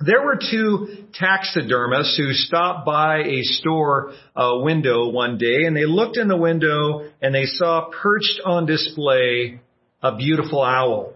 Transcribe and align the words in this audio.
There 0.00 0.22
were 0.22 0.38
two 0.38 1.06
taxidermists 1.14 2.16
who 2.16 2.32
stopped 2.32 2.84
by 2.84 3.18
a 3.18 3.42
store 3.42 4.12
uh, 4.34 4.58
window 4.58 5.08
one 5.08 5.38
day 5.38 5.64
and 5.64 5.74
they 5.74 5.86
looked 5.86 6.18
in 6.18 6.28
the 6.28 6.36
window 6.36 7.08
and 7.22 7.34
they 7.34 7.46
saw 7.46 7.88
perched 7.90 8.40
on 8.44 8.66
display 8.66 9.60
a 10.02 10.16
beautiful 10.16 10.62
owl. 10.62 11.14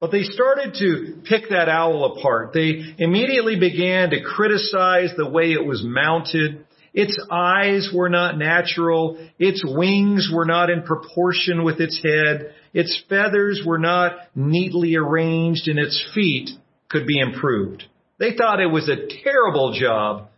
But 0.00 0.12
they 0.12 0.22
started 0.22 0.74
to 0.78 1.22
pick 1.24 1.48
that 1.50 1.68
owl 1.68 2.16
apart. 2.16 2.52
They 2.52 2.94
immediately 2.98 3.58
began 3.58 4.10
to 4.10 4.22
criticize 4.22 5.10
the 5.16 5.28
way 5.28 5.52
it 5.52 5.64
was 5.64 5.82
mounted. 5.82 6.66
Its 6.92 7.18
eyes 7.30 7.90
were 7.92 8.10
not 8.10 8.38
natural. 8.38 9.18
Its 9.40 9.64
wings 9.66 10.30
were 10.32 10.44
not 10.44 10.70
in 10.70 10.82
proportion 10.82 11.64
with 11.64 11.80
its 11.80 12.00
head. 12.04 12.54
Its 12.72 13.02
feathers 13.08 13.62
were 13.66 13.78
not 13.78 14.12
neatly 14.36 14.94
arranged 14.94 15.66
and 15.66 15.80
its 15.80 16.00
feet 16.14 16.50
could 16.88 17.06
be 17.06 17.18
improved. 17.18 17.84
They 18.18 18.36
thought 18.36 18.60
it 18.60 18.70
was 18.70 18.88
a 18.88 19.22
terrible 19.22 19.72
job 19.78 20.28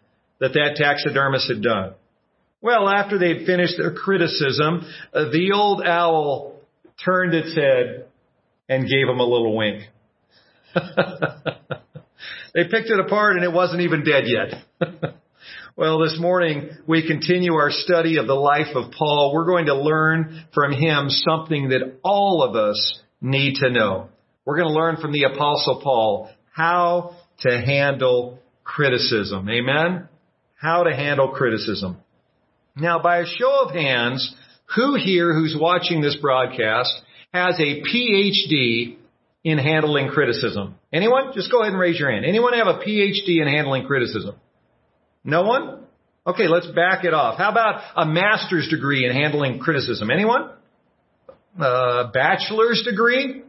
that 0.40 0.54
that 0.54 0.76
taxidermist 0.76 1.48
had 1.48 1.62
done. 1.62 1.94
Well, 2.60 2.88
after 2.88 3.18
they'd 3.18 3.46
finished 3.46 3.74
their 3.76 3.92
criticism, 3.92 4.82
uh, 5.12 5.24
the 5.30 5.52
old 5.54 5.82
owl 5.86 6.60
turned 7.04 7.34
its 7.34 7.54
head 7.54 8.06
and 8.68 8.88
gave 8.88 9.06
him 9.08 9.20
a 9.20 9.24
little 9.24 9.56
wink. 9.56 9.84
they 12.54 12.64
picked 12.64 12.90
it 12.90 12.98
apart 12.98 13.36
and 13.36 13.44
it 13.44 13.52
wasn't 13.52 13.82
even 13.82 14.04
dead 14.04 14.24
yet. 14.26 14.64
well, 15.76 15.98
this 15.98 16.16
morning 16.18 16.70
we 16.86 17.06
continue 17.06 17.54
our 17.54 17.70
study 17.70 18.16
of 18.16 18.26
the 18.26 18.34
life 18.34 18.74
of 18.74 18.90
Paul. 18.92 19.32
We're 19.34 19.46
going 19.46 19.66
to 19.66 19.76
learn 19.76 20.46
from 20.52 20.72
him 20.72 21.08
something 21.08 21.68
that 21.68 21.98
all 22.02 22.42
of 22.42 22.56
us 22.56 23.00
need 23.20 23.56
to 23.60 23.70
know. 23.70 24.08
We're 24.44 24.56
going 24.56 24.68
to 24.68 24.74
learn 24.74 24.96
from 24.96 25.12
the 25.12 25.24
apostle 25.24 25.80
Paul 25.82 26.30
how 26.52 27.16
to 27.40 27.60
handle 27.60 28.38
criticism. 28.64 29.48
Amen? 29.48 30.08
How 30.54 30.84
to 30.84 30.94
handle 30.94 31.28
criticism. 31.28 31.98
Now, 32.74 33.00
by 33.02 33.18
a 33.18 33.26
show 33.26 33.66
of 33.66 33.74
hands, 33.74 34.34
who 34.74 34.96
here 34.96 35.32
who's 35.32 35.56
watching 35.58 36.00
this 36.00 36.16
broadcast 36.16 36.92
has 37.32 37.58
a 37.58 37.82
PhD 37.82 38.96
in 39.44 39.58
handling 39.58 40.08
criticism? 40.08 40.74
Anyone? 40.92 41.32
Just 41.34 41.50
go 41.50 41.60
ahead 41.60 41.72
and 41.72 41.80
raise 41.80 41.98
your 41.98 42.10
hand. 42.10 42.24
Anyone 42.24 42.54
have 42.54 42.66
a 42.66 42.80
PhD 42.80 43.40
in 43.40 43.48
handling 43.48 43.86
criticism? 43.86 44.34
No 45.24 45.42
one? 45.42 45.84
Okay, 46.26 46.48
let's 46.48 46.66
back 46.66 47.04
it 47.04 47.14
off. 47.14 47.38
How 47.38 47.50
about 47.50 47.82
a 47.94 48.04
master's 48.04 48.68
degree 48.68 49.06
in 49.06 49.12
handling 49.12 49.60
criticism? 49.60 50.10
Anyone? 50.10 50.50
A 51.58 52.10
bachelor's 52.12 52.82
degree? 52.88 53.42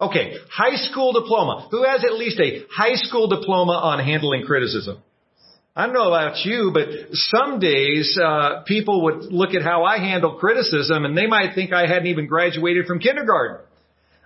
Okay, 0.00 0.36
high 0.50 0.76
school 0.76 1.12
diploma. 1.12 1.68
Who 1.70 1.84
has 1.84 2.04
at 2.04 2.14
least 2.14 2.40
a 2.40 2.64
high 2.74 2.94
school 2.94 3.28
diploma 3.28 3.72
on 3.72 3.98
handling 4.02 4.44
criticism? 4.46 5.02
I 5.76 5.86
don't 5.86 5.94
know 5.94 6.08
about 6.08 6.44
you, 6.44 6.72
but 6.72 6.88
some 7.12 7.60
days 7.60 8.18
uh, 8.20 8.62
people 8.66 9.04
would 9.04 9.32
look 9.32 9.54
at 9.54 9.62
how 9.62 9.84
I 9.84 9.98
handle 9.98 10.38
criticism 10.38 11.04
and 11.04 11.16
they 11.16 11.26
might 11.26 11.54
think 11.54 11.72
I 11.72 11.86
hadn't 11.86 12.06
even 12.06 12.26
graduated 12.26 12.86
from 12.86 12.98
kindergarten. 12.98 13.66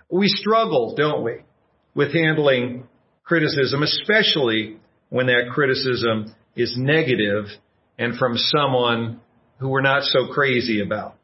We 0.09 0.27
struggle, 0.27 0.95
don't 0.95 1.23
we, 1.23 1.41
with 1.93 2.13
handling 2.13 2.87
criticism, 3.23 3.83
especially 3.83 4.77
when 5.09 5.27
that 5.27 5.49
criticism 5.53 6.33
is 6.55 6.75
negative 6.77 7.45
and 7.99 8.17
from 8.17 8.37
someone 8.37 9.19
who 9.59 9.69
we're 9.69 9.81
not 9.81 10.03
so 10.03 10.27
crazy 10.33 10.81
about. 10.81 11.15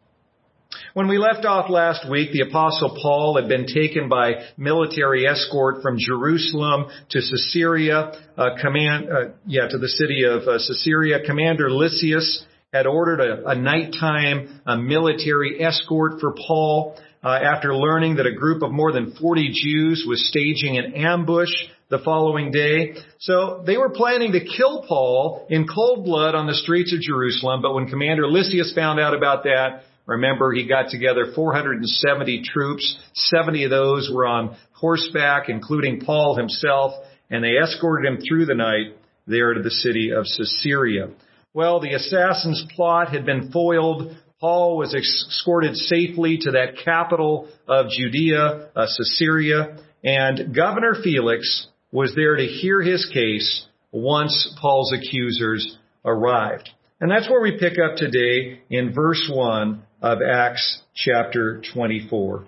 When 0.93 1.07
we 1.07 1.17
left 1.17 1.45
off 1.45 1.69
last 1.69 2.09
week, 2.09 2.31
the 2.31 2.41
apostle 2.41 2.97
Paul 3.01 3.37
had 3.39 3.47
been 3.47 3.65
taken 3.65 4.09
by 4.09 4.43
military 4.57 5.25
escort 5.25 5.81
from 5.81 5.97
Jerusalem 5.97 6.87
to 7.09 7.19
Caesarea, 7.19 8.11
uh, 8.37 8.49
command, 8.61 9.09
uh, 9.09 9.29
yeah, 9.45 9.67
to 9.69 9.77
the 9.77 9.87
city 9.87 10.23
of 10.25 10.43
uh, 10.43 10.57
Caesarea. 10.57 11.25
Commander 11.25 11.71
Lysias 11.71 12.45
had 12.73 12.87
ordered 12.87 13.19
a, 13.19 13.49
a 13.49 13.55
nighttime 13.55 14.61
a 14.65 14.77
military 14.77 15.61
escort 15.63 16.19
for 16.19 16.33
Paul 16.47 16.97
uh, 17.23 17.29
after 17.29 17.75
learning 17.75 18.15
that 18.15 18.25
a 18.25 18.33
group 18.33 18.63
of 18.63 18.71
more 18.71 18.91
than 18.91 19.13
40 19.13 19.51
Jews 19.53 20.05
was 20.07 20.27
staging 20.27 20.77
an 20.77 20.93
ambush 20.93 21.51
the 21.89 21.99
following 21.99 22.51
day. 22.51 22.95
So 23.19 23.63
they 23.65 23.77
were 23.77 23.89
planning 23.89 24.31
to 24.31 24.39
kill 24.39 24.85
Paul 24.87 25.45
in 25.49 25.67
cold 25.67 26.05
blood 26.05 26.35
on 26.35 26.47
the 26.47 26.55
streets 26.55 26.93
of 26.93 27.01
Jerusalem, 27.01 27.61
but 27.61 27.73
when 27.75 27.87
Commander 27.87 28.27
Lysias 28.27 28.73
found 28.73 28.99
out 28.99 29.13
about 29.13 29.43
that, 29.43 29.83
Remember, 30.05 30.51
he 30.51 30.67
got 30.67 30.89
together 30.89 31.31
470 31.33 32.43
troops. 32.43 32.99
70 33.13 33.65
of 33.65 33.69
those 33.69 34.11
were 34.13 34.25
on 34.25 34.57
horseback, 34.73 35.49
including 35.49 36.01
Paul 36.01 36.35
himself, 36.35 36.93
and 37.29 37.43
they 37.43 37.57
escorted 37.57 38.11
him 38.11 38.19
through 38.21 38.45
the 38.45 38.55
night 38.55 38.97
there 39.27 39.53
to 39.53 39.61
the 39.61 39.71
city 39.71 40.11
of 40.11 40.25
Caesarea. 40.25 41.09
Well, 41.53 41.79
the 41.79 41.93
assassin's 41.93 42.65
plot 42.75 43.09
had 43.09 43.25
been 43.25 43.51
foiled. 43.51 44.15
Paul 44.39 44.77
was 44.77 44.95
escorted 44.95 45.75
safely 45.75 46.39
to 46.41 46.51
that 46.51 46.83
capital 46.83 47.49
of 47.67 47.89
Judea, 47.89 48.69
uh, 48.75 48.87
Caesarea, 48.97 49.77
and 50.03 50.55
Governor 50.55 50.95
Felix 51.03 51.67
was 51.91 52.13
there 52.15 52.35
to 52.35 52.45
hear 52.45 52.81
his 52.81 53.07
case 53.13 53.65
once 53.91 54.55
Paul's 54.59 54.93
accusers 54.93 55.77
arrived. 56.03 56.69
And 56.99 57.11
that's 57.11 57.29
where 57.29 57.41
we 57.41 57.57
pick 57.59 57.77
up 57.77 57.97
today 57.97 58.61
in 58.69 58.93
verse 58.93 59.29
1 59.31 59.83
of 60.01 60.19
Acts 60.21 60.81
chapter 60.95 61.61
24. 61.73 62.45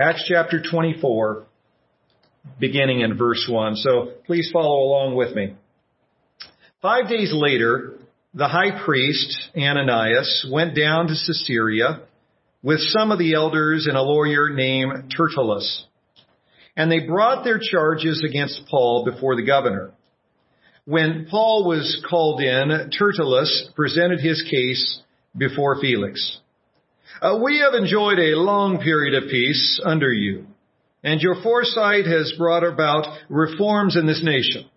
Acts 0.00 0.24
chapter 0.26 0.62
24, 0.62 1.46
beginning 2.58 3.00
in 3.00 3.16
verse 3.16 3.46
1. 3.48 3.76
So 3.76 4.12
please 4.26 4.50
follow 4.52 4.82
along 4.84 5.14
with 5.14 5.34
me. 5.34 5.54
Five 6.80 7.08
days 7.08 7.32
later, 7.34 7.98
the 8.32 8.48
high 8.48 8.84
priest, 8.84 9.50
Ananias, 9.56 10.48
went 10.50 10.74
down 10.74 11.06
to 11.08 11.14
Caesarea 11.14 12.00
with 12.62 12.80
some 12.80 13.12
of 13.12 13.18
the 13.18 13.34
elders 13.34 13.86
and 13.86 13.96
a 13.96 14.02
lawyer 14.02 14.48
named 14.50 15.14
Tertullus. 15.14 15.84
And 16.76 16.90
they 16.90 17.00
brought 17.00 17.44
their 17.44 17.60
charges 17.60 18.24
against 18.28 18.62
Paul 18.68 19.04
before 19.04 19.36
the 19.36 19.46
governor. 19.46 19.92
When 20.86 21.26
Paul 21.30 21.66
was 21.68 22.04
called 22.08 22.40
in, 22.40 22.90
Tertullus 22.98 23.70
presented 23.76 24.20
his 24.20 24.42
case 24.50 25.02
before 25.36 25.80
Felix. 25.80 26.40
Uh, 27.20 27.38
we 27.42 27.60
have 27.60 27.74
enjoyed 27.74 28.18
a 28.18 28.36
long 28.36 28.78
period 28.78 29.14
of 29.22 29.30
peace 29.30 29.80
under 29.84 30.12
you, 30.12 30.46
and 31.02 31.20
your 31.20 31.42
foresight 31.42 32.06
has 32.06 32.32
brought 32.36 32.64
about 32.64 33.06
reforms 33.28 33.96
in 33.96 34.06
this 34.06 34.22
nation. 34.24 34.68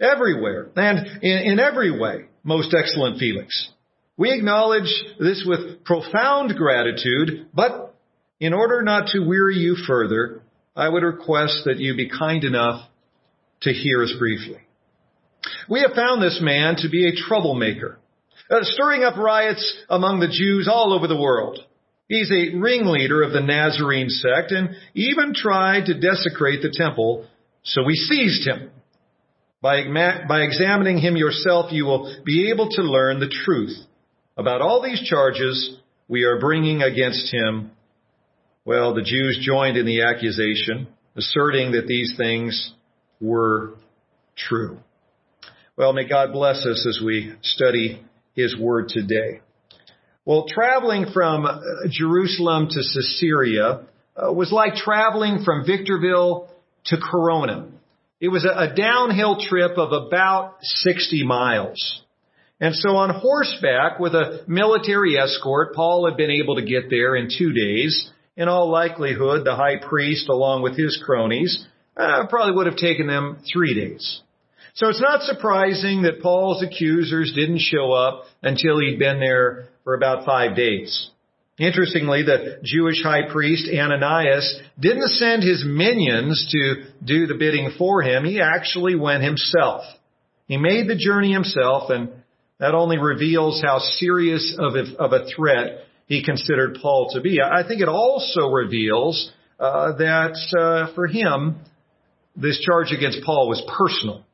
Everywhere, 0.00 0.70
and 0.76 1.22
in, 1.22 1.52
in 1.52 1.60
every 1.60 1.98
way, 1.98 2.26
most 2.44 2.72
excellent 2.72 3.18
Felix. 3.18 3.70
We 4.16 4.30
acknowledge 4.30 4.92
this 5.18 5.44
with 5.46 5.84
profound 5.84 6.54
gratitude, 6.56 7.48
but 7.52 7.94
in 8.38 8.52
order 8.52 8.82
not 8.82 9.08
to 9.08 9.26
weary 9.26 9.56
you 9.56 9.76
further, 9.86 10.42
I 10.76 10.88
would 10.88 11.02
request 11.02 11.62
that 11.64 11.78
you 11.78 11.96
be 11.96 12.08
kind 12.08 12.44
enough 12.44 12.88
to 13.62 13.72
hear 13.72 14.02
us 14.02 14.14
briefly. 14.18 14.58
We 15.68 15.80
have 15.80 15.96
found 15.96 16.22
this 16.22 16.38
man 16.40 16.76
to 16.76 16.88
be 16.88 17.08
a 17.08 17.16
troublemaker, 17.16 17.98
uh, 18.50 18.58
stirring 18.62 19.02
up 19.02 19.16
riots 19.16 19.76
among 19.88 20.20
the 20.20 20.28
Jews 20.28 20.68
all 20.70 20.92
over 20.92 21.08
the 21.08 21.20
world. 21.20 21.58
He's 22.08 22.30
a 22.30 22.56
ringleader 22.56 23.22
of 23.22 23.32
the 23.32 23.40
Nazarene 23.40 24.08
sect 24.08 24.52
and 24.52 24.70
even 24.94 25.34
tried 25.34 25.86
to 25.86 25.98
desecrate 25.98 26.62
the 26.62 26.74
temple, 26.76 27.26
so 27.62 27.82
we 27.84 27.94
seized 27.94 28.46
him. 28.46 28.70
By, 29.62 29.84
by 30.28 30.40
examining 30.40 30.98
him 30.98 31.16
yourself, 31.16 31.72
you 31.72 31.84
will 31.84 32.16
be 32.24 32.50
able 32.50 32.68
to 32.70 32.82
learn 32.82 33.20
the 33.20 33.32
truth 33.44 33.76
about 34.36 34.60
all 34.60 34.82
these 34.82 35.00
charges 35.08 35.76
we 36.08 36.24
are 36.24 36.40
bringing 36.40 36.82
against 36.82 37.32
him. 37.32 37.70
Well, 38.64 38.94
the 38.94 39.02
Jews 39.02 39.38
joined 39.40 39.76
in 39.76 39.86
the 39.86 40.02
accusation, 40.02 40.88
asserting 41.16 41.72
that 41.72 41.86
these 41.86 42.14
things 42.16 42.72
were 43.20 43.74
true. 44.36 44.78
Well, 45.76 45.92
may 45.92 46.08
God 46.08 46.32
bless 46.32 46.66
us 46.66 46.86
as 46.86 47.00
we 47.04 47.32
study 47.42 48.04
his 48.34 48.58
word 48.58 48.88
today. 48.88 49.40
Well, 50.24 50.46
traveling 50.46 51.06
from 51.12 51.46
uh, 51.46 51.58
Jerusalem 51.90 52.68
to 52.68 52.76
Caesarea 52.76 53.80
uh, 54.16 54.32
was 54.32 54.52
like 54.52 54.74
traveling 54.76 55.42
from 55.44 55.66
Victorville 55.66 56.48
to 56.86 56.96
Corona. 56.96 57.66
It 58.20 58.28
was 58.28 58.44
a, 58.44 58.72
downhill 58.72 59.40
trip 59.40 59.78
of 59.78 59.90
about 59.90 60.58
60 60.62 61.24
miles. 61.24 62.02
And 62.60 62.72
so 62.76 62.90
on 62.90 63.10
horseback 63.10 63.98
with 63.98 64.14
a 64.14 64.44
military 64.46 65.18
escort, 65.18 65.74
Paul 65.74 66.08
had 66.08 66.16
been 66.16 66.30
able 66.30 66.54
to 66.54 66.62
get 66.62 66.88
there 66.88 67.16
in 67.16 67.28
two 67.36 67.52
days. 67.52 68.08
In 68.36 68.46
all 68.46 68.70
likelihood, 68.70 69.44
the 69.44 69.56
high 69.56 69.78
priest, 69.84 70.28
along 70.28 70.62
with 70.62 70.76
his 70.76 71.02
cronies, 71.04 71.66
uh, 71.96 72.28
probably 72.28 72.54
would 72.54 72.66
have 72.66 72.76
taken 72.76 73.08
them 73.08 73.38
three 73.52 73.74
days. 73.74 74.20
So 74.74 74.88
it's 74.88 75.02
not 75.02 75.22
surprising 75.22 76.02
that 76.02 76.22
Paul's 76.22 76.62
accusers 76.62 77.32
didn't 77.34 77.58
show 77.58 77.90
up 77.90 78.26
until 78.40 78.78
he'd 78.78 79.00
been 79.00 79.18
there 79.18 79.68
for 79.84 79.94
about 79.94 80.24
five 80.24 80.56
days. 80.56 81.10
Interestingly, 81.58 82.22
the 82.22 82.60
Jewish 82.62 83.02
high 83.02 83.30
priest 83.30 83.68
Ananias 83.72 84.60
didn't 84.80 85.08
send 85.10 85.42
his 85.42 85.64
minions 85.66 86.48
to 86.50 86.84
do 87.04 87.26
the 87.26 87.34
bidding 87.34 87.72
for 87.78 88.02
him. 88.02 88.24
He 88.24 88.40
actually 88.40 88.96
went 88.96 89.22
himself. 89.22 89.84
He 90.48 90.56
made 90.56 90.88
the 90.88 90.96
journey 90.96 91.32
himself 91.32 91.90
and 91.90 92.10
that 92.58 92.74
only 92.74 92.96
reveals 92.96 93.60
how 93.60 93.78
serious 93.78 94.56
of 94.58 94.74
a, 94.74 94.96
of 94.96 95.12
a 95.12 95.26
threat 95.34 95.84
he 96.06 96.24
considered 96.24 96.78
Paul 96.80 97.10
to 97.12 97.20
be. 97.20 97.40
I 97.40 97.66
think 97.66 97.80
it 97.80 97.88
also 97.88 98.50
reveals 98.50 99.32
uh, 99.58 99.96
that 99.96 100.36
uh, 100.58 100.94
for 100.94 101.06
him, 101.06 101.56
this 102.36 102.60
charge 102.60 102.92
against 102.92 103.24
Paul 103.24 103.48
was 103.48 103.62
personal. 103.78 104.24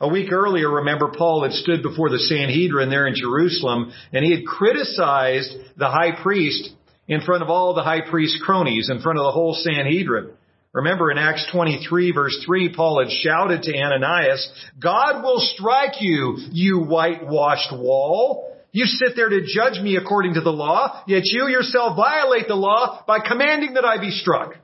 A 0.00 0.08
week 0.08 0.32
earlier, 0.32 0.68
remember, 0.68 1.12
Paul 1.16 1.44
had 1.44 1.52
stood 1.52 1.82
before 1.82 2.10
the 2.10 2.18
Sanhedrin 2.18 2.90
there 2.90 3.06
in 3.06 3.14
Jerusalem, 3.14 3.92
and 4.12 4.24
he 4.24 4.32
had 4.32 4.44
criticized 4.44 5.54
the 5.76 5.88
high 5.88 6.20
priest 6.20 6.70
in 7.06 7.20
front 7.20 7.42
of 7.42 7.48
all 7.48 7.74
the 7.74 7.82
high 7.82 8.00
priest's 8.10 8.42
cronies, 8.42 8.90
in 8.90 9.00
front 9.00 9.18
of 9.18 9.24
the 9.24 9.30
whole 9.30 9.54
Sanhedrin. 9.54 10.30
Remember 10.72 11.12
in 11.12 11.18
Acts 11.18 11.46
23 11.52 12.10
verse 12.10 12.42
3, 12.44 12.74
Paul 12.74 13.04
had 13.04 13.12
shouted 13.12 13.62
to 13.62 13.78
Ananias, 13.78 14.50
God 14.80 15.22
will 15.22 15.38
strike 15.38 16.00
you, 16.00 16.38
you 16.50 16.80
whitewashed 16.80 17.72
wall. 17.72 18.52
You 18.72 18.86
sit 18.86 19.14
there 19.14 19.28
to 19.28 19.46
judge 19.46 19.80
me 19.80 19.96
according 19.96 20.34
to 20.34 20.40
the 20.40 20.50
law, 20.50 21.04
yet 21.06 21.22
you 21.26 21.46
yourself 21.46 21.96
violate 21.96 22.48
the 22.48 22.56
law 22.56 23.04
by 23.06 23.20
commanding 23.20 23.74
that 23.74 23.84
I 23.84 24.00
be 24.00 24.10
struck. 24.10 24.56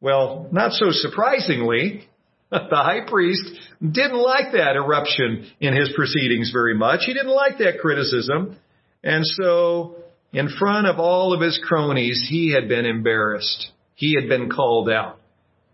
Well, 0.00 0.48
not 0.52 0.72
so 0.74 0.92
surprisingly, 0.92 2.08
the 2.70 2.76
high 2.76 3.00
priest 3.06 3.44
didn't 3.80 4.18
like 4.18 4.52
that 4.52 4.74
eruption 4.74 5.46
in 5.60 5.74
his 5.76 5.92
proceedings 5.94 6.50
very 6.52 6.74
much. 6.74 7.00
He 7.04 7.12
didn't 7.12 7.34
like 7.34 7.58
that 7.58 7.78
criticism. 7.80 8.56
And 9.04 9.24
so, 9.24 9.96
in 10.32 10.48
front 10.58 10.86
of 10.86 10.98
all 10.98 11.34
of 11.34 11.40
his 11.40 11.60
cronies, 11.62 12.26
he 12.28 12.52
had 12.52 12.68
been 12.68 12.86
embarrassed. 12.86 13.70
He 13.94 14.14
had 14.14 14.28
been 14.28 14.50
called 14.50 14.88
out. 14.88 15.18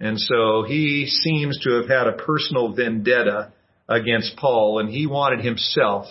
And 0.01 0.19
so 0.19 0.65
he 0.67 1.07
seems 1.07 1.59
to 1.61 1.81
have 1.81 1.89
had 1.89 2.07
a 2.09 2.13
personal 2.13 2.75
vendetta 2.75 3.53
against 3.89 4.37
Paul, 4.37 4.81
and 4.81 4.89
he 4.89 5.07
wanted 5.07 5.45
himself 5.45 6.07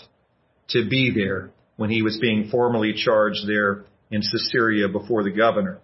to 0.69 0.87
be 0.89 1.11
there 1.13 1.51
when 1.75 1.89
he 1.89 2.01
was 2.01 2.17
being 2.19 2.49
formally 2.49 2.93
charged 2.93 3.47
there 3.47 3.85
in 4.09 4.21
Caesarea 4.21 4.87
before 4.87 5.23
the 5.23 5.31
governor. 5.31 5.79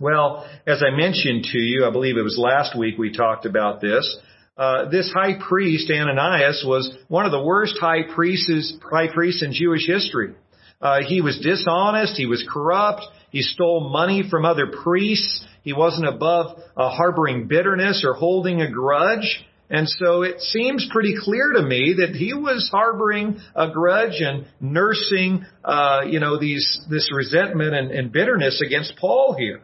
Well, 0.00 0.48
as 0.66 0.82
I 0.82 0.96
mentioned 0.96 1.44
to 1.52 1.58
you, 1.58 1.86
I 1.86 1.90
believe 1.90 2.16
it 2.16 2.22
was 2.22 2.38
last 2.38 2.76
week 2.76 2.98
we 2.98 3.12
talked 3.12 3.46
about 3.46 3.80
this. 3.80 4.18
Uh, 4.56 4.88
this 4.88 5.10
high 5.12 5.38
priest 5.48 5.90
Ananias 5.90 6.64
was 6.66 6.96
one 7.08 7.26
of 7.26 7.32
the 7.32 7.42
worst 7.42 7.76
high 7.80 8.02
priests, 8.14 8.74
high 8.90 9.12
priests 9.12 9.42
in 9.42 9.52
Jewish 9.52 9.86
history. 9.86 10.34
Uh, 10.80 10.98
he 11.06 11.20
was 11.20 11.38
dishonest. 11.40 12.16
He 12.16 12.26
was 12.26 12.46
corrupt. 12.48 13.02
He 13.30 13.42
stole 13.42 13.88
money 13.90 14.22
from 14.28 14.44
other 14.44 14.66
priests. 14.82 15.44
He 15.62 15.72
wasn't 15.72 16.06
above 16.06 16.58
uh, 16.76 16.90
harboring 16.90 17.48
bitterness 17.48 18.04
or 18.06 18.14
holding 18.14 18.60
a 18.60 18.70
grudge. 18.70 19.44
And 19.70 19.88
so 19.88 20.22
it 20.22 20.40
seems 20.40 20.86
pretty 20.92 21.14
clear 21.18 21.52
to 21.54 21.62
me 21.62 21.96
that 21.98 22.14
he 22.14 22.34
was 22.34 22.68
harboring 22.70 23.40
a 23.56 23.70
grudge 23.70 24.20
and 24.20 24.46
nursing, 24.60 25.46
uh, 25.64 26.02
you 26.06 26.20
know, 26.20 26.38
these 26.38 26.84
this 26.90 27.10
resentment 27.12 27.74
and, 27.74 27.90
and 27.90 28.12
bitterness 28.12 28.62
against 28.64 28.96
Paul 28.98 29.34
here. 29.36 29.62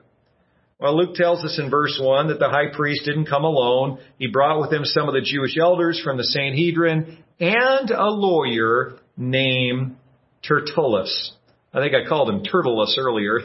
Well, 0.81 0.97
Luke 0.97 1.15
tells 1.15 1.45
us 1.45 1.59
in 1.63 1.69
verse 1.69 2.01
1 2.03 2.29
that 2.29 2.39
the 2.39 2.49
high 2.49 2.75
priest 2.75 3.05
didn't 3.05 3.27
come 3.27 3.45
alone. 3.45 3.99
He 4.19 4.29
brought 4.29 4.61
with 4.61 4.73
him 4.73 4.85
some 4.85 5.09
of 5.09 5.15
the 5.15 5.21
Jewish 5.21 5.59
elders 5.61 6.01
from 6.03 6.17
the 6.17 6.25
Sanhedrin 6.25 7.19
and 7.39 7.91
a 7.91 8.09
lawyer 8.09 8.99
named 9.15 9.97
Tertullus. 10.43 11.33
I 11.75 11.81
think 11.81 11.95
I 11.95 12.09
called 12.09 12.31
him 12.31 12.45
Turtulus 12.45 12.97
earlier. 12.97 13.41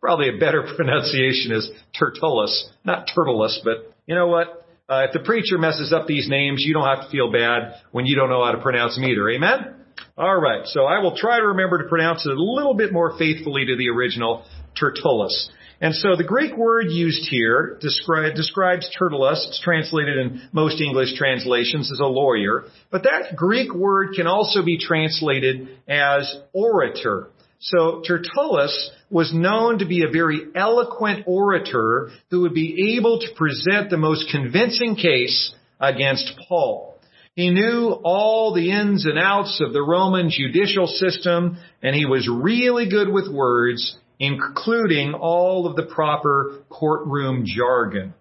Probably 0.00 0.28
a 0.30 0.38
better 0.38 0.64
pronunciation 0.76 1.52
is 1.52 1.70
Tertullus, 1.96 2.68
not 2.84 3.08
Turtulus, 3.16 3.60
but 3.62 3.94
you 4.06 4.16
know 4.16 4.26
what? 4.26 4.66
Uh, 4.88 5.06
if 5.06 5.12
the 5.12 5.20
preacher 5.20 5.58
messes 5.58 5.92
up 5.92 6.08
these 6.08 6.28
names, 6.28 6.62
you 6.66 6.74
don't 6.74 6.86
have 6.86 7.04
to 7.04 7.10
feel 7.10 7.30
bad 7.30 7.74
when 7.92 8.04
you 8.04 8.16
don't 8.16 8.28
know 8.28 8.44
how 8.44 8.50
to 8.50 8.60
pronounce 8.60 8.96
them 8.96 9.04
either. 9.04 9.30
Amen? 9.30 9.76
All 10.18 10.40
right. 10.40 10.66
So 10.66 10.84
I 10.84 10.98
will 10.98 11.16
try 11.16 11.38
to 11.38 11.46
remember 11.46 11.82
to 11.82 11.88
pronounce 11.88 12.26
it 12.26 12.32
a 12.32 12.42
little 12.42 12.74
bit 12.74 12.92
more 12.92 13.16
faithfully 13.16 13.64
to 13.64 13.76
the 13.76 13.88
original 13.90 14.44
Tertullus. 14.78 15.50
And 15.80 15.94
so 15.94 16.16
the 16.16 16.24
Greek 16.24 16.56
word 16.56 16.90
used 16.90 17.28
here 17.28 17.76
describe, 17.80 18.34
describes 18.34 18.88
Tertullus. 18.98 19.44
It's 19.48 19.60
translated 19.60 20.16
in 20.16 20.48
most 20.52 20.80
English 20.80 21.16
translations 21.16 21.90
as 21.92 22.00
a 22.00 22.06
lawyer. 22.06 22.64
But 22.90 23.02
that 23.02 23.36
Greek 23.36 23.74
word 23.74 24.14
can 24.14 24.26
also 24.26 24.64
be 24.64 24.78
translated 24.78 25.68
as 25.88 26.34
orator. 26.52 27.28
So 27.60 28.02
Tertullus 28.06 28.90
was 29.10 29.32
known 29.34 29.78
to 29.78 29.86
be 29.86 30.04
a 30.04 30.10
very 30.10 30.42
eloquent 30.54 31.24
orator 31.26 32.10
who 32.30 32.42
would 32.42 32.54
be 32.54 32.96
able 32.96 33.20
to 33.20 33.34
present 33.34 33.90
the 33.90 33.96
most 33.96 34.30
convincing 34.30 34.96
case 34.96 35.54
against 35.80 36.32
Paul. 36.48 36.98
He 37.34 37.50
knew 37.50 37.90
all 38.04 38.54
the 38.54 38.70
ins 38.70 39.06
and 39.06 39.18
outs 39.18 39.60
of 39.60 39.72
the 39.72 39.82
Roman 39.82 40.30
judicial 40.30 40.86
system, 40.86 41.58
and 41.82 41.94
he 41.94 42.06
was 42.06 42.28
really 42.28 42.88
good 42.88 43.08
with 43.08 43.32
words, 43.32 43.96
including 44.18 45.14
all 45.14 45.66
of 45.66 45.76
the 45.76 45.84
proper 45.84 46.62
courtroom 46.68 47.44
jargon. 47.46 48.14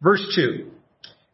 Verse 0.00 0.24
2. 0.34 0.70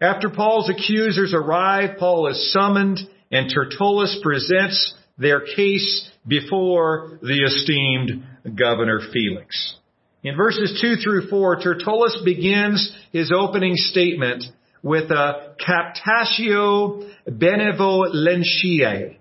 After 0.00 0.28
Paul's 0.28 0.68
accusers 0.68 1.32
arrive, 1.34 1.98
Paul 1.98 2.28
is 2.28 2.52
summoned 2.52 3.00
and 3.30 3.50
Tertullus 3.52 4.20
presents 4.22 4.94
their 5.18 5.40
case 5.40 6.10
before 6.26 7.18
the 7.22 7.44
esteemed 7.44 8.24
Governor 8.56 9.00
Felix. 9.12 9.76
In 10.22 10.36
verses 10.36 10.78
2 10.80 10.96
through 10.96 11.28
4, 11.28 11.56
Tertullus 11.60 12.22
begins 12.24 12.96
his 13.12 13.30
opening 13.34 13.74
statement 13.76 14.44
with 14.82 15.10
a 15.10 15.54
captatio 15.60 17.10
benevolentiae, 17.28 19.16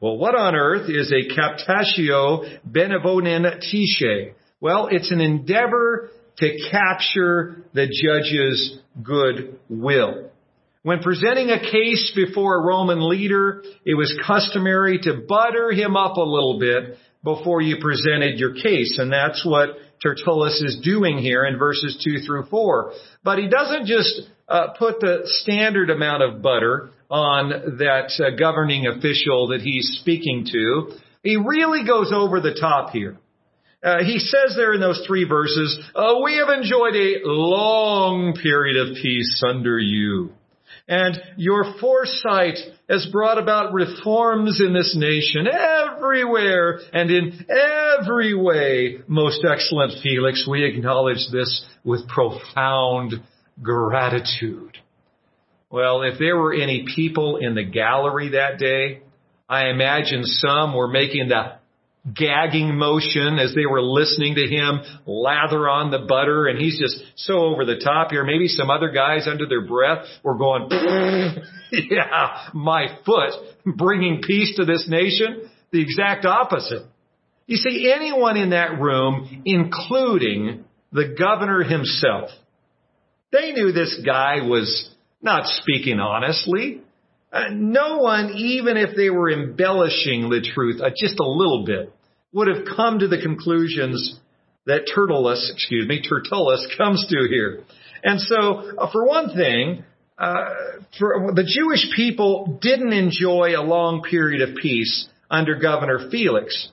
well, 0.00 0.16
what 0.16 0.34
on 0.34 0.54
earth 0.54 0.88
is 0.88 1.12
a 1.12 1.28
captatio 1.28 2.60
benevolentiae? 2.68 4.32
Well, 4.60 4.88
it's 4.90 5.10
an 5.10 5.20
endeavor 5.20 6.10
to 6.38 6.58
capture 6.70 7.64
the 7.74 7.86
judge's 7.86 8.78
good 9.02 9.58
will. 9.68 10.30
When 10.82 11.00
presenting 11.00 11.50
a 11.50 11.60
case 11.60 12.12
before 12.14 12.56
a 12.56 12.66
Roman 12.66 13.08
leader, 13.08 13.62
it 13.84 13.94
was 13.94 14.16
customary 14.24 14.98
to 15.02 15.22
butter 15.28 15.72
him 15.72 15.96
up 15.96 16.16
a 16.16 16.22
little 16.22 16.58
bit 16.60 16.96
before 17.24 17.60
you 17.60 17.78
presented 17.80 18.38
your 18.38 18.54
case. 18.54 18.98
And 18.98 19.12
that's 19.12 19.44
what 19.44 19.70
Tertullus 20.00 20.62
is 20.62 20.80
doing 20.84 21.18
here 21.18 21.44
in 21.44 21.58
verses 21.58 22.00
2 22.04 22.24
through 22.24 22.46
4. 22.46 22.92
But 23.24 23.38
he 23.38 23.48
doesn't 23.48 23.86
just 23.86 24.22
uh, 24.48 24.68
put 24.78 25.00
the 25.00 25.22
standard 25.24 25.90
amount 25.90 26.22
of 26.22 26.42
butter 26.42 26.90
on 27.10 27.50
that 27.78 28.12
uh, 28.18 28.36
governing 28.38 28.86
official 28.86 29.48
that 29.48 29.60
he's 29.60 29.98
speaking 30.00 30.46
to. 30.52 30.92
He 31.22 31.36
really 31.36 31.86
goes 31.86 32.12
over 32.14 32.40
the 32.40 32.56
top 32.58 32.90
here. 32.90 33.18
Uh, 33.82 34.02
he 34.02 34.18
says 34.18 34.54
there 34.56 34.74
in 34.74 34.80
those 34.80 35.04
three 35.06 35.24
verses, 35.24 35.78
uh, 35.94 36.14
we 36.24 36.36
have 36.36 36.48
enjoyed 36.48 36.96
a 36.96 37.20
long 37.24 38.34
period 38.34 38.76
of 38.76 38.96
peace 38.96 39.42
under 39.46 39.78
you. 39.78 40.30
And 40.88 41.20
your 41.36 41.74
foresight 41.80 42.56
has 42.88 43.06
brought 43.12 43.38
about 43.38 43.74
reforms 43.74 44.60
in 44.60 44.72
this 44.72 44.96
nation 44.98 45.46
everywhere 45.46 46.80
and 46.92 47.10
in 47.10 47.46
every 48.00 48.34
way. 48.34 48.98
Most 49.06 49.44
excellent 49.48 50.02
Felix, 50.02 50.46
we 50.48 50.64
acknowledge 50.64 51.28
this 51.30 51.64
with 51.84 52.08
profound 52.08 53.22
gratitude. 53.62 54.78
Well, 55.70 56.02
if 56.02 56.18
there 56.18 56.36
were 56.36 56.54
any 56.54 56.86
people 56.94 57.36
in 57.36 57.54
the 57.54 57.64
gallery 57.64 58.30
that 58.30 58.58
day, 58.58 59.02
I 59.48 59.68
imagine 59.68 60.24
some 60.24 60.74
were 60.74 60.88
making 60.88 61.28
the 61.28 61.58
gagging 62.14 62.76
motion 62.76 63.38
as 63.38 63.54
they 63.54 63.66
were 63.66 63.82
listening 63.82 64.36
to 64.36 64.46
him 64.46 64.80
lather 65.06 65.68
on 65.68 65.90
the 65.90 65.98
butter 65.98 66.46
and 66.46 66.58
he's 66.58 66.78
just 66.78 67.02
so 67.16 67.38
over 67.40 67.64
the 67.64 67.80
top 67.82 68.10
here. 68.10 68.24
Maybe 68.24 68.48
some 68.48 68.70
other 68.70 68.90
guys 68.90 69.26
under 69.26 69.46
their 69.46 69.66
breath 69.66 70.06
were 70.22 70.36
going, 70.36 70.68
yeah, 71.72 72.48
my 72.54 72.98
foot 73.04 73.32
bringing 73.66 74.22
peace 74.22 74.56
to 74.56 74.64
this 74.64 74.86
nation. 74.88 75.50
The 75.70 75.82
exact 75.82 76.24
opposite. 76.24 76.86
You 77.46 77.56
see, 77.56 77.92
anyone 77.94 78.36
in 78.36 78.50
that 78.50 78.78
room, 78.78 79.42
including 79.44 80.64
the 80.92 81.14
governor 81.18 81.62
himself, 81.62 82.30
they 83.32 83.52
knew 83.52 83.72
this 83.72 84.00
guy 84.04 84.46
was 84.46 84.90
not 85.20 85.46
speaking 85.46 86.00
honestly. 86.00 86.82
Uh, 87.30 87.48
no 87.52 87.98
one, 87.98 88.30
even 88.36 88.76
if 88.76 88.96
they 88.96 89.10
were 89.10 89.30
embellishing 89.30 90.30
the 90.30 90.40
truth 90.54 90.80
uh, 90.80 90.88
just 90.96 91.20
a 91.20 91.28
little 91.28 91.64
bit, 91.66 91.92
would 92.32 92.48
have 92.48 92.64
come 92.76 93.00
to 93.00 93.08
the 93.08 93.20
conclusions 93.20 94.18
that 94.66 94.86
Tertullus, 94.94 95.50
excuse 95.52 95.86
me, 95.86 96.02
Tertullus 96.02 96.66
comes 96.76 97.06
to 97.08 97.28
here. 97.28 97.64
And 98.02 98.20
so, 98.20 98.72
uh, 98.78 98.90
for 98.90 99.06
one 99.06 99.34
thing, 99.34 99.84
uh, 100.18 100.44
for 100.98 101.32
the 101.34 101.44
Jewish 101.44 101.94
people 101.94 102.58
didn't 102.60 102.92
enjoy 102.92 103.52
a 103.56 103.62
long 103.62 104.02
period 104.02 104.48
of 104.48 104.56
peace 104.56 105.08
under 105.30 105.56
Governor 105.56 106.08
Felix. 106.10 106.70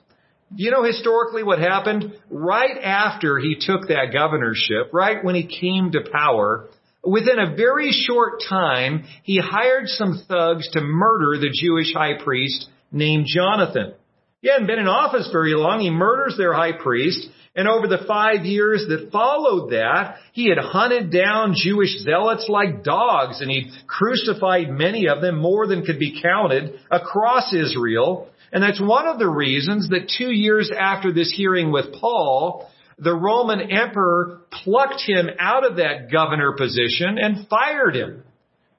You 0.54 0.70
know 0.70 0.84
historically 0.84 1.42
what 1.42 1.58
happened? 1.58 2.12
Right 2.30 2.78
after 2.82 3.38
he 3.38 3.56
took 3.58 3.88
that 3.88 4.12
governorship, 4.12 4.92
right 4.92 5.24
when 5.24 5.34
he 5.34 5.46
came 5.60 5.90
to 5.92 6.08
power, 6.10 6.68
within 7.04 7.38
a 7.38 7.56
very 7.56 7.90
short 7.90 8.42
time, 8.48 9.04
he 9.22 9.38
hired 9.38 9.88
some 9.88 10.22
thugs 10.28 10.68
to 10.72 10.80
murder 10.80 11.38
the 11.38 11.52
Jewish 11.52 11.92
high 11.92 12.22
priest 12.22 12.68
named 12.92 13.26
Jonathan. 13.26 13.94
He 14.40 14.48
hadn't 14.48 14.68
been 14.68 14.78
in 14.78 14.86
office 14.86 15.28
very 15.32 15.54
long. 15.54 15.80
He 15.80 15.90
murders 15.90 16.36
their 16.36 16.52
high 16.52 16.72
priest. 16.72 17.28
And 17.56 17.66
over 17.66 17.88
the 17.88 18.04
five 18.06 18.44
years 18.44 18.84
that 18.88 19.10
followed 19.10 19.70
that, 19.70 20.18
he 20.32 20.48
had 20.50 20.58
hunted 20.58 21.10
down 21.10 21.54
Jewish 21.56 21.96
zealots 22.04 22.46
like 22.48 22.84
dogs 22.84 23.40
and 23.40 23.50
he'd 23.50 23.72
crucified 23.86 24.68
many 24.68 25.08
of 25.08 25.22
them, 25.22 25.38
more 25.38 25.66
than 25.66 25.84
could 25.84 25.98
be 25.98 26.20
counted, 26.22 26.78
across 26.90 27.52
Israel. 27.54 28.28
And 28.56 28.62
that's 28.62 28.80
one 28.80 29.06
of 29.06 29.18
the 29.18 29.28
reasons 29.28 29.90
that 29.90 30.10
two 30.16 30.30
years 30.30 30.70
after 30.74 31.12
this 31.12 31.30
hearing 31.30 31.70
with 31.70 31.92
Paul, 31.92 32.66
the 32.96 33.14
Roman 33.14 33.70
emperor 33.70 34.40
plucked 34.50 35.02
him 35.02 35.28
out 35.38 35.70
of 35.70 35.76
that 35.76 36.10
governor 36.10 36.52
position 36.52 37.18
and 37.18 37.46
fired 37.48 37.94
him 37.94 38.22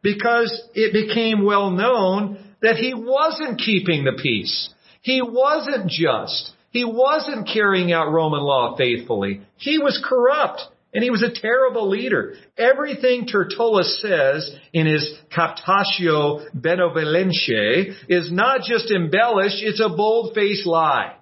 because 0.01 0.63
it 0.73 0.93
became 0.93 1.45
well 1.45 1.69
known 1.69 2.39
that 2.59 2.77
he 2.77 2.95
wasn't 2.95 3.59
keeping 3.59 4.03
the 4.03 4.19
peace. 4.19 4.73
He 5.03 5.21
wasn't 5.21 5.91
just. 5.91 6.53
He 6.71 6.83
wasn't 6.83 7.47
carrying 7.47 7.93
out 7.93 8.11
Roman 8.11 8.41
law 8.41 8.75
faithfully. 8.77 9.41
He 9.57 9.77
was 9.77 10.03
corrupt 10.03 10.63
and 10.93 11.03
he 11.03 11.09
was 11.09 11.21
a 11.21 11.33
terrible 11.33 11.89
leader. 11.89 12.35
Everything 12.57 13.27
Tertullus 13.27 14.01
says 14.01 14.55
in 14.73 14.85
his 14.85 15.15
Captatio 15.35 16.45
Benevolentiae 16.55 17.93
is 18.07 18.31
not 18.31 18.61
just 18.61 18.91
embellished, 18.91 19.57
it's 19.61 19.81
a 19.81 19.89
bold-faced 19.89 20.65
lie. 20.65 21.15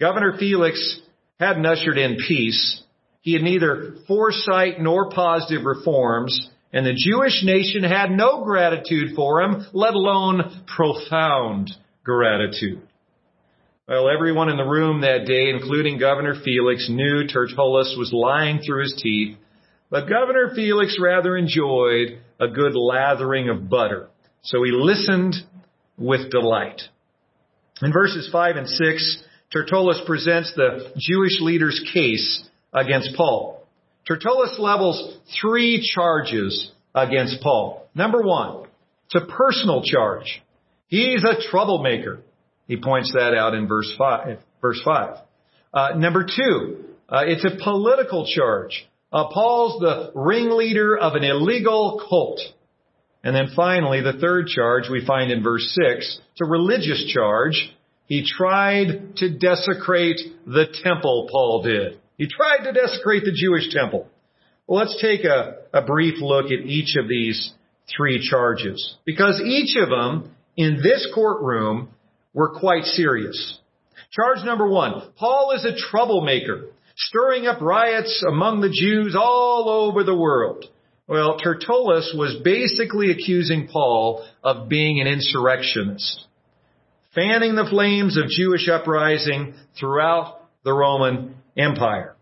Governor 0.00 0.36
Felix 0.38 1.00
hadn't 1.38 1.66
ushered 1.66 1.98
in 1.98 2.16
peace. 2.26 2.82
He 3.20 3.34
had 3.34 3.42
neither 3.42 3.96
foresight 4.06 4.80
nor 4.80 5.10
positive 5.10 5.64
reforms, 5.64 6.48
and 6.72 6.86
the 6.86 6.94
Jewish 6.94 7.42
nation 7.44 7.82
had 7.82 8.10
no 8.10 8.44
gratitude 8.44 9.14
for 9.14 9.42
him, 9.42 9.66
let 9.72 9.94
alone 9.94 10.64
profound 10.66 11.70
gratitude. 12.04 12.87
Well, 13.88 14.10
everyone 14.10 14.50
in 14.50 14.58
the 14.58 14.64
room 14.64 15.00
that 15.00 15.24
day, 15.24 15.48
including 15.48 15.98
Governor 15.98 16.34
Felix, 16.44 16.90
knew 16.90 17.26
Tertullus 17.26 17.96
was 17.96 18.12
lying 18.12 18.60
through 18.60 18.82
his 18.82 19.00
teeth, 19.02 19.38
but 19.88 20.10
Governor 20.10 20.52
Felix 20.54 20.98
rather 21.00 21.38
enjoyed 21.38 22.18
a 22.38 22.48
good 22.48 22.74
lathering 22.74 23.48
of 23.48 23.70
butter. 23.70 24.10
So 24.42 24.62
he 24.62 24.72
listened 24.72 25.36
with 25.96 26.30
delight. 26.30 26.82
In 27.80 27.90
verses 27.90 28.28
5 28.30 28.56
and 28.56 28.68
6, 28.68 29.22
Tertullus 29.54 30.02
presents 30.04 30.52
the 30.54 30.92
Jewish 30.98 31.40
leader's 31.40 31.82
case 31.94 32.46
against 32.74 33.16
Paul. 33.16 33.66
Tertullus 34.06 34.58
levels 34.58 35.16
three 35.40 35.90
charges 35.94 36.72
against 36.94 37.40
Paul. 37.40 37.88
Number 37.94 38.20
one, 38.20 38.66
it's 39.06 39.14
a 39.14 39.32
personal 39.32 39.82
charge. 39.82 40.42
He's 40.88 41.24
a 41.24 41.40
troublemaker. 41.50 42.20
He 42.68 42.76
points 42.76 43.12
that 43.14 43.34
out 43.34 43.54
in 43.54 43.66
verse 43.66 43.92
5. 43.98 44.38
Verse 44.60 44.80
5. 44.84 45.16
Uh, 45.72 45.88
number 45.96 46.24
two, 46.24 46.84
uh, 47.08 47.24
it's 47.26 47.44
a 47.44 47.62
political 47.62 48.26
charge. 48.26 48.86
Uh, 49.12 49.28
Paul's 49.32 49.80
the 49.80 50.12
ringleader 50.14 50.96
of 50.96 51.14
an 51.14 51.24
illegal 51.24 52.00
cult. 52.08 52.40
And 53.24 53.34
then 53.34 53.48
finally, 53.56 54.00
the 54.02 54.18
third 54.20 54.46
charge 54.46 54.84
we 54.90 55.04
find 55.04 55.32
in 55.32 55.42
verse 55.42 55.76
6, 55.82 56.20
it's 56.32 56.40
a 56.40 56.44
religious 56.44 57.10
charge. 57.12 57.74
He 58.06 58.24
tried 58.24 59.16
to 59.16 59.38
desecrate 59.38 60.20
the 60.46 60.66
temple, 60.82 61.28
Paul 61.30 61.62
did. 61.62 61.98
He 62.16 62.28
tried 62.28 62.64
to 62.64 62.72
desecrate 62.72 63.24
the 63.24 63.32
Jewish 63.34 63.72
temple. 63.72 64.08
Well, 64.66 64.80
let's 64.80 65.00
take 65.00 65.24
a, 65.24 65.56
a 65.72 65.82
brief 65.82 66.20
look 66.20 66.46
at 66.46 66.66
each 66.66 66.96
of 66.96 67.08
these 67.08 67.52
three 67.96 68.26
charges. 68.28 68.96
Because 69.06 69.40
each 69.40 69.76
of 69.76 69.88
them 69.88 70.34
in 70.56 70.80
this 70.82 71.08
courtroom 71.14 71.88
were 72.38 72.50
quite 72.50 72.84
serious. 72.84 73.58
Charge 74.12 74.44
number 74.44 74.68
one, 74.68 75.10
Paul 75.16 75.50
is 75.56 75.64
a 75.64 75.76
troublemaker, 75.76 76.66
stirring 76.96 77.48
up 77.48 77.60
riots 77.60 78.24
among 78.26 78.60
the 78.60 78.70
Jews 78.70 79.16
all 79.18 79.68
over 79.68 80.04
the 80.04 80.14
world. 80.14 80.64
Well, 81.08 81.36
Tertullus 81.40 82.14
was 82.16 82.40
basically 82.44 83.10
accusing 83.10 83.66
Paul 83.66 84.24
of 84.44 84.68
being 84.68 85.00
an 85.00 85.08
insurrectionist, 85.08 86.26
fanning 87.12 87.56
the 87.56 87.66
flames 87.68 88.16
of 88.16 88.28
Jewish 88.28 88.68
uprising 88.68 89.54
throughout 89.76 90.40
the 90.62 90.72
Roman 90.72 91.34
Empire. 91.56 92.14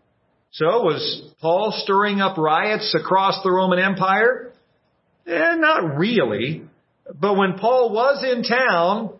So 0.49 0.81
was 0.81 1.31
Paul 1.41 1.73
stirring 1.83 2.21
up 2.21 2.39
riots 2.39 2.95
across 2.99 3.43
the 3.43 3.51
Roman 3.51 3.77
Empire? 3.77 4.51
Eh, 5.27 5.55
not 5.57 5.95
really. 5.95 6.63
But 7.13 7.37
when 7.37 7.59
Paul 7.59 7.93
was 7.93 8.23
in 8.23 8.41
town, 8.41 9.16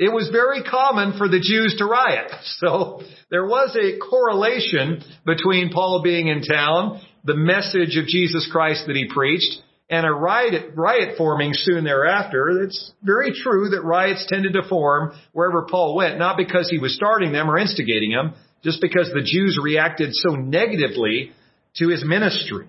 it 0.00 0.10
was 0.10 0.30
very 0.32 0.62
common 0.62 1.18
for 1.18 1.28
the 1.28 1.38
Jews 1.38 1.76
to 1.78 1.84
riot. 1.84 2.32
So 2.60 3.02
there 3.30 3.46
was 3.46 3.76
a 3.76 3.98
correlation 3.98 5.02
between 5.24 5.70
Paul 5.70 6.02
being 6.02 6.28
in 6.28 6.42
town, 6.42 7.00
the 7.24 7.36
message 7.36 7.96
of 7.96 8.06
Jesus 8.06 8.48
Christ 8.50 8.84
that 8.86 8.96
he 8.96 9.08
preached, 9.08 9.62
and 9.88 10.06
a 10.06 10.10
riot, 10.10 10.72
riot 10.74 11.16
forming 11.16 11.52
soon 11.54 11.84
thereafter. 11.84 12.62
It's 12.62 12.92
very 13.02 13.32
true 13.32 13.70
that 13.70 13.82
riots 13.82 14.26
tended 14.28 14.54
to 14.54 14.68
form 14.68 15.12
wherever 15.32 15.66
Paul 15.70 15.96
went, 15.96 16.18
not 16.18 16.36
because 16.36 16.68
he 16.70 16.78
was 16.78 16.94
starting 16.94 17.32
them 17.32 17.50
or 17.50 17.58
instigating 17.58 18.12
them, 18.12 18.34
just 18.62 18.80
because 18.80 19.10
the 19.12 19.22
Jews 19.24 19.58
reacted 19.62 20.10
so 20.12 20.34
negatively 20.34 21.32
to 21.76 21.88
his 21.88 22.04
ministry. 22.04 22.66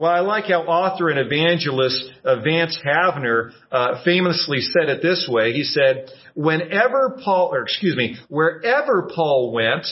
Well, 0.00 0.10
I 0.10 0.20
like 0.20 0.46
how 0.46 0.62
author 0.62 1.10
and 1.10 1.18
evangelist 1.18 2.10
uh, 2.24 2.36
Vance 2.40 2.80
Havner 2.82 3.50
uh, 3.70 4.02
famously 4.02 4.62
said 4.62 4.88
it 4.88 5.02
this 5.02 5.28
way. 5.30 5.52
He 5.52 5.62
said, 5.62 6.08
"Whenever 6.34 7.18
Paul, 7.22 7.50
or 7.52 7.64
excuse 7.64 7.94
me, 7.94 8.16
wherever 8.30 9.10
Paul 9.14 9.52
went, 9.52 9.84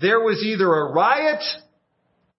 there 0.00 0.18
was 0.18 0.42
either 0.42 0.66
a 0.66 0.92
riot 0.92 1.44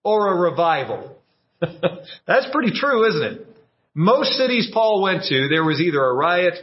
or 0.04 0.34
a 0.34 0.36
revival." 0.42 1.16
That's 1.62 2.48
pretty 2.52 2.78
true, 2.78 3.08
isn't 3.08 3.24
it? 3.24 3.48
Most 3.96 4.34
cities 4.34 4.70
Paul 4.74 5.02
went 5.02 5.24
to, 5.30 5.48
there 5.48 5.64
was 5.64 5.80
either 5.80 6.04
a 6.04 6.14
riot 6.14 6.56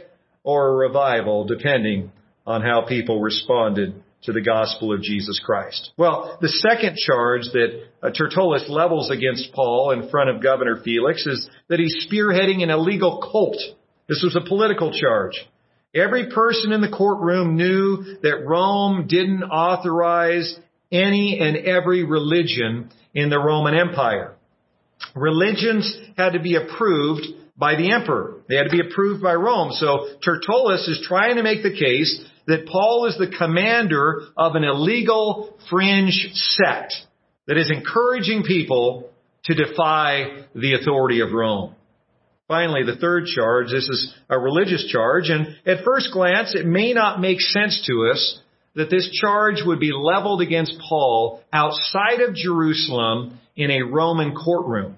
or 0.43 0.67
a 0.67 0.87
revival, 0.87 1.45
depending 1.45 2.11
on 2.45 2.61
how 2.61 2.85
people 2.87 3.21
responded 3.21 4.03
to 4.27 4.33
the 4.33 4.41
gospel 4.41 4.93
of 4.93 5.01
Jesus 5.01 5.41
Christ. 5.43 5.91
Well, 5.97 6.37
the 6.41 6.49
second 6.49 6.97
charge 6.97 7.43
that 7.53 7.81
uh, 8.03 8.11
Tertullus 8.11 8.69
levels 8.69 9.09
against 9.09 9.53
Paul 9.53 9.91
in 9.91 10.09
front 10.09 10.29
of 10.29 10.43
Governor 10.43 10.81
Felix 10.83 11.25
is 11.25 11.49
that 11.69 11.79
he's 11.79 12.05
spearheading 12.05 12.61
an 12.61 12.69
illegal 12.69 13.21
cult. 13.31 13.57
This 14.09 14.21
was 14.21 14.35
a 14.35 14.47
political 14.47 14.91
charge. 14.91 15.31
Every 15.95 16.29
person 16.29 16.73
in 16.73 16.81
the 16.81 16.89
courtroom 16.89 17.55
knew 17.55 18.17
that 18.21 18.43
Rome 18.45 19.07
didn't 19.07 19.43
authorize 19.43 20.59
any 20.91 21.39
and 21.39 21.55
every 21.55 22.03
religion 22.03 22.91
in 23.15 23.29
the 23.29 23.39
Roman 23.39 23.75
Empire. 23.75 24.35
Religions 25.15 25.97
had 26.17 26.33
to 26.33 26.41
be 26.41 26.55
approved 26.55 27.25
by 27.57 27.75
the 27.75 27.93
emperor. 27.93 28.41
They 28.49 28.57
had 28.57 28.65
to 28.65 28.71
be 28.71 28.81
approved 28.81 29.23
by 29.23 29.35
Rome. 29.35 29.71
So 29.71 30.07
Tertullus 30.23 30.87
is 30.89 31.05
trying 31.07 31.37
to 31.37 31.43
make 31.43 31.63
the 31.63 31.73
case 31.73 32.23
that 32.47 32.65
Paul 32.65 33.05
is 33.05 33.17
the 33.17 33.35
commander 33.37 34.21
of 34.35 34.55
an 34.55 34.63
illegal 34.63 35.57
fringe 35.69 36.31
sect 36.33 36.93
that 37.45 37.57
is 37.57 37.71
encouraging 37.71 38.43
people 38.43 39.09
to 39.45 39.53
defy 39.53 40.45
the 40.55 40.73
authority 40.73 41.21
of 41.21 41.31
Rome. 41.31 41.75
Finally, 42.47 42.83
the 42.85 42.95
third 42.95 43.25
charge, 43.25 43.67
this 43.71 43.89
is 43.89 44.15
a 44.29 44.39
religious 44.39 44.87
charge, 44.89 45.29
and 45.29 45.57
at 45.65 45.83
first 45.83 46.11
glance, 46.13 46.55
it 46.55 46.65
may 46.65 46.93
not 46.93 47.19
make 47.19 47.41
sense 47.41 47.85
to 47.87 48.09
us 48.09 48.39
that 48.75 48.89
this 48.89 49.09
charge 49.21 49.61
would 49.65 49.79
be 49.79 49.91
leveled 49.91 50.41
against 50.41 50.79
Paul 50.87 51.41
outside 51.51 52.21
of 52.21 52.35
Jerusalem 52.35 53.39
in 53.55 53.71
a 53.71 53.81
Roman 53.81 54.33
courtroom. 54.33 54.97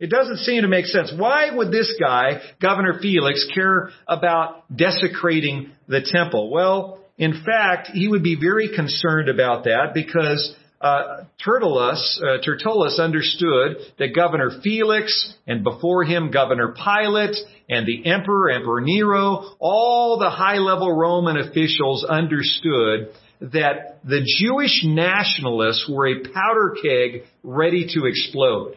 It 0.00 0.10
doesn't 0.10 0.38
seem 0.38 0.62
to 0.62 0.68
make 0.68 0.86
sense. 0.86 1.12
Why 1.16 1.50
would 1.52 1.72
this 1.72 1.92
guy, 2.00 2.40
Governor 2.60 3.00
Felix, 3.02 3.46
care 3.52 3.90
about 4.06 4.64
desecrating 4.74 5.72
the 5.88 6.02
temple? 6.04 6.50
Well, 6.50 7.00
in 7.18 7.42
fact, 7.44 7.88
he 7.92 8.06
would 8.06 8.22
be 8.22 8.36
very 8.40 8.74
concerned 8.74 9.28
about 9.28 9.64
that 9.64 9.90
because 9.94 10.54
uh, 10.80 11.24
Tertullus, 11.44 12.20
uh, 12.22 12.38
Tertullus 12.44 13.00
understood 13.00 13.78
that 13.98 14.14
Governor 14.14 14.60
Felix 14.62 15.34
and 15.48 15.64
before 15.64 16.04
him 16.04 16.30
Governor 16.30 16.74
Pilate 16.74 17.36
and 17.68 17.84
the 17.84 18.08
Emperor, 18.08 18.50
Emperor 18.50 18.80
Nero, 18.80 19.56
all 19.58 20.18
the 20.20 20.30
high 20.30 20.58
level 20.58 20.96
Roman 20.96 21.36
officials 21.36 22.04
understood 22.04 23.08
that 23.40 23.98
the 24.04 24.24
Jewish 24.38 24.82
nationalists 24.84 25.90
were 25.92 26.06
a 26.06 26.22
powder 26.22 26.76
keg 26.80 27.22
ready 27.42 27.88
to 27.94 28.06
explode. 28.06 28.76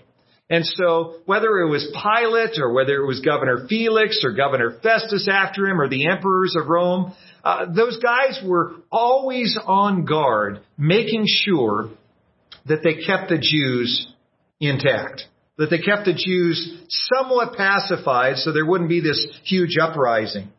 And 0.52 0.66
so 0.66 1.22
whether 1.26 1.60
it 1.62 1.70
was 1.70 1.90
Pilate 1.94 2.60
or 2.60 2.74
whether 2.74 3.02
it 3.02 3.08
was 3.08 3.22
Governor 3.22 3.68
Felix 3.70 4.22
or 4.22 4.34
Governor 4.34 4.80
Festus 4.84 5.30
after 5.32 5.66
him 5.66 5.80
or 5.80 5.88
the 5.88 6.08
emperors 6.08 6.58
of 6.60 6.68
Rome, 6.68 7.14
uh, 7.42 7.68
those 7.74 7.98
guys 8.04 8.42
were 8.46 8.74
always 8.92 9.58
on 9.66 10.04
guard, 10.04 10.60
making 10.78 11.24
sure 11.26 11.90
that 12.66 12.84
they 12.84 12.96
kept 12.96 13.30
the 13.30 13.38
Jews 13.38 14.08
intact, 14.60 15.24
that 15.58 15.70
they 15.70 15.80
kept 15.80 16.04
the 16.04 16.14
Jews 16.14 16.84
somewhat 16.90 17.56
pacified 17.56 18.36
so 18.36 18.52
there 18.52 18.66
wouldn't 18.66 18.90
be 18.90 19.00
this 19.00 19.26
huge 19.46 19.78
uprising. 19.82 20.50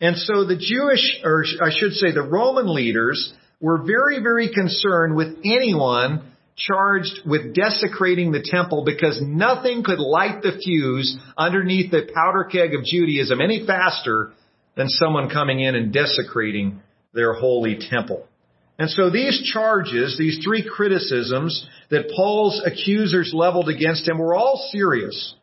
And 0.00 0.16
so 0.16 0.46
the 0.46 0.56
Jewish, 0.56 1.20
or 1.22 1.44
I 1.62 1.70
should 1.78 1.92
say 1.92 2.10
the 2.10 2.22
Roman 2.22 2.74
leaders 2.74 3.34
were 3.60 3.84
very, 3.84 4.22
very 4.22 4.52
concerned 4.52 5.14
with 5.14 5.36
anyone 5.44 6.31
charged 6.56 7.20
with 7.26 7.54
desecrating 7.54 8.32
the 8.32 8.44
temple 8.44 8.84
because 8.84 9.20
nothing 9.22 9.82
could 9.82 9.98
light 9.98 10.42
the 10.42 10.58
fuse 10.62 11.16
underneath 11.36 11.90
the 11.90 12.10
powder 12.14 12.44
keg 12.44 12.74
of 12.74 12.84
Judaism 12.84 13.40
any 13.40 13.66
faster 13.66 14.32
than 14.76 14.88
someone 14.88 15.30
coming 15.30 15.60
in 15.60 15.74
and 15.74 15.92
desecrating 15.92 16.80
their 17.14 17.32
holy 17.34 17.78
temple. 17.90 18.26
And 18.78 18.90
so 18.90 19.10
these 19.10 19.50
charges, 19.52 20.16
these 20.18 20.40
three 20.44 20.68
criticisms 20.68 21.66
that 21.90 22.10
Paul's 22.16 22.62
accusers 22.64 23.32
leveled 23.34 23.68
against 23.68 24.08
him 24.08 24.18
were 24.18 24.34
all 24.34 24.68
serious. 24.72 25.34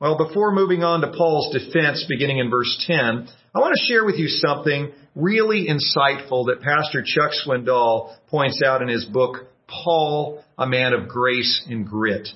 Well, 0.00 0.18
before 0.18 0.52
moving 0.52 0.82
on 0.82 1.00
to 1.00 1.12
Paul's 1.16 1.54
defense 1.54 2.04
beginning 2.08 2.38
in 2.38 2.50
verse 2.50 2.84
10, 2.86 2.98
I 2.98 3.58
want 3.58 3.74
to 3.74 3.86
share 3.86 4.04
with 4.04 4.16
you 4.16 4.28
something 4.28 4.92
really 5.14 5.66
insightful 5.68 6.46
that 6.46 6.60
Pastor 6.62 7.02
Chuck 7.02 7.30
Swindoll 7.46 8.14
points 8.28 8.62
out 8.64 8.82
in 8.82 8.88
his 8.88 9.04
book, 9.06 9.46
Paul, 9.68 10.42
a 10.58 10.66
man 10.66 10.92
of 10.92 11.08
grace 11.08 11.64
and 11.68 11.86
grit. 11.86 12.28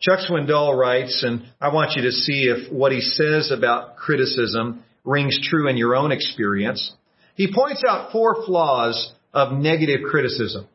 Chuck 0.00 0.20
Swindoll 0.20 0.78
writes, 0.78 1.22
and 1.26 1.44
I 1.60 1.72
want 1.72 1.92
you 1.94 2.02
to 2.02 2.12
see 2.12 2.44
if 2.44 2.72
what 2.72 2.92
he 2.92 3.00
says 3.00 3.50
about 3.50 3.96
criticism 3.96 4.82
rings 5.04 5.38
true 5.50 5.68
in 5.68 5.76
your 5.76 5.94
own 5.94 6.12
experience. 6.12 6.92
He 7.34 7.52
points 7.52 7.84
out 7.86 8.12
four 8.12 8.44
flaws 8.46 9.12
of 9.32 9.52
negative 9.52 10.00
criticism. 10.10 10.66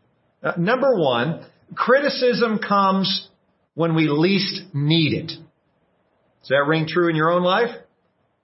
Uh, 0.43 0.53
number 0.57 0.95
one, 0.95 1.45
criticism 1.75 2.59
comes 2.59 3.27
when 3.73 3.95
we 3.95 4.07
least 4.07 4.61
need 4.73 5.13
it. 5.13 5.27
Does 5.27 6.49
that 6.49 6.65
ring 6.67 6.85
true 6.87 7.09
in 7.09 7.15
your 7.15 7.31
own 7.31 7.43
life? 7.43 7.75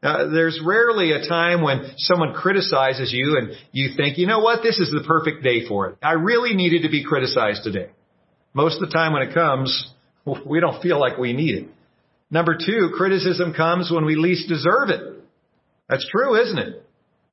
Uh, 0.04 0.28
there's 0.30 0.60
rarely 0.66 1.12
a 1.12 1.28
time 1.28 1.62
when 1.62 1.92
someone 1.98 2.34
criticizes 2.34 3.14
you 3.14 3.38
and 3.38 3.52
you 3.72 3.92
think, 3.96 4.18
you 4.18 4.26
know 4.26 4.40
what, 4.40 4.64
this 4.64 4.80
is 4.80 4.90
the 4.92 5.04
perfect 5.06 5.44
day 5.44 5.68
for 5.68 5.90
it. 5.90 5.98
I 6.02 6.14
really 6.14 6.56
needed 6.56 6.84
to 6.84 6.90
be 6.90 7.04
criticized 7.04 7.64
today. 7.64 7.90
Most 8.54 8.82
of 8.82 8.90
the 8.90 8.94
time 8.94 9.14
when 9.14 9.22
it 9.22 9.34
comes, 9.34 9.92
we 10.46 10.60
don't 10.60 10.82
feel 10.82 11.00
like 11.00 11.18
we 11.18 11.34
need 11.34 11.56
it. 11.56 11.68
Number 12.32 12.58
two, 12.58 12.94
criticism 12.96 13.54
comes 13.54 13.92
when 13.92 14.06
we 14.06 14.16
least 14.16 14.48
deserve 14.48 14.90
it. 14.90 15.02
That's 15.88 16.08
true, 16.10 16.42
isn't 16.42 16.58
it? 16.58 16.88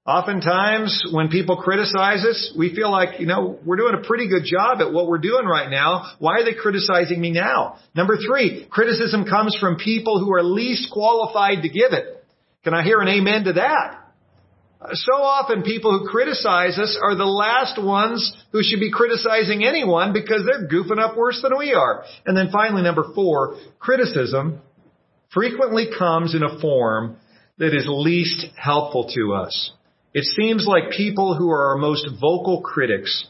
Oftentimes 0.04 1.06
when 1.12 1.28
people 1.28 1.58
criticize 1.58 2.24
us, 2.24 2.52
we 2.56 2.74
feel 2.74 2.90
like, 2.90 3.20
you 3.20 3.26
know, 3.26 3.58
we're 3.64 3.76
doing 3.76 3.94
a 3.94 4.06
pretty 4.06 4.28
good 4.28 4.44
job 4.44 4.80
at 4.80 4.92
what 4.92 5.06
we're 5.06 5.18
doing 5.18 5.44
right 5.44 5.70
now. 5.70 6.14
Why 6.18 6.40
are 6.40 6.44
they 6.44 6.54
criticizing 6.54 7.20
me 7.20 7.30
now? 7.30 7.78
Number 7.94 8.16
three, 8.16 8.66
criticism 8.70 9.26
comes 9.26 9.56
from 9.60 9.76
people 9.76 10.18
who 10.18 10.32
are 10.34 10.42
least 10.42 10.90
qualified 10.90 11.62
to 11.62 11.68
give 11.68 11.92
it. 11.92 12.17
Can 12.64 12.74
I 12.74 12.82
hear 12.82 13.00
an 13.00 13.08
amen 13.08 13.44
to 13.44 13.52
that? 13.54 14.04
So 14.92 15.14
often 15.14 15.62
people 15.62 15.98
who 15.98 16.08
criticize 16.08 16.78
us 16.78 16.96
are 17.02 17.16
the 17.16 17.24
last 17.24 17.82
ones 17.82 18.32
who 18.52 18.62
should 18.62 18.78
be 18.78 18.92
criticizing 18.92 19.64
anyone 19.64 20.12
because 20.12 20.46
they're 20.46 20.68
goofing 20.68 21.00
up 21.00 21.16
worse 21.16 21.40
than 21.42 21.58
we 21.58 21.74
are. 21.74 22.04
And 22.26 22.36
then 22.36 22.50
finally, 22.52 22.82
number 22.82 23.06
four, 23.14 23.56
criticism 23.80 24.60
frequently 25.32 25.88
comes 25.98 26.34
in 26.34 26.44
a 26.44 26.60
form 26.60 27.16
that 27.58 27.74
is 27.74 27.86
least 27.88 28.46
helpful 28.56 29.10
to 29.14 29.34
us. 29.34 29.72
It 30.14 30.24
seems 30.24 30.66
like 30.66 30.90
people 30.96 31.36
who 31.36 31.50
are 31.50 31.70
our 31.70 31.76
most 31.76 32.08
vocal 32.20 32.62
critics 32.62 33.26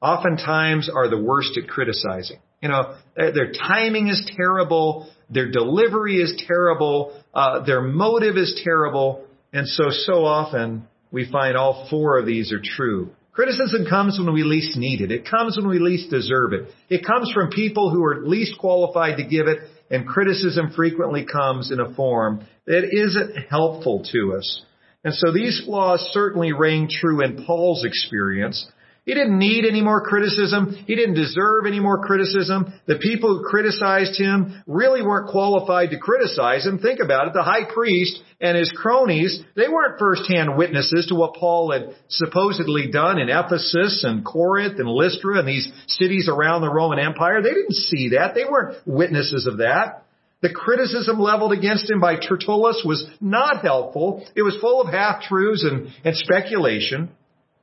oftentimes 0.00 0.90
are 0.92 1.08
the 1.08 1.20
worst 1.20 1.58
at 1.62 1.68
criticizing. 1.68 2.38
You 2.62 2.70
know, 2.70 2.96
their 3.16 3.52
timing 3.52 4.08
is 4.08 4.28
terrible, 4.34 5.10
their 5.28 5.50
delivery 5.50 6.16
is 6.16 6.42
terrible, 6.46 7.22
uh, 7.36 7.66
their 7.66 7.82
motive 7.82 8.38
is 8.38 8.58
terrible, 8.64 9.26
and 9.52 9.68
so, 9.68 9.90
so 9.90 10.24
often 10.24 10.88
we 11.12 11.30
find 11.30 11.54
all 11.54 11.86
four 11.90 12.18
of 12.18 12.24
these 12.24 12.50
are 12.50 12.62
true. 12.64 13.10
Criticism 13.32 13.84
comes 13.84 14.18
when 14.18 14.32
we 14.32 14.42
least 14.42 14.78
need 14.78 15.02
it. 15.02 15.12
It 15.12 15.28
comes 15.28 15.58
when 15.58 15.68
we 15.68 15.78
least 15.78 16.08
deserve 16.08 16.54
it. 16.54 16.70
It 16.88 17.04
comes 17.04 17.30
from 17.34 17.50
people 17.50 17.90
who 17.90 18.02
are 18.06 18.26
least 18.26 18.58
qualified 18.58 19.18
to 19.18 19.24
give 19.24 19.48
it, 19.48 19.58
and 19.90 20.08
criticism 20.08 20.72
frequently 20.74 21.26
comes 21.26 21.70
in 21.70 21.78
a 21.78 21.94
form 21.94 22.46
that 22.66 22.88
isn't 22.90 23.36
helpful 23.50 24.02
to 24.12 24.34
us. 24.38 24.62
And 25.04 25.12
so 25.12 25.30
these 25.30 25.62
flaws 25.66 26.08
certainly 26.12 26.54
rang 26.54 26.88
true 26.88 27.22
in 27.22 27.44
Paul's 27.44 27.84
experience, 27.84 28.66
he 29.06 29.14
didn't 29.14 29.38
need 29.38 29.64
any 29.64 29.82
more 29.82 30.00
criticism. 30.00 30.76
He 30.84 30.96
didn't 30.96 31.14
deserve 31.14 31.64
any 31.64 31.78
more 31.78 32.04
criticism. 32.04 32.72
The 32.86 32.96
people 32.96 33.38
who 33.38 33.48
criticized 33.48 34.18
him 34.18 34.64
really 34.66 35.00
weren't 35.00 35.30
qualified 35.30 35.90
to 35.90 35.98
criticize 35.98 36.66
him. 36.66 36.80
Think 36.80 36.98
about 36.98 37.28
it. 37.28 37.32
The 37.32 37.44
high 37.44 37.72
priest 37.72 38.20
and 38.40 38.58
his 38.58 38.72
cronies, 38.76 39.40
they 39.54 39.68
weren't 39.68 40.00
firsthand 40.00 40.58
witnesses 40.58 41.06
to 41.06 41.14
what 41.14 41.34
Paul 41.34 41.70
had 41.70 41.94
supposedly 42.08 42.90
done 42.90 43.20
in 43.20 43.28
Ephesus 43.28 44.02
and 44.02 44.24
Corinth 44.24 44.80
and 44.80 44.88
Lystra 44.88 45.38
and 45.38 45.46
these 45.46 45.70
cities 45.86 46.28
around 46.28 46.62
the 46.62 46.72
Roman 46.72 46.98
Empire. 46.98 47.40
They 47.40 47.54
didn't 47.54 47.76
see 47.76 48.08
that. 48.10 48.34
They 48.34 48.44
weren't 48.44 48.76
witnesses 48.86 49.46
of 49.46 49.58
that. 49.58 50.02
The 50.42 50.52
criticism 50.52 51.20
leveled 51.20 51.52
against 51.52 51.88
him 51.88 52.00
by 52.00 52.16
Tertullus 52.16 52.82
was 52.84 53.08
not 53.20 53.62
helpful. 53.62 54.26
It 54.34 54.42
was 54.42 54.56
full 54.60 54.82
of 54.82 54.92
half-truths 54.92 55.64
and, 55.64 55.94
and 56.04 56.16
speculation. 56.16 57.10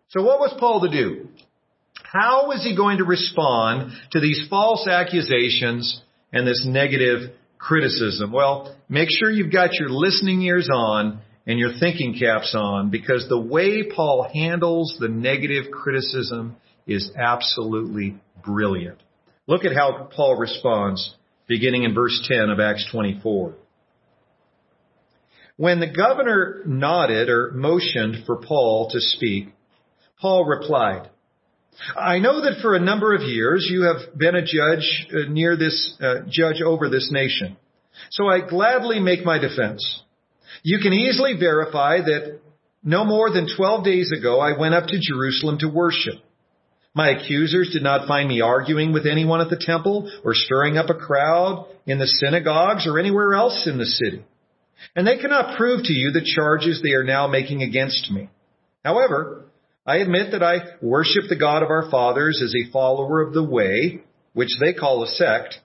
So 0.09 0.21
what 0.21 0.39
was 0.39 0.55
Paul 0.59 0.81
to 0.81 0.89
do? 0.89 1.27
How 2.03 2.47
was 2.47 2.63
he 2.63 2.75
going 2.75 2.99
to 2.99 3.05
respond 3.05 3.91
to 4.11 4.19
these 4.19 4.45
false 4.49 4.87
accusations 4.87 6.01
and 6.31 6.45
this 6.45 6.63
negative 6.65 7.31
criticism? 7.57 8.31
Well, 8.31 8.75
make 8.89 9.09
sure 9.11 9.31
you've 9.31 9.51
got 9.51 9.73
your 9.79 9.89
listening 9.89 10.41
ears 10.43 10.69
on 10.71 11.21
and 11.47 11.59
your 11.59 11.71
thinking 11.79 12.17
caps 12.17 12.55
on 12.57 12.89
because 12.89 13.27
the 13.27 13.39
way 13.39 13.83
Paul 13.83 14.29
handles 14.31 14.95
the 14.99 15.07
negative 15.07 15.71
criticism 15.71 16.55
is 16.85 17.11
absolutely 17.17 18.21
brilliant. 18.43 19.01
Look 19.47 19.65
at 19.65 19.75
how 19.75 20.09
Paul 20.15 20.37
responds 20.37 21.15
beginning 21.47 21.83
in 21.83 21.93
verse 21.93 22.25
10 22.29 22.49
of 22.49 22.59
Acts 22.59 22.87
24. 22.91 23.55
When 25.55 25.79
the 25.79 25.91
governor 25.91 26.63
nodded 26.65 27.29
or 27.29 27.51
motioned 27.51 28.25
for 28.25 28.37
Paul 28.37 28.89
to 28.91 28.99
speak, 28.99 29.52
Paul 30.23 30.45
replied, 30.45 31.09
I 31.97 32.19
know 32.19 32.39
that 32.43 32.61
for 32.61 32.75
a 32.75 32.79
number 32.79 33.13
of 33.13 33.23
years 33.23 33.67
you 33.69 33.81
have 33.81 34.17
been 34.17 34.35
a 34.35 34.41
judge 34.41 35.07
uh, 35.11 35.29
near 35.29 35.57
this, 35.57 35.97
uh, 36.01 36.21
judge 36.29 36.61
over 36.61 36.87
this 36.87 37.09
nation. 37.11 37.57
So 38.09 38.29
I 38.29 38.39
gladly 38.39 39.01
make 39.01 39.25
my 39.25 39.37
defense. 39.37 39.83
You 40.63 40.79
can 40.81 40.93
easily 40.93 41.33
verify 41.37 41.97
that 41.97 42.39
no 42.85 43.03
more 43.03 43.31
than 43.31 43.53
12 43.53 43.83
days 43.83 44.13
ago 44.17 44.39
I 44.39 44.57
went 44.57 44.73
up 44.73 44.87
to 44.87 44.97
Jerusalem 44.97 45.57
to 45.59 45.67
worship. 45.67 46.15
My 46.95 47.09
accusers 47.09 47.71
did 47.73 47.83
not 47.83 48.07
find 48.07 48.29
me 48.29 48.39
arguing 48.39 48.93
with 48.93 49.05
anyone 49.05 49.41
at 49.41 49.49
the 49.49 49.61
temple 49.61 50.09
or 50.23 50.33
stirring 50.33 50.77
up 50.77 50.89
a 50.89 50.93
crowd 50.93 51.67
in 51.85 51.99
the 51.99 52.07
synagogues 52.07 52.87
or 52.87 52.97
anywhere 52.97 53.33
else 53.33 53.67
in 53.67 53.77
the 53.77 53.85
city. 53.85 54.23
And 54.95 55.05
they 55.05 55.17
cannot 55.17 55.57
prove 55.57 55.83
to 55.83 55.93
you 55.93 56.11
the 56.11 56.23
charges 56.23 56.81
they 56.81 56.93
are 56.93 57.03
now 57.03 57.27
making 57.27 57.61
against 57.61 58.09
me. 58.09 58.29
However, 58.85 59.47
I 59.85 59.97
admit 59.97 60.31
that 60.31 60.43
I 60.43 60.77
worship 60.81 61.23
the 61.27 61.35
God 61.35 61.61
of 61.61 61.69
our 61.69 61.89
fathers 61.91 62.41
as 62.41 62.53
a 62.55 62.71
follower 62.71 63.21
of 63.21 63.33
the 63.33 63.43
way, 63.43 64.01
which 64.33 64.49
they 64.61 64.73
call 64.73 65.03
a 65.03 65.07
sect. 65.07 65.55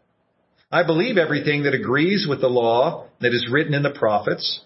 I 0.72 0.83
believe 0.85 1.16
everything 1.16 1.62
that 1.62 1.74
agrees 1.74 2.26
with 2.28 2.40
the 2.40 2.48
law 2.48 3.07
that 3.20 3.33
is 3.33 3.48
written 3.50 3.74
in 3.74 3.83
the 3.83 3.96
prophets. 3.96 4.64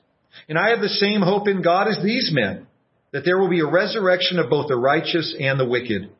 And 0.48 0.58
I 0.58 0.70
have 0.70 0.80
the 0.80 0.88
same 0.88 1.20
hope 1.20 1.48
in 1.48 1.62
God 1.62 1.86
as 1.86 2.02
these 2.02 2.30
men, 2.32 2.66
that 3.12 3.24
there 3.26 3.38
will 3.38 3.50
be 3.50 3.60
a 3.60 3.70
resurrection 3.70 4.38
of 4.38 4.48
both 4.48 4.68
the 4.68 4.76
righteous 4.76 5.36
and 5.38 5.60
the 5.60 5.68
wicked. 5.68 6.10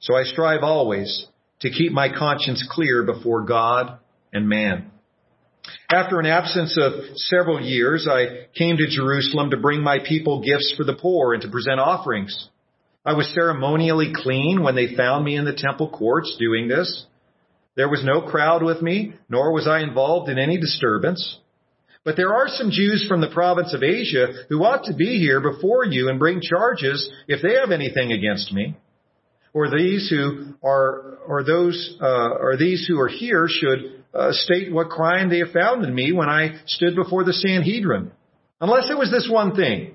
So 0.00 0.14
I 0.14 0.22
strive 0.22 0.62
always 0.62 1.26
to 1.60 1.70
keep 1.70 1.90
my 1.90 2.08
conscience 2.08 2.66
clear 2.70 3.02
before 3.02 3.44
God 3.44 3.98
and 4.32 4.48
man. 4.48 4.92
After 5.90 6.20
an 6.20 6.26
absence 6.26 6.78
of 6.80 7.16
several 7.16 7.60
years, 7.60 8.06
I 8.08 8.46
came 8.56 8.76
to 8.76 8.86
Jerusalem 8.88 9.50
to 9.50 9.56
bring 9.56 9.82
my 9.82 9.98
people 9.98 10.42
gifts 10.42 10.74
for 10.76 10.84
the 10.84 10.94
poor 10.94 11.34
and 11.34 11.42
to 11.42 11.50
present 11.50 11.80
offerings. 11.80 12.48
I 13.08 13.14
was 13.14 13.32
ceremonially 13.32 14.12
clean 14.14 14.62
when 14.62 14.74
they 14.74 14.94
found 14.94 15.24
me 15.24 15.34
in 15.34 15.46
the 15.46 15.54
temple 15.54 15.88
courts 15.88 16.36
doing 16.38 16.68
this. 16.68 17.06
There 17.74 17.88
was 17.88 18.04
no 18.04 18.20
crowd 18.20 18.62
with 18.62 18.82
me, 18.82 19.14
nor 19.30 19.50
was 19.54 19.66
I 19.66 19.80
involved 19.80 20.28
in 20.28 20.38
any 20.38 20.60
disturbance. 20.60 21.38
But 22.04 22.18
there 22.18 22.34
are 22.34 22.48
some 22.48 22.70
Jews 22.70 23.06
from 23.08 23.22
the 23.22 23.30
province 23.30 23.72
of 23.72 23.82
Asia 23.82 24.44
who 24.50 24.62
ought 24.62 24.84
to 24.84 24.94
be 24.94 25.18
here 25.18 25.40
before 25.40 25.86
you 25.86 26.10
and 26.10 26.18
bring 26.18 26.42
charges 26.42 27.10
if 27.26 27.40
they 27.40 27.54
have 27.54 27.70
anything 27.70 28.12
against 28.12 28.52
me. 28.52 28.76
Or 29.54 29.70
these 29.70 30.10
who 30.10 30.52
are, 30.62 31.16
or 31.26 31.44
those, 31.44 31.96
uh, 32.02 32.34
or 32.34 32.58
these 32.58 32.86
who 32.86 33.00
are 33.00 33.08
here 33.08 33.46
should 33.48 34.04
uh, 34.12 34.32
state 34.32 34.70
what 34.70 34.90
crime 34.90 35.30
they 35.30 35.38
have 35.38 35.52
found 35.52 35.82
in 35.82 35.94
me 35.94 36.12
when 36.12 36.28
I 36.28 36.60
stood 36.66 36.94
before 36.94 37.24
the 37.24 37.32
Sanhedrin. 37.32 38.12
Unless 38.60 38.90
it 38.90 38.98
was 38.98 39.10
this 39.10 39.30
one 39.32 39.56
thing. 39.56 39.94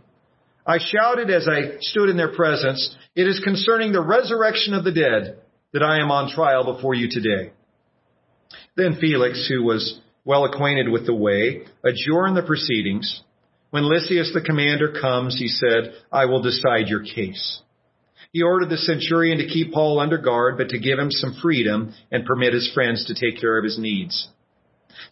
I 0.66 0.78
shouted 0.80 1.30
as 1.30 1.48
I 1.48 1.78
stood 1.82 2.10
in 2.10 2.18
their 2.18 2.34
presence, 2.34 2.96
it 3.16 3.28
is 3.28 3.42
concerning 3.44 3.92
the 3.92 4.02
resurrection 4.02 4.74
of 4.74 4.84
the 4.84 4.92
dead 4.92 5.40
that 5.74 5.84
I 5.84 6.00
am 6.00 6.12
on 6.12 6.32
trial 6.32 6.76
before 6.76 6.94
you 6.94 7.08
today. 7.10 7.52
Then 8.76 8.98
Felix, 9.00 9.48
who 9.50 9.64
was 9.64 10.00
well 10.26 10.46
acquainted 10.46 10.90
with 10.90 11.06
the 11.06 11.14
way, 11.14 11.64
adjourned 11.84 12.38
the 12.38 12.44
proceedings. 12.44 13.22
When 13.72 13.90
Lysias 13.90 14.32
the 14.34 14.42
commander 14.42 14.94
comes, 15.00 15.38
he 15.38 15.48
said, 15.48 15.94
I 16.12 16.26
will 16.26 16.42
decide 16.42 16.88
your 16.88 17.04
case. 17.04 17.62
He 18.32 18.42
ordered 18.42 18.70
the 18.70 18.78
centurion 18.78 19.38
to 19.38 19.48
keep 19.48 19.74
Paul 19.74 20.00
under 20.00 20.18
guard, 20.18 20.58
but 20.58 20.70
to 20.70 20.80
give 20.80 20.98
him 20.98 21.12
some 21.12 21.38
freedom 21.42 21.94
and 22.12 22.26
permit 22.26 22.54
his 22.54 22.72
friends 22.74 23.06
to 23.06 23.14
take 23.14 23.40
care 23.40 23.58
of 23.58 23.64
his 23.64 23.78
needs. 23.78 24.28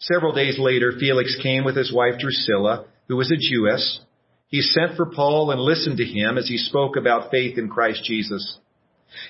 Several 0.00 0.32
days 0.32 0.58
later, 0.58 0.92
Felix 0.98 1.36
came 1.40 1.64
with 1.64 1.76
his 1.76 1.92
wife 1.92 2.18
Drusilla, 2.18 2.86
who 3.08 3.16
was 3.16 3.30
a 3.30 3.36
Jewess. 3.36 4.00
He 4.52 4.60
sent 4.60 4.96
for 4.96 5.06
Paul 5.06 5.50
and 5.50 5.58
listened 5.58 5.96
to 5.96 6.04
him 6.04 6.36
as 6.36 6.46
he 6.46 6.58
spoke 6.58 6.96
about 6.96 7.30
faith 7.30 7.56
in 7.56 7.70
Christ 7.70 8.04
Jesus. 8.04 8.58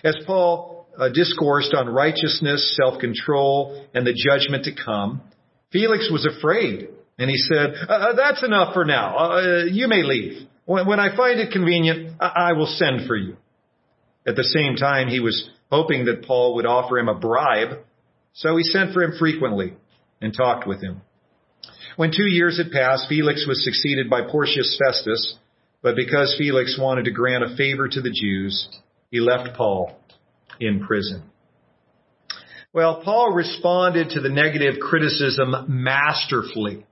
As 0.02 0.16
Paul 0.26 0.88
uh, 0.98 1.11
discoursed 1.11 1.72
on 1.74 1.88
righteousness, 1.88 2.76
self-control, 2.82 3.87
and 3.94 4.04
the 4.04 4.12
judgment 4.12 4.64
to 4.64 4.72
come, 4.74 5.22
Felix 5.70 6.11
was 6.11 6.26
afraid, 6.26 6.88
and 7.20 7.30
he 7.30 7.37
said, 7.37 7.74
uh, 7.88 7.92
uh 7.92 8.12
"That's 8.16 8.42
enough 8.42 8.74
for 8.74 8.85
now. 8.85 9.16
Uh, 9.16 9.64
you 9.70 9.87
may 9.87 10.02
leave. 10.02 10.48
When, 10.64 10.88
when 10.88 10.98
I 10.98 11.16
find 11.16 11.38
it 11.38 11.52
convenient, 11.52 12.16
I-, 12.20 12.50
I 12.50 12.52
will 12.54 12.66
send 12.66 13.06
for 13.06 13.16
you." 13.16 13.37
At 14.26 14.35
the 14.35 14.44
same 14.44 14.74
time, 14.74 15.06
he 15.06 15.20
was 15.20 15.48
hoping 15.70 16.06
that 16.06 16.24
Paul 16.26 16.56
would 16.56 16.66
offer 16.66 16.98
him 16.98 17.08
a 17.08 17.14
bribe, 17.14 17.78
so 18.32 18.56
he 18.56 18.64
sent 18.64 18.92
for 18.92 19.04
him 19.04 19.12
frequently 19.18 19.74
and 20.20 20.35
talked 20.35 20.66
with 20.66 20.82
him. 20.82 21.00
When 21.96 22.11
two 22.11 22.28
years 22.28 22.59
had 22.59 22.70
passed, 22.70 23.07
Felix 23.09 23.46
was 23.46 23.64
succeeded 23.64 24.09
by 24.09 24.22
Porcius 24.22 24.78
Festus, 24.83 25.37
but 25.83 25.96
because 25.96 26.35
Felix 26.38 26.78
wanted 26.81 27.05
to 27.05 27.11
grant 27.11 27.44
a 27.44 27.57
favor 27.57 27.88
to 27.88 28.00
the 28.00 28.11
Jews, 28.11 28.68
he 29.11 29.20
left 29.20 29.57
Paul 29.57 29.98
in 30.59 30.85
prison. 30.87 31.24
Well, 32.72 33.02
Paul 33.05 33.33
responded 33.35 34.11
to 34.11 34.20
the 34.20 34.31
negative 34.31 34.81
criticism 34.81 35.55
masterfully. 35.68 36.87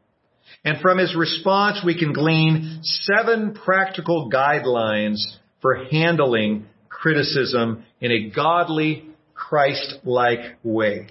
And 0.64 0.78
from 0.80 0.98
his 0.98 1.16
response, 1.16 1.80
we 1.84 1.98
can 1.98 2.12
glean 2.12 2.80
seven 2.82 3.54
practical 3.54 4.30
guidelines 4.30 5.16
for 5.62 5.84
handling 5.90 6.66
criticism 6.90 7.84
in 8.00 8.10
a 8.12 8.28
godly, 8.28 9.06
Christ-like 9.34 10.58
way. 10.62 11.08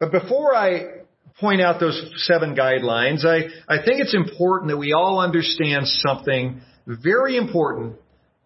But 0.00 0.10
before 0.10 0.56
I 0.56 1.03
point 1.40 1.60
out 1.60 1.80
those 1.80 2.00
seven 2.26 2.54
guidelines, 2.54 3.24
I, 3.24 3.48
I 3.68 3.84
think 3.84 4.00
it's 4.00 4.14
important 4.14 4.70
that 4.70 4.76
we 4.76 4.92
all 4.92 5.20
understand 5.20 5.86
something 5.86 6.60
very 6.86 7.36
important 7.36 7.96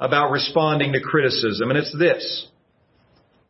about 0.01 0.31
responding 0.31 0.93
to 0.93 1.01
criticism, 1.01 1.71
and 1.71 1.79
it's 1.79 1.95
this. 1.99 2.47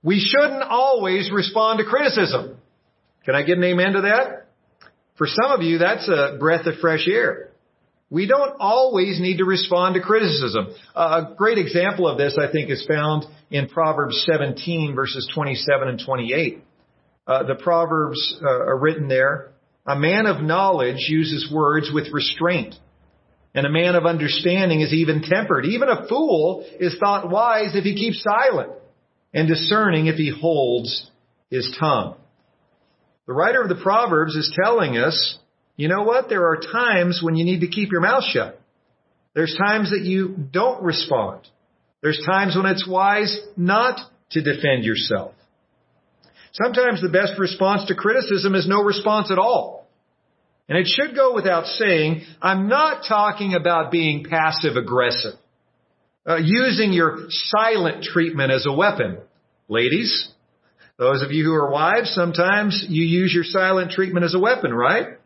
We 0.03 0.21
shouldn't 0.21 0.63
always 0.63 1.31
respond 1.33 1.79
to 1.79 1.85
criticism. 1.85 2.57
Can 3.25 3.35
I 3.35 3.43
get 3.43 3.59
an 3.59 3.65
amen 3.65 3.93
to 3.93 4.01
that? 4.03 4.47
For 5.17 5.27
some 5.27 5.51
of 5.51 5.63
you, 5.63 5.79
that's 5.79 6.09
a 6.09 6.37
breath 6.39 6.67
of 6.67 6.77
fresh 6.81 7.07
air. 7.09 7.51
We 8.11 8.27
don't 8.27 8.57
always 8.59 9.21
need 9.21 9.39
to 9.39 9.45
respond 9.45 9.95
to 9.97 10.01
criticism. 10.01 10.69
a 10.95 11.35
great 11.37 11.59
example 11.59 12.09
of 12.09 12.17
this, 12.17 12.39
I 12.41 12.51
think, 12.51 12.71
is 12.71 12.87
found 12.89 13.27
in 13.51 13.69
Proverbs 13.69 14.25
17 14.27 14.95
verses 14.95 15.31
27 15.35 15.89
and 15.89 16.01
28. 16.05 16.63
Uh, 17.29 17.43
the 17.43 17.55
Proverbs 17.55 18.41
uh, 18.43 18.49
are 18.49 18.79
written 18.79 19.07
there. 19.07 19.51
A 19.87 19.95
man 19.95 20.25
of 20.25 20.43
knowledge 20.43 21.07
uses 21.09 21.53
words 21.53 21.91
with 21.93 22.11
restraint. 22.11 22.75
And 23.55 23.67
a 23.67 23.71
man 23.71 23.97
of 23.97 24.07
understanding 24.07 24.81
is 24.81 24.95
even 24.95 25.21
tempered. 25.23 25.67
Even 25.67 25.91
a 25.91 26.09
fool 26.09 26.67
is 26.81 26.97
thought 26.99 27.31
wise 27.31 27.75
if 27.75 27.85
he 27.85 27.95
keeps 27.95 28.23
silent 28.23 28.73
and 29.35 29.47
discerning 29.47 30.07
if 30.07 30.17
he 30.17 30.31
holds 30.31 31.11
his 31.51 31.77
tongue. 31.79 32.17
The 33.27 33.35
writer 33.35 33.61
of 33.61 33.69
the 33.69 33.83
Proverbs 33.83 34.35
is 34.35 34.57
telling 34.63 34.97
us, 34.97 35.39
you 35.77 35.89
know 35.89 36.05
what? 36.05 36.31
There 36.31 36.47
are 36.47 36.57
times 36.57 37.21
when 37.23 37.37
you 37.37 37.45
need 37.45 37.61
to 37.61 37.69
keep 37.69 37.93
your 37.93 38.01
mouth 38.01 38.25
shut. 38.25 38.59
There's 39.35 39.55
times 39.57 39.91
that 39.91 40.01
you 40.01 40.35
don't 40.51 40.83
respond. 40.83 41.43
There's 42.03 42.23
times 42.25 42.57
when 42.57 42.67
it's 42.67 42.89
wise 42.89 43.39
not 43.57 44.01
to 44.31 44.43
defend 44.43 44.85
yourself. 44.85 45.35
Sometimes 46.53 47.01
the 47.01 47.09
best 47.09 47.39
response 47.39 47.87
to 47.87 47.95
criticism 47.95 48.55
is 48.55 48.67
no 48.67 48.83
response 48.83 49.31
at 49.31 49.39
all. 49.39 49.87
And 50.69 50.77
it 50.77 50.87
should 50.87 51.15
go 51.15 51.35
without 51.35 51.67
saying, 51.67 52.23
I'm 52.43 52.69
not 52.69 53.05
talking 53.09 53.55
about 53.55 53.91
being 53.91 54.25
passive 54.25 54.77
aggressive. 54.77 55.35
Uh, 56.27 56.37
using 56.37 56.93
your 56.93 57.27
silent 57.29 58.05
treatment 58.05 58.53
as 58.53 58.67
a 58.67 58.73
weapon. 58.73 59.19
Ladies, 59.69 60.29
those 60.99 61.23
of 61.23 61.31
you 61.31 61.45
who 61.45 61.55
are 61.55 61.71
wives, 61.71 62.11
sometimes 62.11 62.85
you 62.89 63.05
use 63.05 63.33
your 63.33 63.45
silent 63.45 63.93
treatment 63.93 64.27
as 64.27 64.35
a 64.35 64.39
weapon, 64.39 64.75
right? 64.75 65.19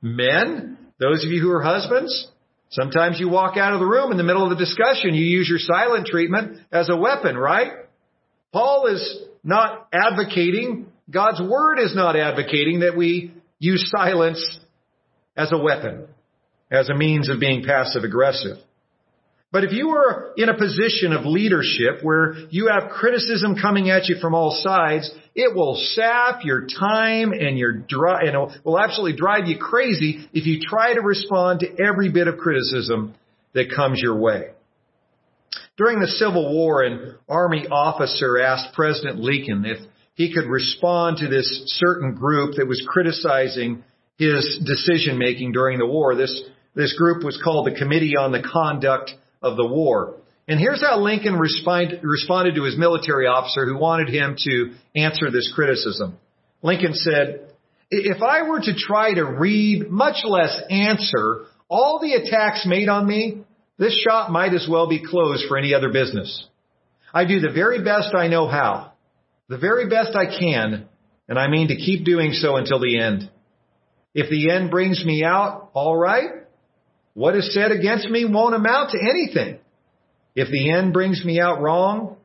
Men, 0.00 0.78
those 0.98 1.24
of 1.24 1.30
you 1.30 1.42
who 1.42 1.50
are 1.50 1.62
husbands, 1.62 2.28
sometimes 2.70 3.20
you 3.20 3.28
walk 3.28 3.58
out 3.58 3.74
of 3.74 3.80
the 3.80 3.86
room 3.86 4.12
in 4.12 4.16
the 4.16 4.22
middle 4.22 4.44
of 4.44 4.50
the 4.50 4.64
discussion, 4.64 5.14
you 5.14 5.26
use 5.26 5.48
your 5.48 5.58
silent 5.58 6.06
treatment 6.06 6.58
as 6.72 6.88
a 6.88 6.96
weapon, 6.96 7.36
right? 7.36 7.72
Paul 8.52 8.86
is 8.86 9.18
not 9.42 9.88
advocating, 9.92 10.86
God's 11.10 11.40
Word 11.40 11.78
is 11.78 11.94
not 11.94 12.16
advocating 12.16 12.80
that 12.80 12.96
we 12.96 13.34
use 13.58 13.90
silence 13.94 14.58
as 15.36 15.52
a 15.52 15.58
weapon, 15.58 16.06
as 16.70 16.88
a 16.88 16.94
means 16.94 17.28
of 17.28 17.40
being 17.40 17.64
passive 17.64 18.04
aggressive. 18.04 18.56
But 19.52 19.64
if 19.64 19.72
you 19.72 19.90
are 19.90 20.32
in 20.36 20.48
a 20.48 20.56
position 20.56 21.12
of 21.12 21.26
leadership 21.26 22.02
where 22.02 22.34
you 22.50 22.68
have 22.68 22.90
criticism 22.90 23.56
coming 23.60 23.90
at 23.90 24.08
you 24.08 24.16
from 24.20 24.32
all 24.32 24.52
sides, 24.62 25.10
it 25.34 25.56
will 25.56 25.74
sap 25.74 26.44
your 26.44 26.66
time 26.78 27.32
and 27.32 27.58
your 27.58 27.72
dry, 27.72 28.20
and 28.20 28.36
it 28.36 28.60
will 28.64 28.78
absolutely 28.78 29.18
drive 29.18 29.46
you 29.46 29.58
crazy 29.58 30.28
if 30.32 30.46
you 30.46 30.60
try 30.60 30.94
to 30.94 31.00
respond 31.00 31.60
to 31.60 31.84
every 31.84 32.10
bit 32.10 32.28
of 32.28 32.38
criticism 32.38 33.14
that 33.52 33.72
comes 33.74 34.00
your 34.00 34.16
way. 34.20 34.50
During 35.80 35.98
the 35.98 36.08
Civil 36.08 36.52
War, 36.52 36.82
an 36.82 37.14
Army 37.26 37.66
officer 37.66 38.38
asked 38.38 38.74
President 38.74 39.18
Lincoln 39.18 39.64
if 39.64 39.78
he 40.12 40.30
could 40.30 40.44
respond 40.44 41.16
to 41.16 41.26
this 41.26 41.62
certain 41.78 42.14
group 42.14 42.56
that 42.56 42.68
was 42.68 42.86
criticizing 42.86 43.82
his 44.18 44.60
decision 44.62 45.16
making 45.16 45.52
during 45.52 45.78
the 45.78 45.86
war. 45.86 46.14
This, 46.14 46.38
this 46.74 46.94
group 46.98 47.24
was 47.24 47.40
called 47.42 47.66
the 47.66 47.78
Committee 47.78 48.14
on 48.14 48.30
the 48.30 48.42
Conduct 48.42 49.12
of 49.40 49.56
the 49.56 49.66
War. 49.66 50.16
And 50.46 50.60
here's 50.60 50.82
how 50.82 51.00
Lincoln 51.00 51.36
respond, 51.38 52.00
responded 52.02 52.56
to 52.56 52.64
his 52.64 52.76
military 52.76 53.26
officer 53.26 53.64
who 53.64 53.78
wanted 53.78 54.10
him 54.10 54.36
to 54.36 54.74
answer 54.94 55.30
this 55.30 55.50
criticism. 55.54 56.18
Lincoln 56.60 56.92
said, 56.92 57.54
if 57.90 58.20
I 58.20 58.46
were 58.46 58.60
to 58.60 58.74
try 58.76 59.14
to 59.14 59.24
read, 59.24 59.88
much 59.88 60.26
less 60.26 60.60
answer, 60.68 61.46
all 61.70 62.00
the 62.02 62.12
attacks 62.12 62.66
made 62.66 62.90
on 62.90 63.06
me, 63.06 63.44
this 63.80 63.98
shop 64.06 64.30
might 64.30 64.52
as 64.52 64.68
well 64.70 64.86
be 64.86 65.02
closed 65.04 65.46
for 65.48 65.56
any 65.56 65.72
other 65.72 65.90
business. 65.90 66.46
I 67.14 67.24
do 67.24 67.40
the 67.40 67.50
very 67.50 67.82
best 67.82 68.14
I 68.14 68.28
know 68.28 68.46
how, 68.46 68.92
the 69.48 69.56
very 69.56 69.88
best 69.88 70.14
I 70.14 70.26
can, 70.26 70.86
and 71.26 71.38
I 71.38 71.48
mean 71.48 71.68
to 71.68 71.76
keep 71.76 72.04
doing 72.04 72.32
so 72.32 72.56
until 72.56 72.78
the 72.78 73.00
end. 73.00 73.30
If 74.14 74.28
the 74.28 74.50
end 74.50 74.70
brings 74.70 75.02
me 75.02 75.24
out, 75.24 75.70
all 75.72 75.96
right. 75.96 76.28
What 77.14 77.34
is 77.34 77.54
said 77.54 77.72
against 77.72 78.08
me 78.08 78.26
won't 78.26 78.54
amount 78.54 78.90
to 78.90 78.98
anything. 78.98 79.58
If 80.34 80.48
the 80.48 80.70
end 80.70 80.92
brings 80.92 81.24
me 81.24 81.40
out 81.40 81.62
wrong, 81.62 82.16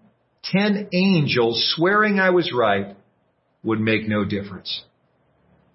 ten 0.44 0.90
angels 0.94 1.74
swearing 1.76 2.20
I 2.20 2.32
was 2.32 2.52
right 2.54 2.98
would 3.64 3.80
make 3.80 4.10
no 4.10 4.26
difference. 4.26 4.84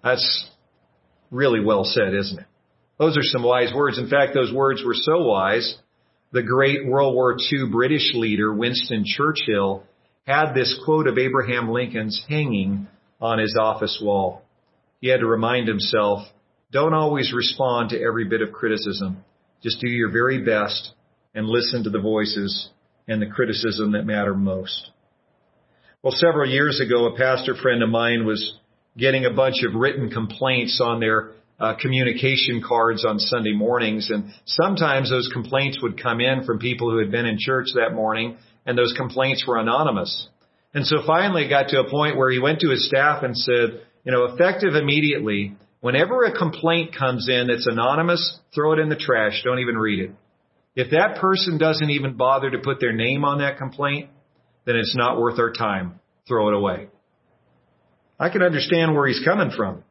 That's 0.03 0.47
really 1.31 1.63
well 1.63 1.85
said, 1.85 2.13
isn't 2.13 2.39
it? 2.39 2.45
Those 3.01 3.17
are 3.17 3.23
some 3.23 3.41
wise 3.41 3.73
words. 3.73 3.97
In 3.97 4.07
fact, 4.07 4.35
those 4.35 4.53
words 4.53 4.83
were 4.85 4.93
so 4.93 5.23
wise, 5.23 5.75
the 6.31 6.43
great 6.43 6.85
World 6.85 7.15
War 7.15 7.35
II 7.35 7.69
British 7.71 8.13
leader 8.13 8.53
Winston 8.53 9.05
Churchill 9.07 9.81
had 10.27 10.53
this 10.53 10.79
quote 10.85 11.07
of 11.07 11.17
Abraham 11.17 11.71
Lincoln's 11.71 12.23
hanging 12.29 12.85
on 13.19 13.39
his 13.39 13.57
office 13.59 13.99
wall. 14.03 14.43
He 14.99 15.07
had 15.07 15.21
to 15.21 15.25
remind 15.25 15.67
himself, 15.67 16.27
don't 16.71 16.93
always 16.93 17.33
respond 17.33 17.89
to 17.89 17.99
every 17.99 18.25
bit 18.25 18.43
of 18.43 18.51
criticism. 18.51 19.25
Just 19.63 19.81
do 19.81 19.89
your 19.89 20.11
very 20.11 20.45
best 20.45 20.93
and 21.33 21.47
listen 21.47 21.83
to 21.85 21.89
the 21.89 21.99
voices 21.99 22.69
and 23.07 23.19
the 23.19 23.25
criticism 23.25 23.93
that 23.93 24.05
matter 24.05 24.35
most. 24.35 24.91
Well, 26.03 26.13
several 26.15 26.47
years 26.47 26.79
ago, 26.79 27.07
a 27.07 27.17
pastor 27.17 27.55
friend 27.55 27.81
of 27.81 27.89
mine 27.89 28.27
was 28.27 28.59
getting 28.95 29.25
a 29.25 29.33
bunch 29.33 29.63
of 29.67 29.73
written 29.73 30.11
complaints 30.11 30.79
on 30.79 30.99
their 30.99 31.31
uh, 31.61 31.75
communication 31.79 32.61
cards 32.67 33.05
on 33.05 33.19
Sunday 33.19 33.53
mornings, 33.53 34.09
and 34.09 34.33
sometimes 34.45 35.11
those 35.11 35.29
complaints 35.31 35.79
would 35.81 36.01
come 36.01 36.19
in 36.19 36.43
from 36.43 36.57
people 36.57 36.89
who 36.89 36.97
had 36.97 37.11
been 37.11 37.27
in 37.27 37.37
church 37.39 37.67
that 37.75 37.93
morning, 37.93 38.35
and 38.65 38.75
those 38.75 38.93
complaints 38.97 39.45
were 39.47 39.57
anonymous. 39.57 40.27
And 40.73 40.87
so 40.87 40.97
finally 41.05 41.43
it 41.43 41.49
got 41.49 41.67
to 41.69 41.79
a 41.79 41.89
point 41.89 42.17
where 42.17 42.31
he 42.31 42.39
went 42.39 42.61
to 42.61 42.71
his 42.71 42.87
staff 42.87 43.23
and 43.23 43.37
said, 43.37 43.81
you 44.03 44.11
know, 44.11 44.25
effective 44.25 44.73
immediately. 44.73 45.55
Whenever 45.81 46.23
a 46.23 46.35
complaint 46.35 46.95
comes 46.97 47.29
in 47.29 47.47
that's 47.47 47.67
anonymous, 47.67 48.39
throw 48.55 48.73
it 48.73 48.79
in 48.79 48.89
the 48.89 48.95
trash. 48.95 49.41
Don't 49.43 49.59
even 49.59 49.77
read 49.77 49.99
it. 49.99 50.11
If 50.75 50.91
that 50.91 51.19
person 51.19 51.57
doesn't 51.57 51.89
even 51.89 52.17
bother 52.17 52.49
to 52.49 52.57
put 52.59 52.79
their 52.79 52.93
name 52.93 53.23
on 53.23 53.39
that 53.39 53.57
complaint, 53.57 54.09
then 54.65 54.77
it's 54.77 54.95
not 54.95 55.19
worth 55.19 55.37
our 55.37 55.51
time. 55.51 55.99
Throw 56.27 56.47
it 56.47 56.55
away. 56.55 56.87
I 58.19 58.29
can 58.29 58.41
understand 58.41 58.95
where 58.95 59.07
he's 59.07 59.23
coming 59.23 59.51
from. 59.55 59.83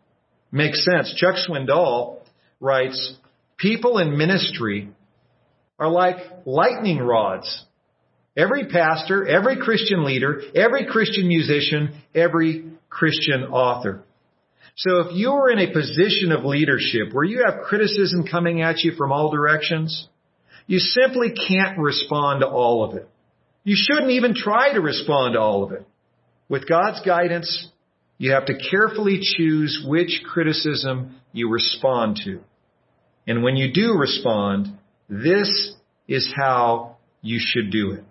Makes 0.53 0.85
sense. 0.85 1.15
Chuck 1.15 1.37
Swindoll 1.37 2.19
writes, 2.61 3.15
people 3.57 3.99
in 3.99 4.17
ministry 4.17 4.89
are 5.79 5.89
like 5.89 6.17
lightning 6.45 6.99
rods. 6.99 7.65
Every 8.37 8.67
pastor, 8.67 9.27
every 9.27 9.57
Christian 9.57 10.05
leader, 10.05 10.43
every 10.55 10.87
Christian 10.87 11.29
musician, 11.29 12.01
every 12.15 12.65
Christian 12.89 13.45
author. 13.45 14.03
So 14.77 15.01
if 15.01 15.17
you're 15.17 15.51
in 15.51 15.59
a 15.59 15.73
position 15.73 16.33
of 16.33 16.45
leadership 16.45 17.13
where 17.13 17.25
you 17.25 17.45
have 17.45 17.65
criticism 17.65 18.25
coming 18.31 18.63
at 18.63 18.79
you 18.79 18.93
from 18.93 19.13
all 19.13 19.31
directions, 19.31 20.09
you 20.67 20.79
simply 20.79 21.33
can't 21.49 21.79
respond 21.79 22.41
to 22.41 22.49
all 22.49 22.85
of 22.85 22.97
it. 22.97 23.09
You 23.65 23.77
shouldn't 23.77 24.13
even 24.13 24.35
try 24.35 24.73
to 24.73 24.81
respond 24.81 25.35
to 25.35 25.41
all 25.41 25.65
of 25.65 25.73
it. 25.73 25.87
With 26.49 26.69
God's 26.69 27.01
guidance, 27.05 27.69
you 28.20 28.33
have 28.33 28.44
to 28.44 28.59
carefully 28.70 29.20
choose 29.22 29.83
which 29.88 30.22
criticism 30.30 31.16
you 31.33 31.48
respond 31.48 32.20
to. 32.22 32.40
And 33.26 33.42
when 33.42 33.56
you 33.56 33.72
do 33.72 33.94
respond, 33.94 34.78
this 35.09 35.72
is 36.06 36.30
how 36.37 36.98
you 37.22 37.38
should 37.40 37.72
do 37.72 37.92
it. 37.92 38.04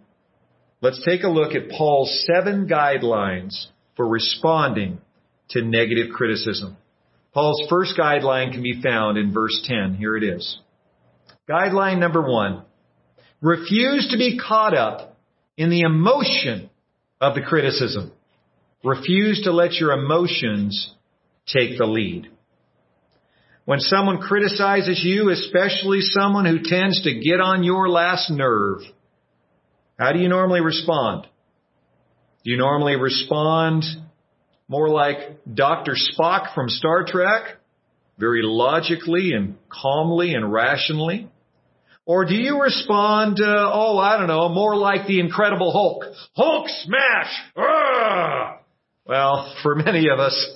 Let's 0.82 1.00
take 1.06 1.22
a 1.22 1.30
look 1.30 1.54
at 1.54 1.70
Paul's 1.70 2.26
seven 2.26 2.68
guidelines 2.68 3.68
for 3.96 4.08
responding 4.08 4.98
to 5.52 5.62
negative 5.62 6.08
criticism. 6.12 6.76
Paul's 7.32 7.62
first 7.70 7.94
guideline 7.96 8.52
can 8.52 8.64
be 8.64 8.82
found 8.82 9.20
in 9.20 9.32
verse 9.32 9.62
10. 9.66 9.94
Here 9.94 10.18
it 10.18 10.24
is. 10.24 10.58
Guideline 11.48 12.00
number 12.00 12.24
one. 12.24 12.64
Refuse 13.42 14.08
to 14.10 14.18
be 14.18 14.40
caught 14.40 14.76
up 14.76 15.20
in 15.56 15.70
the 15.70 15.82
emotion 15.82 16.72
of 17.22 17.36
the 17.36 17.44
criticism. 17.44 18.12
Refuse 18.84 19.42
to 19.44 19.52
let 19.52 19.74
your 19.74 19.92
emotions 19.92 20.94
take 21.48 21.78
the 21.78 21.86
lead. 21.86 22.30
When 23.66 23.80
someone 23.80 24.20
criticizes 24.20 25.02
you, 25.04 25.30
especially 25.30 26.02
someone 26.02 26.46
who 26.46 26.60
tends 26.64 27.04
to 27.04 27.20
get 27.20 27.42
on 27.42 27.64
your 27.64 27.90
last 27.90 28.32
nerve, 28.32 28.80
how 30.00 30.14
do 30.14 30.20
you 30.20 30.30
normally 30.30 30.62
respond? 30.62 31.28
Do 32.44 32.52
you 32.52 32.58
normally 32.58 32.96
respond 32.96 33.84
more 34.70 34.90
like 34.90 35.18
Dr. 35.54 35.96
Spock 35.96 36.56
from 36.56 36.70
Star 36.70 37.06
Trek? 37.06 37.58
Very 38.18 38.42
logically 38.44 39.34
and 39.34 39.58
calmly 39.70 40.34
and 40.34 40.52
rationally? 40.52 41.30
Or 42.06 42.26
do 42.26 42.36
you 42.36 42.62
respond, 42.62 43.40
uh, 43.42 43.72
oh, 43.72 43.98
I 43.98 44.18
don't 44.18 44.28
know, 44.28 44.50
more 44.50 44.76
like 44.76 45.06
the 45.06 45.20
Incredible 45.20 45.72
Hulk? 45.72 46.06
Hulk 46.36 46.68
smash! 46.84 47.32
Ah! 47.58 48.59
Well, 49.10 49.52
for 49.64 49.74
many 49.74 50.08
of 50.10 50.20
us, 50.20 50.56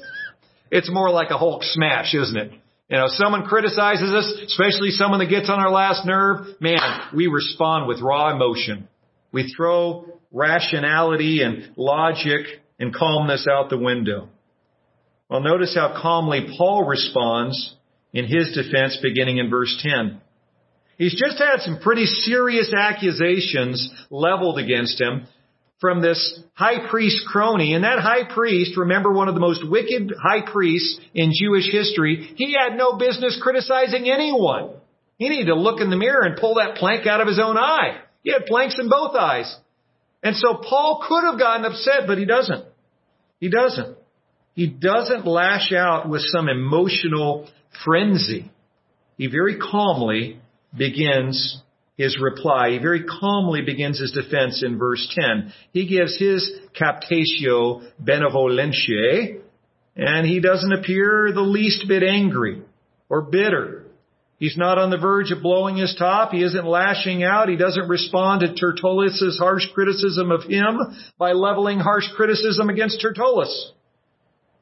it's 0.70 0.92
more 0.92 1.10
like 1.10 1.32
a 1.32 1.40
Hulk 1.40 1.64
smash, 1.64 2.14
isn't 2.14 2.38
it? 2.38 2.52
You 2.88 2.98
know, 2.98 3.08
someone 3.08 3.46
criticizes 3.46 4.12
us, 4.12 4.32
especially 4.46 4.92
someone 4.92 5.20
that 5.22 5.30
gets 5.32 5.50
on 5.50 5.60
our 5.60 5.72
last 5.72 6.06
nerve, 6.06 6.46
man, 6.60 6.78
we 7.16 7.26
respond 7.26 7.88
with 7.88 8.00
raw 8.00 8.32
emotion. 8.32 8.88
We 9.32 9.52
throw 9.58 10.06
rationality 10.32 11.42
and 11.42 11.72
logic 11.78 12.46
and 12.80 12.94
calmness 12.94 13.48
out 13.50 13.72
the 13.72 13.80
window. 13.80 14.30
Well, 15.32 15.42
notice 15.42 15.74
how 15.74 16.00
calmly 16.00 16.54
Paul 16.56 16.86
responds 16.86 17.76
in 18.14 18.26
his 18.26 18.54
defense 18.54 19.00
beginning 19.02 19.40
in 19.40 19.50
verse 19.50 19.76
10. 19.82 20.22
He's 21.00 21.20
just 21.20 21.40
had 21.40 21.62
some 21.62 21.80
pretty 21.80 22.06
serious 22.06 22.72
accusations 22.72 23.92
leveled 24.12 24.60
against 24.60 25.02
him 25.02 25.26
from 25.84 26.02
this 26.02 26.40
high 26.54 26.90
priest 26.90 27.26
crony. 27.28 27.74
And 27.74 27.84
that 27.84 28.00
high 28.00 28.34
priest, 28.34 28.78
remember 28.78 29.12
one 29.12 29.28
of 29.28 29.34
the 29.34 29.42
most 29.42 29.70
wicked 29.70 30.14
high 30.18 30.50
priests 30.50 30.98
in 31.14 31.34
Jewish 31.38 31.70
history, 31.70 32.32
he 32.38 32.56
had 32.58 32.78
no 32.78 32.94
business 32.94 33.38
criticizing 33.44 34.10
anyone. 34.10 34.70
He 35.18 35.28
needed 35.28 35.48
to 35.48 35.56
look 35.56 35.82
in 35.82 35.90
the 35.90 35.98
mirror 35.98 36.24
and 36.24 36.38
pull 36.38 36.56
that 36.56 36.78
plank 36.78 37.06
out 37.06 37.20
of 37.20 37.28
his 37.28 37.38
own 37.38 37.58
eye. 37.58 37.98
He 38.24 38.32
had 38.32 38.46
planks 38.46 38.80
in 38.80 38.88
both 38.88 39.14
eyes. 39.14 39.54
And 40.24 40.38
so 40.38 40.56
Paul 40.56 41.04
could 41.06 41.30
have 41.30 41.38
gotten 41.38 41.66
upset, 41.66 42.08
but 42.08 42.18
he 42.18 42.24
doesn't. 42.24 42.64
He 43.42 43.50
doesn't. 43.50 43.98
He 44.54 44.68
doesn't 44.68 45.28
lash 45.28 45.74
out 45.74 46.08
with 46.08 46.22
some 46.22 46.48
emotional 46.48 47.50
frenzy. 47.84 48.50
He 49.18 49.28
very 49.28 49.60
calmly 49.60 50.40
begins 50.74 51.62
his 51.98 52.20
reply. 52.20 52.72
He 52.72 52.78
very 52.80 53.04
calmly 53.04 53.62
begins 53.62 54.00
his 54.00 54.12
defense 54.12 54.64
in 54.64 54.78
verse 54.78 55.12
10. 55.16 55.54
He 55.72 55.88
gives 55.88 56.18
his 56.18 56.52
captatio 56.80 57.84
benevolentiae, 58.04 59.42
and 59.96 60.28
he 60.28 60.40
doesn't 60.40 60.74
appear 60.74 61.32
the 61.34 61.42
least 61.42 61.88
bit 61.88 62.04
angry 62.04 62.62
or 63.10 63.22
bitter 63.22 63.84
He's 64.44 64.58
not 64.58 64.78
on 64.78 64.90
the 64.90 64.98
verge 64.98 65.32
of 65.32 65.42
blowing 65.42 65.78
his 65.78 65.96
top. 65.98 66.34
He 66.34 66.44
isn't 66.44 66.66
lashing 66.66 67.24
out. 67.24 67.48
He 67.48 67.56
doesn't 67.56 67.88
respond 67.88 68.42
to 68.42 68.54
Tertullus' 68.54 69.38
harsh 69.40 69.64
criticism 69.74 70.32
of 70.32 70.44
him 70.44 70.80
by 71.18 71.32
leveling 71.32 71.80
harsh 71.80 72.10
criticism 72.14 72.70
against 72.70 73.02
Tertullus. 73.02 73.72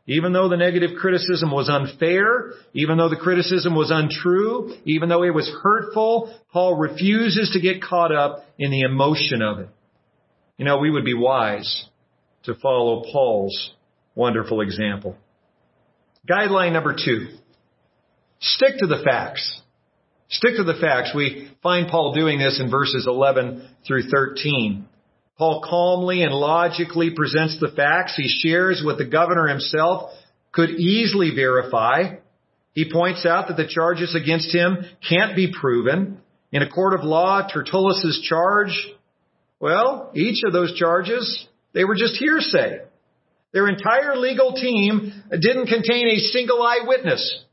Even 0.07 0.33
though 0.33 0.49
the 0.49 0.57
negative 0.57 0.91
criticism 0.99 1.51
was 1.51 1.69
unfair, 1.69 2.53
even 2.73 2.97
though 2.97 3.09
the 3.09 3.15
criticism 3.15 3.75
was 3.75 3.91
untrue, 3.91 4.75
even 4.83 5.09
though 5.09 5.23
it 5.23 5.33
was 5.33 5.49
hurtful, 5.61 6.35
Paul 6.51 6.75
refuses 6.75 7.51
to 7.53 7.59
get 7.59 7.81
caught 7.81 8.13
up 8.13 8.43
in 8.57 8.71
the 8.71 8.81
emotion 8.81 9.41
of 9.41 9.59
it. 9.59 9.69
You 10.57 10.65
know, 10.65 10.77
we 10.77 10.89
would 10.89 11.05
be 11.05 11.13
wise 11.13 11.85
to 12.43 12.55
follow 12.55 13.03
Paul's 13.11 13.73
wonderful 14.15 14.61
example. 14.61 15.15
Guideline 16.29 16.73
number 16.73 16.93
two. 16.93 17.27
Stick 18.39 18.77
to 18.79 18.87
the 18.87 19.01
facts. 19.03 19.61
Stick 20.29 20.55
to 20.55 20.63
the 20.63 20.79
facts. 20.79 21.13
We 21.15 21.51
find 21.61 21.87
Paul 21.89 22.13
doing 22.13 22.39
this 22.39 22.59
in 22.59 22.71
verses 22.71 23.05
11 23.07 23.67
through 23.85 24.03
13. 24.03 24.87
Paul 25.41 25.65
calmly 25.67 26.21
and 26.21 26.35
logically 26.35 27.09
presents 27.15 27.59
the 27.59 27.71
facts. 27.75 28.13
He 28.15 28.27
shares 28.27 28.83
what 28.85 28.99
the 28.99 29.05
governor 29.05 29.47
himself 29.47 30.11
could 30.51 30.69
easily 30.69 31.33
verify. 31.33 32.17
He 32.73 32.91
points 32.93 33.25
out 33.25 33.47
that 33.47 33.57
the 33.57 33.67
charges 33.67 34.13
against 34.13 34.53
him 34.53 34.77
can't 35.09 35.35
be 35.35 35.51
proven. 35.51 36.19
In 36.51 36.61
a 36.61 36.69
court 36.69 36.93
of 36.93 37.03
law, 37.03 37.47
Tertullus' 37.51 38.21
charge, 38.21 38.87
well, 39.59 40.11
each 40.13 40.43
of 40.45 40.53
those 40.53 40.77
charges, 40.77 41.47
they 41.73 41.85
were 41.85 41.95
just 41.95 42.17
hearsay. 42.17 42.81
Their 43.51 43.67
entire 43.67 44.17
legal 44.17 44.53
team 44.53 45.23
didn't 45.31 45.65
contain 45.65 46.07
a 46.09 46.19
single 46.19 46.61
eyewitness. 46.61 47.45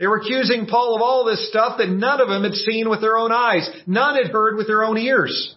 They 0.00 0.08
were 0.08 0.18
accusing 0.18 0.66
Paul 0.66 0.96
of 0.96 1.02
all 1.02 1.24
this 1.24 1.48
stuff 1.48 1.78
that 1.78 1.88
none 1.88 2.20
of 2.20 2.26
them 2.26 2.42
had 2.42 2.54
seen 2.54 2.90
with 2.90 3.00
their 3.00 3.16
own 3.16 3.30
eyes. 3.30 3.70
None 3.86 4.16
had 4.16 4.32
heard 4.32 4.56
with 4.56 4.66
their 4.66 4.82
own 4.82 4.98
ears. 4.98 5.54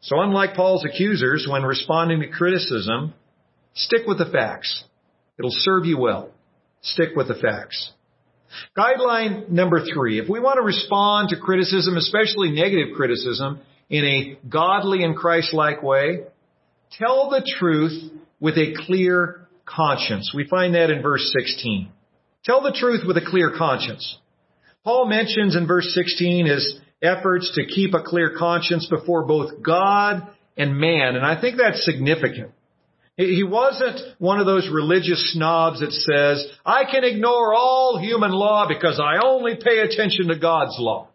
So 0.00 0.20
unlike 0.20 0.54
Paul's 0.54 0.84
accusers, 0.84 1.46
when 1.50 1.62
responding 1.62 2.20
to 2.20 2.28
criticism, 2.28 3.14
stick 3.74 4.02
with 4.06 4.18
the 4.18 4.30
facts. 4.30 4.84
It'll 5.38 5.50
serve 5.50 5.84
you 5.84 5.98
well. 5.98 6.30
Stick 6.82 7.10
with 7.14 7.28
the 7.28 7.34
facts. 7.34 7.92
Guideline 8.76 9.48
number 9.50 9.84
three. 9.92 10.18
If 10.18 10.28
we 10.28 10.40
want 10.40 10.56
to 10.56 10.62
respond 10.62 11.28
to 11.30 11.36
criticism, 11.36 11.96
especially 11.96 12.50
negative 12.50 12.96
criticism, 12.96 13.60
in 13.88 14.04
a 14.04 14.48
godly 14.48 15.04
and 15.04 15.16
Christ-like 15.16 15.82
way, 15.82 16.20
tell 16.98 17.30
the 17.30 17.48
truth 17.58 18.12
with 18.38 18.56
a 18.56 18.74
clear 18.86 19.46
conscience. 19.66 20.32
We 20.34 20.48
find 20.48 20.74
that 20.74 20.90
in 20.90 21.02
verse 21.02 21.32
16. 21.38 21.90
Tell 22.44 22.62
the 22.62 22.72
truth 22.72 23.02
with 23.06 23.16
a 23.16 23.24
clear 23.24 23.52
conscience. 23.56 24.18
Paul 24.82 25.06
mentions 25.06 25.56
in 25.56 25.66
verse 25.66 25.92
16 25.94 26.46
his 26.46 26.78
efforts 27.02 27.52
to 27.54 27.66
keep 27.66 27.94
a 27.94 28.02
clear 28.02 28.34
conscience 28.36 28.86
before 28.86 29.24
both 29.24 29.62
God 29.62 30.28
and 30.56 30.76
man, 30.76 31.16
and 31.16 31.24
I 31.24 31.40
think 31.40 31.56
that's 31.56 31.84
significant. 31.84 32.52
He 33.16 33.44
wasn't 33.44 34.00
one 34.18 34.40
of 34.40 34.46
those 34.46 34.68
religious 34.72 35.32
snobs 35.34 35.80
that 35.80 35.92
says, 35.92 36.46
I 36.64 36.84
can 36.90 37.04
ignore 37.04 37.54
all 37.54 37.98
human 37.98 38.32
law 38.32 38.66
because 38.66 38.98
I 38.98 39.18
only 39.22 39.56
pay 39.56 39.80
attention 39.80 40.28
to 40.28 40.38
God's 40.38 40.76
law. 40.78 41.08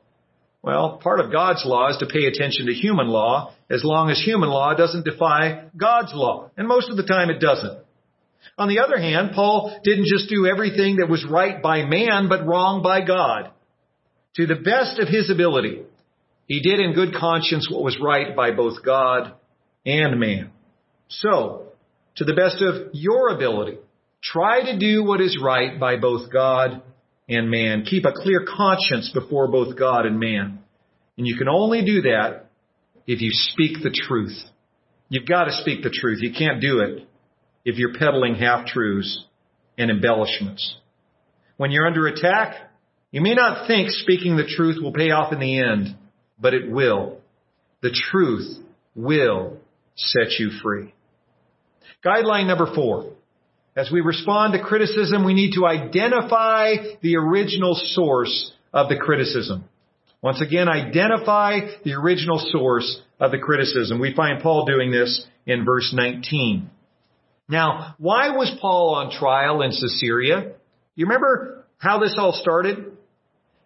Well, 0.61 0.97
part 0.97 1.19
of 1.19 1.31
God's 1.31 1.63
law 1.65 1.89
is 1.89 1.97
to 1.97 2.07
pay 2.07 2.25
attention 2.25 2.67
to 2.67 2.73
human 2.73 3.07
law 3.07 3.53
as 3.69 3.83
long 3.83 4.09
as 4.09 4.19
human 4.19 4.49
law 4.49 4.73
doesn't 4.75 5.05
defy 5.05 5.65
God's 5.75 6.11
law. 6.13 6.51
And 6.57 6.67
most 6.67 6.89
of 6.89 6.97
the 6.97 7.05
time 7.05 7.29
it 7.29 7.39
doesn't. 7.39 7.79
On 8.57 8.67
the 8.67 8.79
other 8.79 8.97
hand, 8.97 9.31
Paul 9.33 9.79
didn't 9.83 10.05
just 10.05 10.29
do 10.29 10.45
everything 10.47 10.97
that 10.97 11.09
was 11.09 11.25
right 11.25 11.61
by 11.61 11.85
man, 11.85 12.29
but 12.29 12.45
wrong 12.45 12.83
by 12.83 13.03
God. 13.05 13.51
To 14.35 14.45
the 14.45 14.55
best 14.55 14.99
of 14.99 15.07
his 15.07 15.29
ability, 15.29 15.81
he 16.47 16.61
did 16.61 16.79
in 16.79 16.93
good 16.93 17.15
conscience 17.15 17.69
what 17.71 17.83
was 17.83 17.97
right 18.01 18.35
by 18.35 18.51
both 18.51 18.83
God 18.83 19.33
and 19.85 20.19
man. 20.19 20.51
So, 21.07 21.67
to 22.17 22.23
the 22.23 22.33
best 22.33 22.61
of 22.61 22.89
your 22.93 23.29
ability, 23.29 23.77
Try 24.25 24.71
to 24.71 24.79
do 24.79 25.03
what 25.03 25.21
is 25.21 25.39
right 25.41 25.79
by 25.79 25.97
both 25.97 26.31
God 26.31 26.81
and 27.29 27.51
man. 27.51 27.83
Keep 27.83 28.05
a 28.05 28.11
clear 28.11 28.43
conscience 28.45 29.11
before 29.13 29.47
both 29.47 29.77
God 29.77 30.07
and 30.07 30.19
man. 30.19 30.59
And 31.17 31.27
you 31.27 31.37
can 31.37 31.47
only 31.47 31.85
do 31.85 32.01
that 32.01 32.47
if 33.05 33.21
you 33.21 33.29
speak 33.31 33.83
the 33.83 33.91
truth. 33.91 34.35
You've 35.09 35.27
got 35.27 35.45
to 35.45 35.53
speak 35.61 35.83
the 35.83 35.91
truth. 35.91 36.19
You 36.21 36.33
can't 36.33 36.59
do 36.59 36.79
it 36.79 37.07
if 37.65 37.77
you're 37.77 37.93
peddling 37.93 38.35
half 38.35 38.65
truths 38.65 39.25
and 39.77 39.91
embellishments. 39.91 40.75
When 41.57 41.69
you're 41.69 41.85
under 41.85 42.07
attack, 42.07 42.55
you 43.15 43.21
may 43.21 43.33
not 43.33 43.65
think 43.65 43.91
speaking 43.91 44.35
the 44.35 44.45
truth 44.45 44.75
will 44.83 44.91
pay 44.91 45.11
off 45.11 45.31
in 45.31 45.39
the 45.39 45.59
end, 45.59 45.95
but 46.37 46.53
it 46.53 46.69
will. 46.69 47.19
The 47.81 47.97
truth 48.11 48.57
will 48.93 49.55
set 49.95 50.37
you 50.37 50.51
free. 50.61 50.93
Guideline 52.05 52.47
number 52.47 52.67
four. 52.75 53.13
As 53.73 53.89
we 53.89 54.01
respond 54.01 54.51
to 54.51 54.61
criticism, 54.61 55.23
we 55.23 55.33
need 55.33 55.53
to 55.53 55.65
identify 55.65 56.73
the 57.01 57.15
original 57.15 57.75
source 57.75 58.51
of 58.73 58.89
the 58.89 58.97
criticism. 58.97 59.63
Once 60.21 60.41
again, 60.41 60.67
identify 60.67 61.59
the 61.85 61.93
original 61.93 62.45
source 62.51 63.01
of 63.17 63.31
the 63.31 63.39
criticism. 63.39 63.97
We 63.97 64.13
find 64.13 64.43
Paul 64.43 64.65
doing 64.65 64.91
this 64.91 65.25
in 65.45 65.63
verse 65.63 65.93
19. 65.93 66.69
Now, 67.47 67.95
why 67.97 68.31
was 68.31 68.53
Paul 68.59 68.95
on 68.95 69.09
trial 69.09 69.61
in 69.61 69.71
Caesarea? 69.71 70.51
You 70.95 71.05
remember 71.05 71.65
how 71.77 71.99
this 71.99 72.15
all 72.17 72.33
started? 72.33 72.94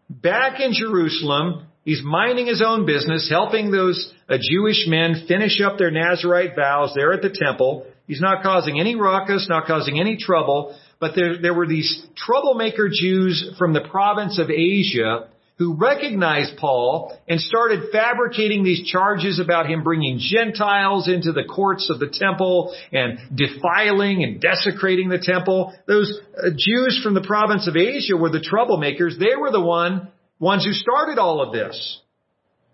Back 0.10 0.60
in 0.60 0.74
Jerusalem, 0.74 1.68
he's 1.86 2.02
minding 2.04 2.48
his 2.48 2.64
own 2.66 2.86
business, 2.86 3.30
helping 3.30 3.72
those 3.72 4.12
uh, 4.28 4.38
Jewish 4.42 4.86
men 4.88 5.26
finish 5.28 5.62
up 5.62 5.78
their 5.78 5.92
Nazarite 5.92 6.56
vows 6.56 6.94
there 6.96 7.14
at 7.14 7.22
the 7.22 7.30
temple. 7.30 7.86
He's 8.08 8.22
not 8.22 8.42
causing 8.42 8.80
any 8.80 8.96
ruckus, 8.96 9.48
not 9.48 9.68
causing 9.68 10.00
any 10.00 10.18
trouble, 10.18 10.76
but 11.00 11.12
there, 11.16 11.40
there 11.40 11.54
were 11.54 11.68
these 11.68 12.08
troublemaker 12.18 12.90
Jews 12.92 13.54
from 13.60 13.74
the 13.74 13.82
province 13.82 14.40
of 14.40 14.50
Asia 14.50 15.28
who 15.60 15.76
recognized 15.76 16.56
Paul 16.58 17.20
and 17.28 17.40
started 17.40 17.92
fabricating 17.92 18.64
these 18.64 18.90
charges 18.90 19.40
about 19.40 19.70
him 19.70 19.84
bringing 19.84 20.18
Gentiles 20.18 21.10
into 21.10 21.34
the 21.34 21.44
courts 21.44 21.90
of 21.90 22.00
the 22.00 22.08
temple 22.08 22.74
and 22.94 23.20
defiling 23.36 24.24
and 24.24 24.40
desecrating 24.40 25.10
the 25.10 25.20
temple. 25.22 25.74
Those 25.86 26.18
uh, 26.38 26.52
Jews 26.58 27.02
from 27.04 27.14
the 27.14 27.22
province 27.22 27.68
of 27.68 27.76
Asia 27.76 28.16
were 28.16 28.30
the 28.30 28.40
troublemakers. 28.40 29.20
They 29.20 29.36
were 29.38 29.52
the 29.52 29.60
one, 29.60 30.08
ones 30.40 30.64
who 30.64 30.72
started 30.72 31.20
all 31.20 31.42
of 31.46 31.52
this. 31.52 32.00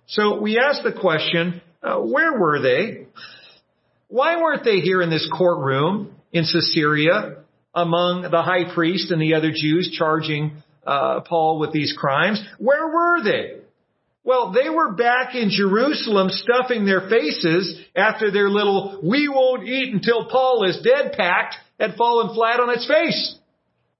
So 0.05 0.39
we 0.39 0.59
ask 0.59 0.83
the 0.83 0.93
question, 0.93 1.63
uh, 1.81 1.97
where 1.97 2.39
were 2.39 2.61
they? 2.61 3.07
Why 4.09 4.39
weren't 4.39 4.63
they 4.63 4.81
here 4.81 5.01
in 5.01 5.09
this 5.09 5.27
courtroom 5.35 6.15
in 6.31 6.43
Caesarea 6.43 7.37
among 7.73 8.21
the 8.29 8.43
high 8.43 8.71
priest 8.75 9.09
and 9.09 9.19
the 9.19 9.33
other 9.33 9.51
Jews 9.51 9.93
charging 9.97 10.61
uh, 10.85 11.21
Paul 11.21 11.59
with 11.59 11.71
these 11.71 11.93
crimes? 11.97 12.43
Where 12.57 12.87
were 12.87 13.23
they? 13.23 13.61
Well, 14.23 14.51
they 14.51 14.69
were 14.69 14.93
back 14.93 15.35
in 15.35 15.51
Jerusalem 15.51 16.29
stuffing 16.29 16.85
their 16.85 17.09
faces 17.09 17.79
after 17.95 18.31
their 18.31 18.49
little 18.49 18.99
we 19.03 19.27
won't 19.27 19.67
eat 19.67 19.93
until 19.93 20.29
Paul 20.29 20.63
is 20.67 20.81
dead 20.81 21.13
pact 21.13 21.55
had 21.79 21.95
fallen 21.95 22.33
flat 22.33 22.59
on 22.59 22.71
its 22.71 22.87
face. 22.87 23.37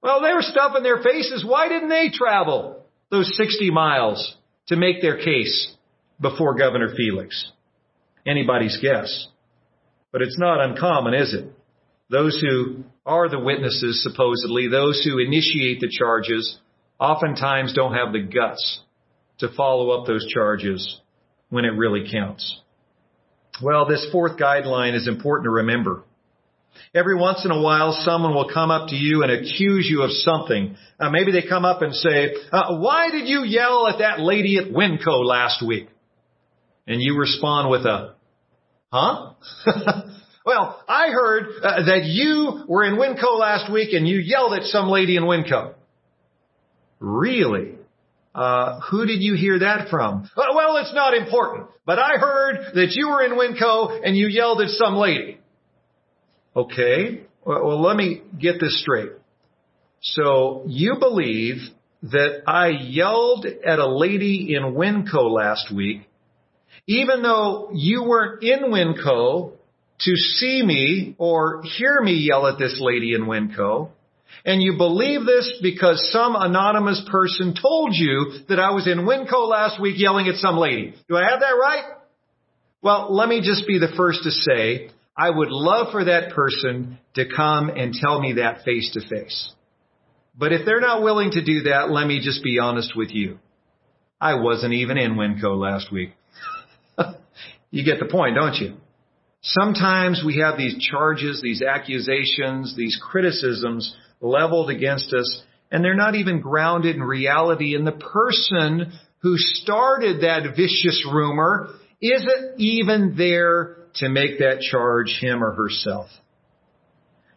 Well, 0.02 0.21
they 0.21 0.34
were 0.34 0.41
stuffing 0.41 0.84
their 0.84 1.02
faces. 1.02 1.45
Why 1.45 1.67
didn't 1.67 1.89
they 1.89 2.10
travel 2.12 2.84
those 3.12 3.36
60 3.38 3.69
miles 3.71 4.36
to 4.67 4.76
make 4.76 5.02
their 5.02 5.17
case 5.17 5.74
before 6.19 6.56
Governor 6.56 6.93
Felix? 6.95 7.52
Anybody's 8.26 8.80
guess. 8.82 9.28
But 10.12 10.21
it's 10.21 10.39
not 10.39 10.62
uncommon, 10.62 11.13
is 11.13 11.34
it? 11.34 11.52
Those 12.10 12.39
who 12.39 12.84
are 13.06 13.30
the 13.30 13.39
witnesses, 13.39 14.02
supposedly, 14.02 14.67
those 14.67 15.04
who 15.04 15.19
initiate 15.19 15.80
the 15.80 15.89
charges, 15.89 16.58
oftentimes 16.99 17.73
don't 17.73 17.93
have 17.93 18.13
the 18.13 18.21
guts 18.21 18.81
to 19.39 19.49
follow 19.55 19.91
up 19.91 20.08
those 20.08 20.25
charges 20.27 20.99
when 21.49 21.65
it 21.65 21.69
really 21.69 22.10
counts. 22.12 22.62
Well, 23.62 23.88
this 23.88 24.05
fourth 24.12 24.38
guideline 24.38 24.95
is 24.95 25.08
important 25.08 25.45
to 25.45 25.51
remember. 25.51 26.03
Every 26.93 27.15
once 27.15 27.45
in 27.45 27.51
a 27.51 27.62
while, 27.62 27.93
someone 28.03 28.34
will 28.34 28.49
come 28.53 28.69
up 28.69 28.89
to 28.89 28.95
you 28.95 29.23
and 29.23 29.31
accuse 29.31 29.88
you 29.89 30.01
of 30.01 30.12
something. 30.12 30.75
Uh, 30.99 31.10
maybe 31.10 31.31
they 31.31 31.47
come 31.47 31.63
up 31.63 31.81
and 31.81 31.93
say, 31.93 32.36
uh, 32.51 32.77
why 32.77 33.12
did 33.12 33.27
you 33.27 33.43
yell 33.45 33.88
at 33.88 33.99
that 33.99 34.19
lady 34.19 34.58
at 34.58 34.65
Winco 34.65 35.23
last 35.23 35.65
week? 35.65 35.88
And 36.86 37.01
you 37.01 37.17
respond 37.17 37.69
with 37.69 37.86
a, 37.86 38.15
Huh? 38.91 39.34
well, 40.45 40.81
I 40.88 41.10
heard 41.10 41.47
uh, 41.62 41.86
that 41.86 42.05
you 42.05 42.63
were 42.67 42.86
in 42.86 42.95
Winco 42.95 43.38
last 43.38 43.71
week 43.71 43.93
and 43.93 44.08
you 44.08 44.19
yelled 44.19 44.53
at 44.53 44.63
some 44.63 44.88
lady 44.88 45.17
in 45.17 45.23
Winco. 45.23 45.73
Really? 46.99 47.75
Uh, 48.34 48.79
who 48.81 49.05
did 49.05 49.21
you 49.21 49.36
hear 49.36 49.60
that 49.60 49.89
from? 49.89 50.29
Uh, 50.36 50.43
well, 50.53 50.77
it's 50.77 50.93
not 50.93 51.13
important, 51.13 51.67
but 51.86 51.99
I 51.99 52.17
heard 52.17 52.73
that 52.73 52.91
you 52.91 53.10
were 53.10 53.23
in 53.23 53.31
Winco 53.31 54.01
and 54.03 54.15
you 54.15 54.27
yelled 54.27 54.62
at 54.62 54.69
some 54.69 54.95
lady. 54.95 55.39
Okay. 56.55 57.21
Well, 57.45 57.65
well, 57.65 57.81
let 57.81 57.95
me 57.95 58.21
get 58.39 58.60
this 58.60 58.81
straight. 58.81 59.12
So 60.01 60.63
you 60.67 60.97
believe 60.99 61.58
that 62.03 62.43
I 62.45 62.69
yelled 62.69 63.45
at 63.45 63.79
a 63.79 63.88
lady 63.88 64.53
in 64.55 64.73
Winco 64.75 65.29
last 65.31 65.73
week 65.73 66.08
even 66.88 67.23
though 67.23 67.69
you 67.73 68.03
weren't 68.03 68.43
in 68.43 68.65
Winco 68.65 69.53
to 69.99 70.15
see 70.15 70.62
me 70.62 71.15
or 71.17 71.63
hear 71.63 72.01
me 72.01 72.13
yell 72.13 72.47
at 72.47 72.60
this 72.60 72.77
lady 72.79 73.13
in 73.13 73.25
Winco, 73.25 73.89
and 74.43 74.62
you 74.62 74.78
believe 74.78 75.26
this 75.26 75.60
because 75.62 76.10
some 76.12 76.36
anonymous 76.36 77.08
person 77.10 77.54
told 77.60 77.93
you 77.93 78.39
that 78.50 78.60
I 78.60 78.71
was 78.71 78.88
in 78.88 79.00
Winco 79.00 79.48
last 79.48 79.80
week 79.80 79.95
yelling 79.98 80.28
at 80.28 80.36
some 80.36 80.58
lady. 80.58 80.93
Do 81.08 81.15
I 81.15 81.30
have 81.30 81.39
that 81.39 81.52
right? 81.52 81.84
Well, 82.82 83.13
let 83.13 83.30
me 83.30 83.41
just 83.41 83.67
be 83.67 83.80
the 83.80 83.93
first 83.95 84.24
to 84.24 84.32
say, 84.32 84.89
I 85.17 85.30
would 85.30 85.50
love 85.50 85.88
for 85.91 86.06
that 86.06 86.34
person 86.34 87.00
to 87.15 87.26
come 87.34 87.69
and 87.69 87.93
tell 87.93 88.19
me 88.19 88.34
that 88.34 88.63
face 88.63 88.91
to 88.93 89.08
face. 89.08 89.54
But 90.38 90.52
if 90.52 90.65
they're 90.65 90.82
not 90.82 91.02
willing 91.02 91.32
to 91.32 91.43
do 91.43 91.63
that, 91.63 91.89
let 91.89 92.06
me 92.06 92.19
just 92.21 92.43
be 92.43 92.60
honest 92.60 92.93
with 92.95 93.10
you. 93.12 93.39
I 94.19 94.36
wasn't 94.36 94.74
even 94.74 94.98
in 94.98 95.15
Winco 95.15 95.58
last 95.58 95.91
week. 95.91 96.12
You 97.71 97.84
get 97.84 98.00
the 98.00 98.06
point, 98.06 98.36
don't 98.36 98.56
you? 98.56 98.78
Sometimes 99.41 100.24
we 100.26 100.38
have 100.39 100.58
these 100.58 100.78
charges, 100.80 101.41
these 101.41 101.62
accusations, 101.62 102.74
these 102.78 102.98
criticisms 103.02 103.93
leveled 104.21 104.69
against 104.69 105.13
us, 105.13 105.43
and 105.71 105.84
they're 105.84 105.95
not 105.95 106.15
even 106.15 106.41
grounded 106.41 106.95
in 106.95 107.04
reality. 107.04 107.75
And 107.75 107.86
the 107.86 107.91
person 107.91 108.91
who 109.19 109.36
started 109.38 110.21
that 110.21 110.56
vicious 110.56 111.06
rumor 111.12 111.69
isn't 112.01 112.60
even 112.60 113.15
there 113.17 113.78
to 113.95 114.10
make 114.10 114.39
that 114.39 114.62
charge 114.62 115.17
him 115.21 115.43
or 115.43 115.54
herself. 115.54 116.08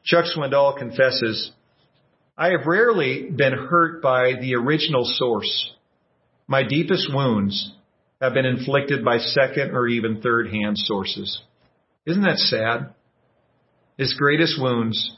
Chuck 0.04 0.24
Swindoll 0.24 0.78
confesses, 0.78 1.52
I 2.36 2.50
have 2.50 2.66
rarely 2.66 3.30
been 3.30 3.52
hurt 3.52 4.02
by 4.02 4.34
the 4.40 4.54
original 4.54 5.04
source. 5.04 5.72
My 6.46 6.62
deepest 6.62 7.12
wounds 7.12 7.72
have 8.20 8.34
been 8.34 8.46
inflicted 8.46 9.04
by 9.04 9.18
second 9.18 9.72
or 9.72 9.86
even 9.86 10.20
third 10.20 10.48
hand 10.48 10.78
sources. 10.78 11.42
Isn't 12.06 12.22
that 12.22 12.38
sad? 12.38 12.94
His 13.96 14.14
greatest 14.14 14.60
wounds, 14.60 15.16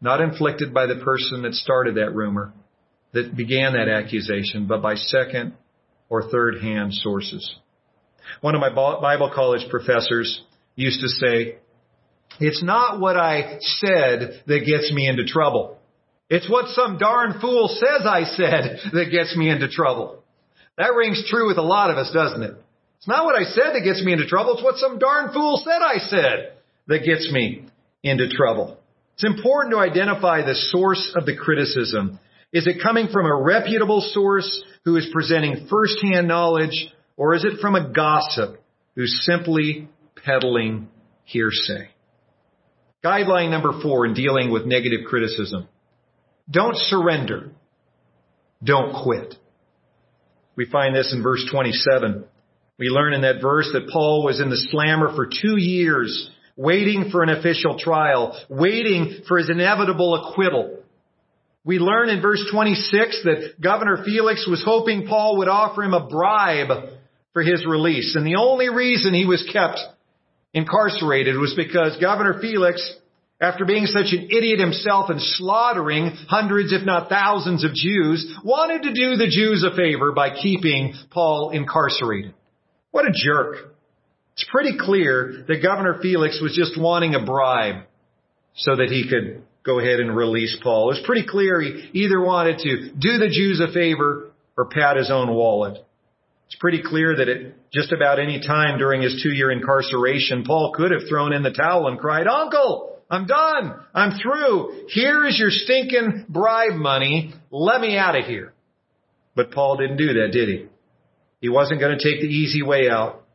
not 0.00 0.20
inflicted 0.20 0.72
by 0.72 0.86
the 0.86 1.02
person 1.04 1.42
that 1.42 1.54
started 1.54 1.96
that 1.96 2.14
rumor, 2.14 2.52
that 3.12 3.36
began 3.36 3.74
that 3.74 3.88
accusation, 3.88 4.66
but 4.66 4.82
by 4.82 4.94
second 4.94 5.54
or 6.08 6.30
third 6.30 6.60
hand 6.60 6.94
sources. 6.94 7.56
One 8.40 8.54
of 8.54 8.60
my 8.60 8.70
Bible 8.70 9.30
college 9.34 9.68
professors 9.70 10.42
used 10.76 11.00
to 11.00 11.08
say, 11.08 11.58
it's 12.38 12.62
not 12.62 13.00
what 13.00 13.16
I 13.16 13.58
said 13.60 14.42
that 14.46 14.64
gets 14.64 14.92
me 14.92 15.08
into 15.08 15.26
trouble. 15.26 15.78
It's 16.28 16.48
what 16.48 16.68
some 16.68 16.96
darn 16.96 17.40
fool 17.40 17.68
says 17.68 18.06
I 18.06 18.22
said 18.24 18.78
that 18.92 19.10
gets 19.10 19.36
me 19.36 19.50
into 19.50 19.68
trouble. 19.68 20.22
That 20.78 20.94
rings 20.94 21.26
true 21.28 21.48
with 21.48 21.58
a 21.58 21.62
lot 21.62 21.90
of 21.90 21.96
us, 21.98 22.12
doesn't 22.14 22.42
it? 22.42 22.54
It's 22.98 23.08
not 23.08 23.24
what 23.24 23.34
I 23.34 23.44
said 23.44 23.72
that 23.74 23.82
gets 23.84 24.02
me 24.04 24.12
into 24.12 24.26
trouble. 24.26 24.54
It's 24.54 24.62
what 24.62 24.76
some 24.76 24.98
darn 24.98 25.32
fool 25.32 25.60
said 25.64 25.82
I 25.82 25.98
said 25.98 26.52
that 26.86 27.04
gets 27.04 27.30
me 27.32 27.66
into 28.02 28.28
trouble. 28.30 28.78
It's 29.20 29.30
important 29.30 29.74
to 29.74 29.78
identify 29.78 30.40
the 30.40 30.54
source 30.54 31.12
of 31.14 31.26
the 31.26 31.36
criticism. 31.36 32.18
Is 32.54 32.66
it 32.66 32.82
coming 32.82 33.08
from 33.08 33.26
a 33.26 33.42
reputable 33.42 34.00
source 34.00 34.64
who 34.86 34.96
is 34.96 35.10
presenting 35.12 35.66
firsthand 35.68 36.26
knowledge, 36.26 36.88
or 37.18 37.34
is 37.34 37.44
it 37.44 37.60
from 37.60 37.74
a 37.74 37.92
gossip 37.92 38.62
who's 38.96 39.26
simply 39.30 39.90
peddling 40.24 40.88
hearsay? 41.24 41.90
Guideline 43.04 43.50
number 43.50 43.78
four 43.82 44.06
in 44.06 44.14
dealing 44.14 44.50
with 44.50 44.64
negative 44.64 45.00
criticism. 45.06 45.68
Don't 46.50 46.76
surrender. 46.76 47.50
Don't 48.64 49.04
quit. 49.04 49.34
We 50.56 50.64
find 50.64 50.96
this 50.96 51.12
in 51.14 51.22
verse 51.22 51.46
27. 51.52 52.24
We 52.78 52.88
learn 52.88 53.12
in 53.12 53.20
that 53.20 53.42
verse 53.42 53.68
that 53.74 53.90
Paul 53.92 54.24
was 54.24 54.40
in 54.40 54.48
the 54.48 54.66
slammer 54.70 55.14
for 55.14 55.26
two 55.26 55.58
years 55.58 56.30
waiting 56.60 57.08
for 57.10 57.22
an 57.22 57.30
official 57.30 57.78
trial, 57.78 58.38
waiting 58.50 59.22
for 59.26 59.38
his 59.38 59.48
inevitable 59.48 60.14
acquittal. 60.14 60.78
We 61.64 61.78
learn 61.78 62.10
in 62.10 62.20
verse 62.20 62.46
26 62.52 63.22
that 63.24 63.60
Governor 63.60 64.02
Felix 64.04 64.46
was 64.46 64.62
hoping 64.62 65.06
Paul 65.06 65.38
would 65.38 65.48
offer 65.48 65.82
him 65.82 65.94
a 65.94 66.06
bribe 66.06 66.90
for 67.32 67.42
his 67.42 67.64
release. 67.64 68.14
And 68.14 68.26
the 68.26 68.36
only 68.36 68.68
reason 68.68 69.14
he 69.14 69.24
was 69.24 69.42
kept 69.50 69.78
incarcerated 70.52 71.36
was 71.38 71.54
because 71.56 71.96
Governor 71.98 72.40
Felix, 72.42 72.94
after 73.40 73.64
being 73.64 73.86
such 73.86 74.12
an 74.12 74.28
idiot 74.30 74.60
himself 74.60 75.08
and 75.08 75.20
slaughtering 75.20 76.10
hundreds, 76.28 76.74
if 76.74 76.84
not 76.84 77.08
thousands 77.08 77.64
of 77.64 77.72
Jews, 77.72 78.34
wanted 78.44 78.82
to 78.82 78.92
do 78.92 79.16
the 79.16 79.28
Jews 79.28 79.64
a 79.64 79.74
favor 79.74 80.12
by 80.12 80.34
keeping 80.34 80.92
Paul 81.10 81.50
incarcerated. 81.50 82.34
What 82.90 83.06
a 83.06 83.12
jerk. 83.14 83.69
It's 84.40 84.48
pretty 84.50 84.78
clear 84.78 85.44
that 85.48 85.62
Governor 85.62 85.98
Felix 86.00 86.40
was 86.40 86.56
just 86.56 86.80
wanting 86.80 87.14
a 87.14 87.22
bribe 87.22 87.84
so 88.54 88.74
that 88.76 88.88
he 88.88 89.06
could 89.06 89.42
go 89.66 89.78
ahead 89.78 90.00
and 90.00 90.16
release 90.16 90.56
Paul. 90.62 90.90
It 90.90 90.96
was 90.96 91.02
pretty 91.04 91.26
clear 91.28 91.60
he 91.60 91.90
either 91.92 92.18
wanted 92.18 92.58
to 92.60 92.90
do 92.92 93.18
the 93.18 93.28
Jews 93.28 93.60
a 93.60 93.70
favor 93.70 94.30
or 94.56 94.64
pad 94.64 94.96
his 94.96 95.10
own 95.10 95.28
wallet. 95.34 95.84
It's 96.46 96.56
pretty 96.58 96.82
clear 96.82 97.16
that 97.16 97.28
at 97.28 97.70
just 97.70 97.92
about 97.92 98.18
any 98.18 98.40
time 98.40 98.78
during 98.78 99.02
his 99.02 99.20
two 99.22 99.28
year 99.28 99.50
incarceration, 99.50 100.44
Paul 100.44 100.72
could 100.74 100.90
have 100.90 101.02
thrown 101.06 101.34
in 101.34 101.42
the 101.42 101.52
towel 101.52 101.88
and 101.88 101.98
cried, 101.98 102.26
Uncle, 102.26 102.98
I'm 103.10 103.26
done. 103.26 103.74
I'm 103.92 104.18
through. 104.18 104.86
Here 104.88 105.26
is 105.26 105.38
your 105.38 105.50
stinking 105.50 106.24
bribe 106.30 106.76
money. 106.76 107.34
Let 107.50 107.82
me 107.82 107.98
out 107.98 108.18
of 108.18 108.24
here. 108.24 108.54
But 109.36 109.50
Paul 109.50 109.76
didn't 109.76 109.98
do 109.98 110.14
that, 110.14 110.30
did 110.32 110.48
he? 110.48 110.66
He 111.42 111.50
wasn't 111.50 111.80
going 111.80 111.98
to 111.98 112.02
take 112.02 112.22
the 112.22 112.26
easy 112.26 112.62
way 112.62 112.88
out. 112.88 113.26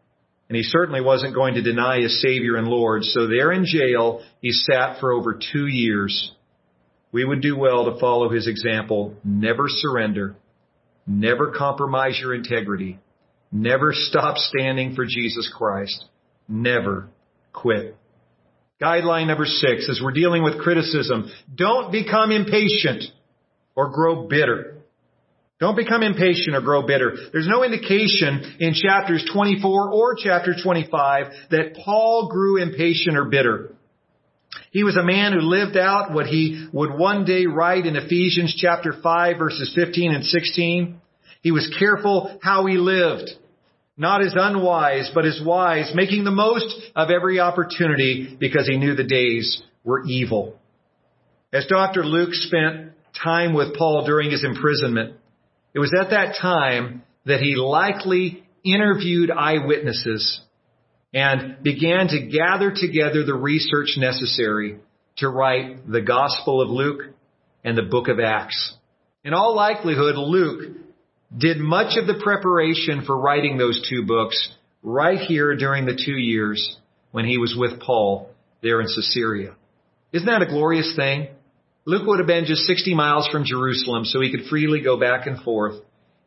And 0.47 0.55
he 0.55 0.63
certainly 0.63 1.01
wasn't 1.01 1.33
going 1.33 1.55
to 1.55 1.61
deny 1.61 2.01
his 2.01 2.21
Savior 2.21 2.55
and 2.55 2.67
Lord. 2.67 3.03
So 3.03 3.27
there 3.27 3.51
in 3.51 3.65
jail, 3.65 4.21
he 4.41 4.51
sat 4.51 4.99
for 4.99 5.11
over 5.11 5.39
two 5.51 5.65
years. 5.65 6.33
We 7.11 7.25
would 7.25 7.41
do 7.41 7.57
well 7.57 7.85
to 7.85 7.99
follow 7.99 8.29
his 8.29 8.47
example. 8.47 9.15
Never 9.23 9.65
surrender. 9.67 10.35
Never 11.07 11.51
compromise 11.51 12.19
your 12.19 12.35
integrity. 12.35 12.99
Never 13.51 13.93
stop 13.93 14.37
standing 14.37 14.95
for 14.95 15.05
Jesus 15.05 15.51
Christ. 15.55 16.05
Never 16.47 17.09
quit. 17.53 17.95
Guideline 18.81 19.27
number 19.27 19.45
six, 19.45 19.89
as 19.89 20.01
we're 20.03 20.11
dealing 20.11 20.43
with 20.43 20.59
criticism, 20.59 21.31
don't 21.53 21.91
become 21.91 22.31
impatient 22.31 23.05
or 23.75 23.89
grow 23.89 24.27
bitter. 24.27 24.75
Don't 25.59 25.77
become 25.77 26.03
impatient 26.03 26.55
or 26.55 26.61
grow 26.61 26.85
bitter. 26.85 27.15
There's 27.31 27.47
no 27.47 27.63
indication 27.63 28.55
in 28.59 28.73
chapters 28.73 29.27
24 29.31 29.93
or 29.93 30.15
chapter 30.21 30.53
25 30.61 31.27
that 31.51 31.75
Paul 31.83 32.29
grew 32.29 32.61
impatient 32.61 33.17
or 33.17 33.25
bitter. 33.25 33.71
He 34.71 34.83
was 34.83 34.97
a 34.97 35.03
man 35.03 35.31
who 35.31 35.39
lived 35.39 35.77
out 35.77 36.13
what 36.13 36.27
he 36.27 36.67
would 36.73 36.91
one 36.91 37.23
day 37.23 37.45
write 37.45 37.85
in 37.85 37.95
Ephesians 37.95 38.53
chapter 38.57 38.93
5 39.01 39.37
verses 39.37 39.71
15 39.73 40.13
and 40.13 40.25
16. 40.25 40.99
He 41.41 41.51
was 41.51 41.73
careful 41.79 42.37
how 42.41 42.65
he 42.65 42.77
lived. 42.77 43.29
Not 43.97 44.21
as 44.21 44.33
unwise, 44.35 45.09
but 45.15 45.25
as 45.25 45.41
wise, 45.43 45.91
making 45.95 46.25
the 46.25 46.31
most 46.31 46.75
of 46.97 47.09
every 47.09 47.39
opportunity 47.39 48.35
because 48.37 48.67
he 48.67 48.77
knew 48.77 48.93
the 48.93 49.05
days 49.05 49.63
were 49.85 50.03
evil. 50.05 50.59
As 51.53 51.65
Dr. 51.67 52.03
Luke 52.03 52.33
spent 52.33 52.91
time 53.23 53.53
with 53.53 53.77
Paul 53.77 54.05
during 54.05 54.31
his 54.31 54.43
imprisonment, 54.43 55.15
it 55.75 55.79
was 55.79 55.93
at 55.93 56.11
that 56.11 56.37
time 56.41 57.03
that 57.25 57.41
he 57.41 57.55
likely 57.55 58.43
interviewed 58.63 59.29
eyewitnesses 59.29 60.39
and 61.13 61.61
began 61.61 62.07
to 62.07 62.27
gather 62.27 62.71
together 62.71 63.25
the 63.25 63.35
research 63.35 63.95
necessary 63.97 64.79
to 65.17 65.27
write 65.27 65.89
the 65.89 66.01
Gospel 66.01 66.61
of 66.61 66.69
Luke 66.69 67.01
and 67.63 67.77
the 67.77 67.83
book 67.83 68.07
of 68.07 68.19
Acts. 68.19 68.73
In 69.25 69.33
all 69.33 69.53
likelihood, 69.53 70.15
Luke 70.15 70.77
did 71.37 71.57
much 71.57 71.97
of 71.97 72.07
the 72.07 72.21
preparation 72.23 73.03
for 73.05 73.19
writing 73.19 73.57
those 73.57 73.85
two 73.89 74.05
books 74.05 74.49
right 74.81 75.19
here 75.19 75.55
during 75.57 75.85
the 75.85 75.99
two 76.05 76.15
years 76.15 76.77
when 77.11 77.25
he 77.25 77.37
was 77.37 77.55
with 77.57 77.81
Paul 77.81 78.29
there 78.61 78.79
in 78.79 78.87
Caesarea. 78.87 79.55
Isn't 80.13 80.27
that 80.27 80.41
a 80.41 80.45
glorious 80.45 80.93
thing? 80.95 81.27
Luke 81.85 82.07
would 82.07 82.19
have 82.19 82.27
been 82.27 82.45
just 82.45 82.63
60 82.63 82.95
miles 82.95 83.27
from 83.31 83.45
Jerusalem, 83.45 84.05
so 84.05 84.19
he 84.19 84.31
could 84.31 84.47
freely 84.49 84.81
go 84.81 84.99
back 84.99 85.27
and 85.27 85.41
forth 85.43 85.75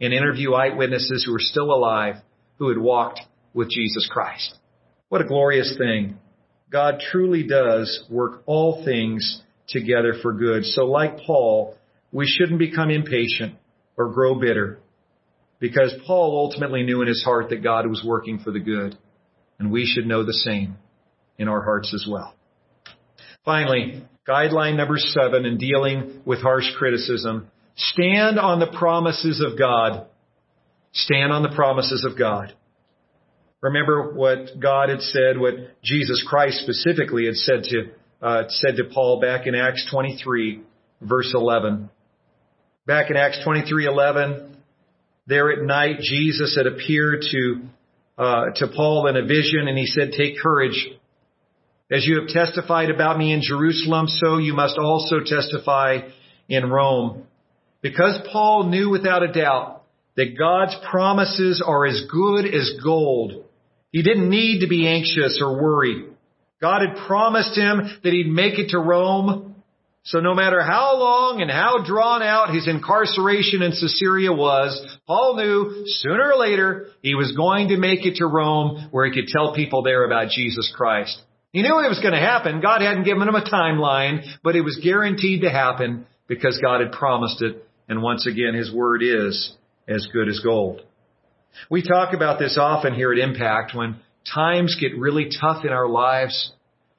and 0.00 0.12
interview 0.12 0.52
eyewitnesses 0.52 1.24
who 1.24 1.32
were 1.32 1.40
still 1.40 1.72
alive 1.72 2.16
who 2.58 2.68
had 2.68 2.78
walked 2.78 3.20
with 3.54 3.70
Jesus 3.70 4.08
Christ. 4.10 4.56
What 5.08 5.20
a 5.20 5.24
glorious 5.24 5.76
thing. 5.76 6.18
God 6.70 7.00
truly 7.10 7.44
does 7.44 8.04
work 8.10 8.42
all 8.46 8.84
things 8.84 9.42
together 9.68 10.14
for 10.22 10.32
good. 10.32 10.64
So 10.64 10.84
like 10.84 11.18
Paul, 11.26 11.76
we 12.12 12.26
shouldn't 12.26 12.58
become 12.58 12.90
impatient 12.90 13.54
or 13.96 14.12
grow 14.12 14.34
bitter 14.34 14.78
because 15.60 15.92
Paul 16.06 16.36
ultimately 16.36 16.82
knew 16.82 17.02
in 17.02 17.08
his 17.08 17.22
heart 17.24 17.48
that 17.50 17.62
God 17.62 17.86
was 17.86 18.02
working 18.04 18.38
for 18.38 18.50
the 18.50 18.60
good. 18.60 18.96
And 19.58 19.72
we 19.72 19.86
should 19.86 20.06
know 20.06 20.24
the 20.24 20.32
same 20.32 20.76
in 21.36 21.48
our 21.48 21.62
hearts 21.62 21.92
as 21.92 22.06
well. 22.08 22.34
Finally, 23.44 24.04
Guideline 24.28 24.76
number 24.76 24.96
seven 24.98 25.44
in 25.44 25.58
dealing 25.58 26.20
with 26.24 26.40
harsh 26.40 26.66
criticism. 26.76 27.48
Stand 27.76 28.38
on 28.38 28.60
the 28.60 28.76
promises 28.78 29.40
of 29.40 29.58
God. 29.58 30.06
Stand 30.92 31.32
on 31.32 31.42
the 31.42 31.54
promises 31.54 32.04
of 32.04 32.18
God. 32.18 32.54
Remember 33.60 34.12
what 34.12 34.60
God 34.60 34.88
had 34.88 35.00
said, 35.00 35.38
what 35.38 35.54
Jesus 35.82 36.24
Christ 36.28 36.58
specifically 36.62 37.26
had 37.26 37.36
said 37.36 37.62
to, 37.64 37.84
uh, 38.20 38.42
said 38.48 38.76
to 38.76 38.84
Paul 38.92 39.20
back 39.20 39.46
in 39.46 39.54
Acts 39.54 39.88
23 39.90 40.62
verse 41.00 41.32
11. 41.34 41.90
Back 42.86 43.10
in 43.10 43.16
Acts 43.16 43.40
23:11, 43.44 44.56
there 45.26 45.50
at 45.52 45.62
night, 45.62 46.00
Jesus 46.00 46.56
had 46.56 46.66
appeared 46.66 47.22
to 47.30 47.60
uh, 48.16 48.50
to 48.56 48.68
Paul 48.68 49.06
in 49.06 49.16
a 49.16 49.22
vision, 49.22 49.68
and 49.68 49.78
he 49.78 49.86
said, 49.86 50.12
"Take 50.12 50.38
courage. 50.40 50.90
As 51.90 52.06
you 52.06 52.20
have 52.20 52.28
testified 52.28 52.90
about 52.90 53.16
me 53.18 53.32
in 53.32 53.40
Jerusalem, 53.42 54.08
so 54.08 54.36
you 54.36 54.52
must 54.52 54.76
also 54.76 55.20
testify 55.24 56.00
in 56.48 56.68
Rome. 56.68 57.26
Because 57.80 58.18
Paul 58.30 58.64
knew 58.64 58.90
without 58.90 59.22
a 59.22 59.32
doubt 59.32 59.82
that 60.16 60.36
God's 60.38 60.76
promises 60.90 61.62
are 61.64 61.86
as 61.86 62.02
good 62.10 62.44
as 62.44 62.72
gold, 62.84 63.44
he 63.90 64.02
didn't 64.02 64.28
need 64.28 64.60
to 64.60 64.68
be 64.68 64.86
anxious 64.86 65.40
or 65.40 65.62
worry. 65.62 66.04
God 66.60 66.82
had 66.86 67.06
promised 67.06 67.56
him 67.56 67.78
that 68.02 68.12
he'd 68.12 68.28
make 68.28 68.58
it 68.58 68.70
to 68.70 68.78
Rome. 68.78 69.54
So 70.02 70.20
no 70.20 70.34
matter 70.34 70.62
how 70.62 70.98
long 70.98 71.40
and 71.40 71.50
how 71.50 71.84
drawn 71.86 72.22
out 72.22 72.52
his 72.52 72.68
incarceration 72.68 73.62
in 73.62 73.70
Caesarea 73.70 74.32
was, 74.32 74.98
Paul 75.06 75.36
knew 75.36 75.84
sooner 75.86 76.32
or 76.32 76.36
later 76.36 76.88
he 77.00 77.14
was 77.14 77.32
going 77.32 77.68
to 77.68 77.78
make 77.78 78.04
it 78.04 78.16
to 78.16 78.26
Rome 78.26 78.88
where 78.90 79.06
he 79.06 79.12
could 79.12 79.28
tell 79.28 79.54
people 79.54 79.82
there 79.82 80.04
about 80.04 80.30
Jesus 80.30 80.72
Christ. 80.74 81.18
He 81.52 81.62
knew 81.62 81.80
it 81.80 81.88
was 81.88 82.00
going 82.00 82.14
to 82.14 82.20
happen. 82.20 82.60
God 82.60 82.82
hadn't 82.82 83.04
given 83.04 83.26
him 83.26 83.34
a 83.34 83.44
timeline, 83.44 84.22
but 84.44 84.54
it 84.54 84.60
was 84.60 84.78
guaranteed 84.82 85.42
to 85.42 85.50
happen 85.50 86.06
because 86.26 86.60
God 86.62 86.80
had 86.80 86.92
promised 86.92 87.40
it. 87.42 87.66
And 87.88 88.02
once 88.02 88.26
again, 88.26 88.54
His 88.54 88.72
word 88.72 89.02
is 89.02 89.56
as 89.88 90.06
good 90.12 90.28
as 90.28 90.40
gold. 90.40 90.82
We 91.70 91.82
talk 91.82 92.12
about 92.14 92.38
this 92.38 92.58
often 92.60 92.94
here 92.94 93.12
at 93.12 93.18
Impact 93.18 93.74
when 93.74 93.96
times 94.32 94.76
get 94.78 94.98
really 94.98 95.30
tough 95.40 95.64
in 95.64 95.70
our 95.70 95.88
lives. 95.88 96.52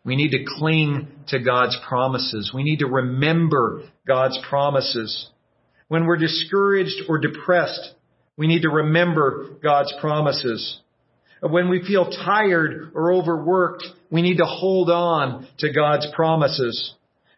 We 0.03 0.15
need 0.15 0.31
to 0.31 0.43
cling 0.57 1.07
to 1.27 1.39
God's 1.39 1.77
promises. 1.87 2.51
We 2.53 2.63
need 2.63 2.79
to 2.79 2.87
remember 2.87 3.83
God's 4.07 4.39
promises. 4.49 5.29
When 5.87 6.05
we're 6.05 6.17
discouraged 6.17 7.03
or 7.07 7.19
depressed, 7.19 7.93
we 8.35 8.47
need 8.47 8.63
to 8.63 8.69
remember 8.69 9.47
God's 9.61 9.93
promises. 10.01 10.79
When 11.41 11.69
we 11.69 11.83
feel 11.85 12.09
tired 12.09 12.91
or 12.93 13.13
overworked, 13.13 13.83
we 14.11 14.21
need 14.21 14.37
to 14.37 14.45
hold 14.45 14.89
on 14.89 15.47
to 15.59 15.71
God's 15.71 16.07
promises. 16.13 16.93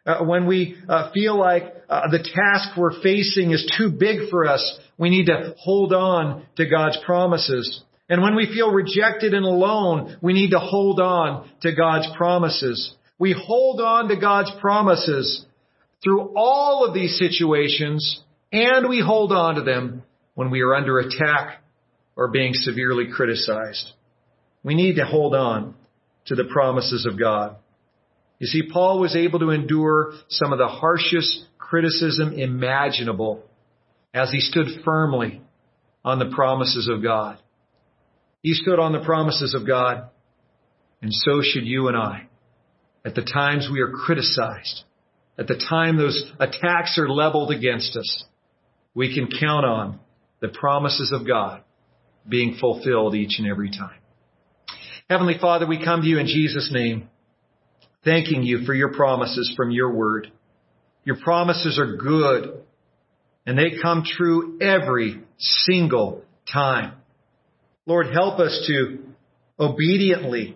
Uh, 0.06 0.24
when 0.24 0.48
we 0.48 0.78
uh, 0.90 1.12
feel 1.12 1.38
like 1.38 1.64
uh, 1.88 2.10
the 2.10 2.18
task 2.18 2.76
we're 2.76 3.02
facing 3.04 3.52
is 3.52 3.72
too 3.78 3.92
big 3.92 4.30
for 4.30 4.48
us, 4.48 4.80
we 4.98 5.10
need 5.10 5.28
to 5.28 5.54
hold 5.60 5.94
on 5.94 6.44
to 6.58 6.68
God's 6.68 6.98
promises. 7.06 7.84
And 8.10 8.24
when 8.24 8.36
we 8.36 8.48
feel 8.48 8.72
rejected 8.72 9.34
and 9.34 9.46
alone, 9.46 10.18
we 10.22 10.34
need 10.34 10.52
to 10.52 10.60
hold 10.60 11.00
on 11.00 11.50
to 11.62 11.74
God's 11.74 12.08
promises. 12.18 12.94
We 13.20 13.34
hold 13.34 13.80
on 13.80 14.08
to 14.10 14.20
God's 14.20 14.52
promises 14.60 15.46
through 16.04 16.34
all 16.36 16.86
of 16.86 16.96
these 16.96 17.20
situations, 17.20 18.22
and 18.52 18.90
we 18.90 19.00
hold 19.00 19.32
on 19.32 19.56
to 19.56 19.62
them 19.62 20.02
when 20.34 20.50
we 20.50 20.62
are 20.62 20.74
under 20.74 20.98
attack 20.98 21.62
or 22.16 22.28
being 22.28 22.54
severely 22.54 23.08
criticized. 23.12 23.92
We 24.64 24.76
need 24.76 24.96
to 24.96 25.06
hold 25.06 25.34
on 25.34 25.76
to 26.28 26.36
the 26.36 26.46
promises 26.46 27.06
of 27.06 27.20
God. 27.20 27.56
You 28.40 28.48
see, 28.48 28.70
Paul 28.72 29.00
was 29.00 29.16
able 29.16 29.40
to 29.40 29.52
endure 29.52 30.14
some 30.30 30.52
of 30.52 30.60
the 30.60 30.68
harshest 30.68 31.46
criticism 31.58 32.34
imaginable 32.34 33.44
as 34.14 34.32
he 34.32 34.40
stood 34.40 34.84
firmly 34.84 35.42
on 36.04 36.20
the 36.20 36.34
promises 36.34 36.90
of 36.92 37.04
God. 37.04 37.38
He 38.42 38.54
stood 38.54 38.80
on 38.80 38.92
the 38.92 39.04
promises 39.04 39.54
of 39.54 39.68
God, 39.68 40.10
and 41.02 41.14
so 41.14 41.42
should 41.44 41.66
you 41.66 41.88
and 41.88 41.96
I. 41.96 42.28
at 43.04 43.16
the 43.16 43.24
times 43.24 43.68
we 43.72 43.82
are 43.82 43.92
criticized, 43.92 44.84
at 45.38 45.48
the 45.48 45.64
time 45.70 45.98
those 45.98 46.32
attacks 46.40 47.00
are 47.00 47.10
leveled 47.10 47.52
against 47.52 47.96
us, 47.96 48.26
we 48.94 49.14
can 49.14 49.28
count 49.28 49.66
on 49.66 50.00
the 50.40 50.50
promises 50.50 51.12
of 51.12 51.26
God 51.26 51.64
being 52.28 52.58
fulfilled 52.60 53.16
each 53.16 53.40
and 53.40 53.48
every 53.48 53.70
time. 53.72 54.00
Heavenly 55.10 55.38
Father, 55.40 55.68
we 55.68 55.84
come 55.84 56.02
to 56.02 56.08
you 56.08 56.20
in 56.20 56.28
Jesus' 56.28 56.70
name, 56.72 57.10
thanking 58.06 58.44
you 58.44 58.66
for 58.66 58.74
your 58.74 58.94
promises 58.94 59.54
from 59.58 59.72
your 59.72 59.92
word. 59.92 60.32
Your 61.04 61.18
promises 61.18 61.80
are 61.80 61.98
good 61.98 62.64
and 63.46 63.58
they 63.58 63.82
come 63.82 64.04
true 64.06 64.60
every 64.62 65.22
single 65.38 66.24
time. 66.52 66.94
Lord, 67.86 68.08
help 68.14 68.40
us 68.40 68.66
to 68.68 69.00
obediently 69.60 70.56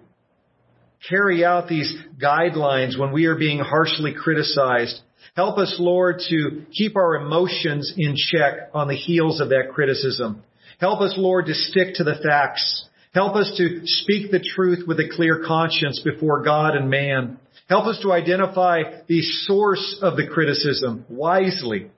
carry 1.10 1.44
out 1.44 1.68
these 1.68 1.94
guidelines 2.22 2.98
when 2.98 3.12
we 3.12 3.26
are 3.26 3.36
being 3.36 3.60
harshly 3.60 4.14
criticized. 4.14 5.00
Help 5.36 5.58
us, 5.58 5.76
Lord, 5.80 6.22
to 6.30 6.66
keep 6.72 6.96
our 6.96 7.16
emotions 7.16 7.94
in 7.98 8.16
check 8.16 8.70
on 8.74 8.88
the 8.88 8.96
heels 8.96 9.42
of 9.42 9.50
that 9.50 9.72
criticism. 9.74 10.44
Help 10.80 11.02
us, 11.02 11.16
Lord, 11.18 11.46
to 11.48 11.54
stick 11.54 11.96
to 11.96 12.04
the 12.04 12.20
facts. 12.24 12.86
Help 13.14 13.36
us 13.36 13.54
to 13.58 13.82
speak 13.86 14.32
the 14.32 14.40
truth 14.56 14.86
with 14.88 15.00
a 15.00 15.10
clear 15.16 15.44
conscience 15.48 16.02
before 16.04 16.44
God 16.44 16.76
and 16.76 16.90
man. 16.90 17.40
Help 17.70 17.86
us 17.86 18.00
to 18.02 18.12
identify 18.12 18.84
the 19.08 19.22
source 19.22 20.00
of 20.02 20.18
the 20.18 20.28
criticism 20.28 21.06
wisely. 21.10 21.90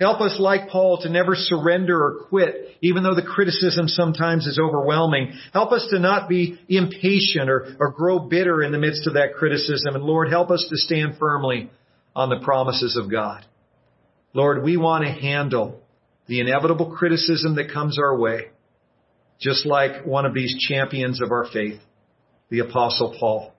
Help 0.00 0.20
us, 0.20 0.36
like 0.40 0.68
Paul, 0.70 1.00
to 1.02 1.08
never 1.08 1.36
surrender 1.36 1.96
or 1.96 2.24
quit, 2.28 2.76
even 2.80 3.04
though 3.04 3.14
the 3.14 3.22
criticism 3.22 3.86
sometimes 3.86 4.46
is 4.46 4.58
overwhelming. 4.58 5.32
Help 5.52 5.70
us 5.70 5.86
to 5.90 6.00
not 6.00 6.28
be 6.28 6.58
impatient 6.68 7.48
or, 7.48 7.76
or 7.78 7.92
grow 7.92 8.18
bitter 8.18 8.62
in 8.62 8.72
the 8.72 8.78
midst 8.78 9.06
of 9.06 9.14
that 9.14 9.34
criticism. 9.38 9.94
And 9.94 10.04
Lord, 10.04 10.28
help 10.28 10.50
us 10.50 10.66
to 10.68 10.76
stand 10.76 11.16
firmly 11.18 11.70
on 12.16 12.28
the 12.28 12.40
promises 12.44 12.96
of 12.96 13.08
God. 13.08 13.46
Lord, 14.32 14.64
we 14.64 14.76
want 14.76 15.04
to 15.04 15.12
handle 15.12 15.80
the 16.26 16.40
inevitable 16.40 16.94
criticism 16.96 17.56
that 17.56 17.72
comes 17.72 17.98
our 17.98 18.18
way, 18.18 18.50
just 19.40 19.66
like 19.66 20.06
one 20.06 20.26
of 20.26 20.34
these 20.34 20.56
champions 20.68 21.20
of 21.20 21.30
our 21.30 21.46
faith, 21.52 21.80
the 22.50 22.60
Apostle 22.60 23.16
Paul. 23.18 23.52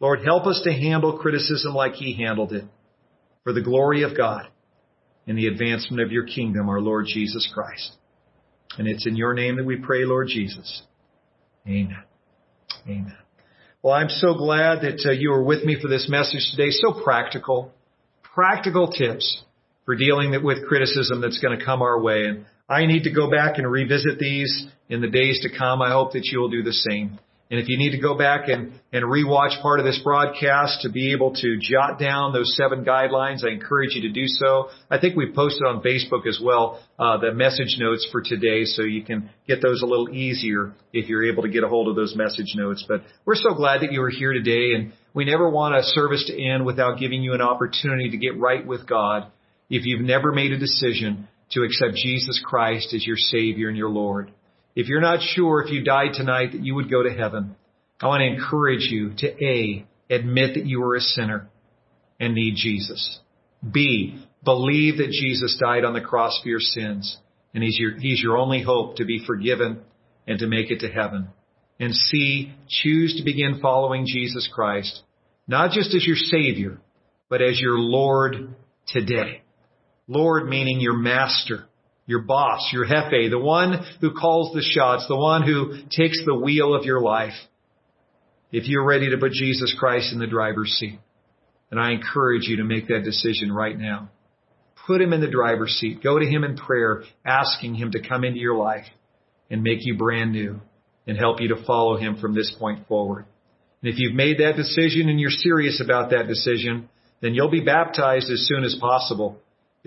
Lord, 0.00 0.20
help 0.24 0.46
us 0.46 0.60
to 0.64 0.72
handle 0.72 1.18
criticism 1.18 1.74
like 1.74 1.94
he 1.94 2.14
handled 2.14 2.52
it 2.52 2.64
for 3.42 3.52
the 3.52 3.62
glory 3.62 4.02
of 4.02 4.16
God 4.16 4.48
and 5.26 5.36
the 5.36 5.46
advancement 5.46 6.02
of 6.02 6.12
your 6.12 6.24
kingdom, 6.24 6.68
our 6.68 6.80
Lord 6.80 7.06
Jesus 7.06 7.50
Christ. 7.52 7.96
And 8.76 8.86
it's 8.86 9.06
in 9.06 9.16
your 9.16 9.34
name 9.34 9.56
that 9.56 9.64
we 9.64 9.76
pray, 9.76 10.04
Lord 10.04 10.28
Jesus. 10.28 10.82
Amen. 11.66 12.02
Amen. 12.86 13.16
Well, 13.82 13.94
I'm 13.94 14.08
so 14.08 14.34
glad 14.34 14.82
that 14.82 15.04
uh, 15.06 15.12
you 15.12 15.30
were 15.30 15.42
with 15.42 15.64
me 15.64 15.78
for 15.80 15.88
this 15.88 16.08
message 16.08 16.50
today. 16.50 16.70
So 16.70 17.00
practical, 17.02 17.72
practical 18.22 18.88
tips 18.88 19.42
for 19.88 19.96
dealing 19.96 20.34
with 20.44 20.66
criticism 20.68 21.22
that's 21.22 21.38
going 21.38 21.58
to 21.58 21.64
come 21.64 21.80
our 21.80 21.98
way. 21.98 22.26
And 22.26 22.44
I 22.68 22.84
need 22.84 23.04
to 23.04 23.10
go 23.10 23.30
back 23.30 23.56
and 23.56 23.66
revisit 23.66 24.18
these 24.18 24.66
in 24.90 25.00
the 25.00 25.08
days 25.08 25.40
to 25.44 25.58
come. 25.58 25.80
I 25.80 25.92
hope 25.92 26.12
that 26.12 26.26
you 26.26 26.40
will 26.40 26.50
do 26.50 26.62
the 26.62 26.74
same. 26.74 27.18
And 27.50 27.58
if 27.58 27.70
you 27.70 27.78
need 27.78 27.92
to 27.92 27.98
go 27.98 28.14
back 28.14 28.48
and, 28.48 28.72
and 28.92 29.06
rewatch 29.06 29.62
part 29.62 29.80
of 29.80 29.86
this 29.86 29.98
broadcast 30.04 30.82
to 30.82 30.90
be 30.90 31.12
able 31.14 31.32
to 31.36 31.56
jot 31.58 31.98
down 31.98 32.34
those 32.34 32.54
seven 32.54 32.84
guidelines, 32.84 33.42
I 33.42 33.48
encourage 33.48 33.94
you 33.94 34.02
to 34.02 34.10
do 34.10 34.26
so. 34.26 34.68
I 34.90 35.00
think 35.00 35.16
we've 35.16 35.34
posted 35.34 35.66
on 35.66 35.82
Facebook 35.82 36.26
as 36.26 36.38
well 36.44 36.82
uh, 36.98 37.16
the 37.16 37.32
message 37.32 37.78
notes 37.78 38.06
for 38.12 38.20
today, 38.20 38.64
so 38.64 38.82
you 38.82 39.02
can 39.02 39.30
get 39.46 39.62
those 39.62 39.80
a 39.80 39.86
little 39.86 40.10
easier 40.10 40.74
if 40.92 41.08
you're 41.08 41.24
able 41.24 41.44
to 41.44 41.48
get 41.48 41.64
a 41.64 41.68
hold 41.68 41.88
of 41.88 41.96
those 41.96 42.14
message 42.14 42.52
notes. 42.56 42.84
But 42.86 43.04
we're 43.24 43.36
so 43.36 43.54
glad 43.54 43.80
that 43.80 43.92
you 43.92 44.02
were 44.02 44.10
here 44.10 44.34
today, 44.34 44.74
and 44.74 44.92
we 45.14 45.24
never 45.24 45.48
want 45.48 45.76
a 45.76 45.82
service 45.82 46.26
to 46.26 46.38
end 46.38 46.66
without 46.66 46.98
giving 46.98 47.22
you 47.22 47.32
an 47.32 47.40
opportunity 47.40 48.10
to 48.10 48.18
get 48.18 48.38
right 48.38 48.66
with 48.66 48.86
God 48.86 49.32
if 49.70 49.84
you've 49.84 50.00
never 50.00 50.32
made 50.32 50.52
a 50.52 50.58
decision 50.58 51.28
to 51.50 51.62
accept 51.62 51.94
Jesus 51.94 52.42
Christ 52.44 52.92
as 52.94 53.06
your 53.06 53.16
Savior 53.16 53.68
and 53.68 53.76
your 53.76 53.88
Lord. 53.88 54.32
If 54.74 54.88
you're 54.88 55.00
not 55.00 55.20
sure 55.22 55.62
if 55.62 55.70
you 55.70 55.82
died 55.82 56.12
tonight 56.14 56.52
that 56.52 56.64
you 56.64 56.74
would 56.74 56.90
go 56.90 57.02
to 57.02 57.12
heaven, 57.12 57.56
I 58.00 58.06
want 58.06 58.20
to 58.20 58.26
encourage 58.26 58.88
you 58.90 59.12
to 59.18 59.44
A, 59.44 59.86
admit 60.08 60.54
that 60.54 60.66
you 60.66 60.82
are 60.84 60.94
a 60.94 61.00
sinner 61.00 61.48
and 62.20 62.34
need 62.34 62.54
Jesus. 62.56 63.18
B, 63.68 64.24
believe 64.44 64.98
that 64.98 65.10
Jesus 65.10 65.58
died 65.58 65.84
on 65.84 65.94
the 65.94 66.00
cross 66.00 66.38
for 66.42 66.48
your 66.48 66.60
sins 66.60 67.18
and 67.54 67.62
he's 67.62 67.78
your, 67.78 67.98
he's 67.98 68.20
your 68.20 68.36
only 68.36 68.62
hope 68.62 68.96
to 68.96 69.04
be 69.04 69.24
forgiven 69.26 69.80
and 70.26 70.38
to 70.38 70.46
make 70.46 70.70
it 70.70 70.80
to 70.80 70.88
heaven. 70.88 71.28
And 71.80 71.94
C, 71.94 72.52
choose 72.68 73.16
to 73.16 73.24
begin 73.24 73.60
following 73.60 74.04
Jesus 74.06 74.48
Christ, 74.52 75.02
not 75.46 75.70
just 75.72 75.94
as 75.94 76.06
your 76.06 76.16
Savior, 76.16 76.78
but 77.28 77.40
as 77.42 77.60
your 77.60 77.78
Lord 77.78 78.54
today. 78.86 79.42
Lord 80.08 80.48
meaning 80.48 80.80
your 80.80 80.96
Master, 80.96 81.66
your 82.06 82.22
boss, 82.22 82.70
your 82.72 82.86
jefe, 82.86 83.30
the 83.30 83.38
one 83.38 83.84
who 84.00 84.14
calls 84.14 84.54
the 84.54 84.62
shots, 84.62 85.06
the 85.06 85.16
one 85.16 85.42
who 85.42 85.74
takes 85.90 86.24
the 86.24 86.34
wheel 86.34 86.74
of 86.74 86.84
your 86.84 87.00
life. 87.00 87.34
If 88.50 88.66
you're 88.66 88.86
ready 88.86 89.10
to 89.10 89.18
put 89.18 89.32
Jesus 89.32 89.76
Christ 89.78 90.12
in 90.14 90.18
the 90.18 90.26
driver's 90.26 90.70
seat, 90.70 90.98
then 91.68 91.78
I 91.78 91.92
encourage 91.92 92.48
you 92.48 92.56
to 92.56 92.64
make 92.64 92.88
that 92.88 93.04
decision 93.04 93.52
right 93.52 93.78
now. 93.78 94.08
Put 94.86 95.02
him 95.02 95.12
in 95.12 95.20
the 95.20 95.30
driver's 95.30 95.72
seat. 95.72 96.02
Go 96.02 96.18
to 96.18 96.24
him 96.24 96.44
in 96.44 96.56
prayer, 96.56 97.02
asking 97.26 97.74
him 97.74 97.90
to 97.90 98.08
come 98.08 98.24
into 98.24 98.40
your 98.40 98.56
life 98.56 98.86
and 99.50 99.62
make 99.62 99.80
you 99.82 99.98
brand 99.98 100.32
new 100.32 100.60
and 101.06 101.18
help 101.18 101.42
you 101.42 101.48
to 101.48 101.62
follow 101.66 101.98
him 101.98 102.16
from 102.18 102.34
this 102.34 102.54
point 102.58 102.88
forward. 102.88 103.26
And 103.82 103.92
if 103.92 103.98
you've 103.98 104.14
made 104.14 104.38
that 104.38 104.56
decision 104.56 105.10
and 105.10 105.20
you're 105.20 105.30
serious 105.30 105.82
about 105.84 106.10
that 106.10 106.26
decision, 106.26 106.88
then 107.20 107.34
you'll 107.34 107.50
be 107.50 107.60
baptized 107.60 108.30
as 108.30 108.48
soon 108.48 108.64
as 108.64 108.76
possible 108.80 109.38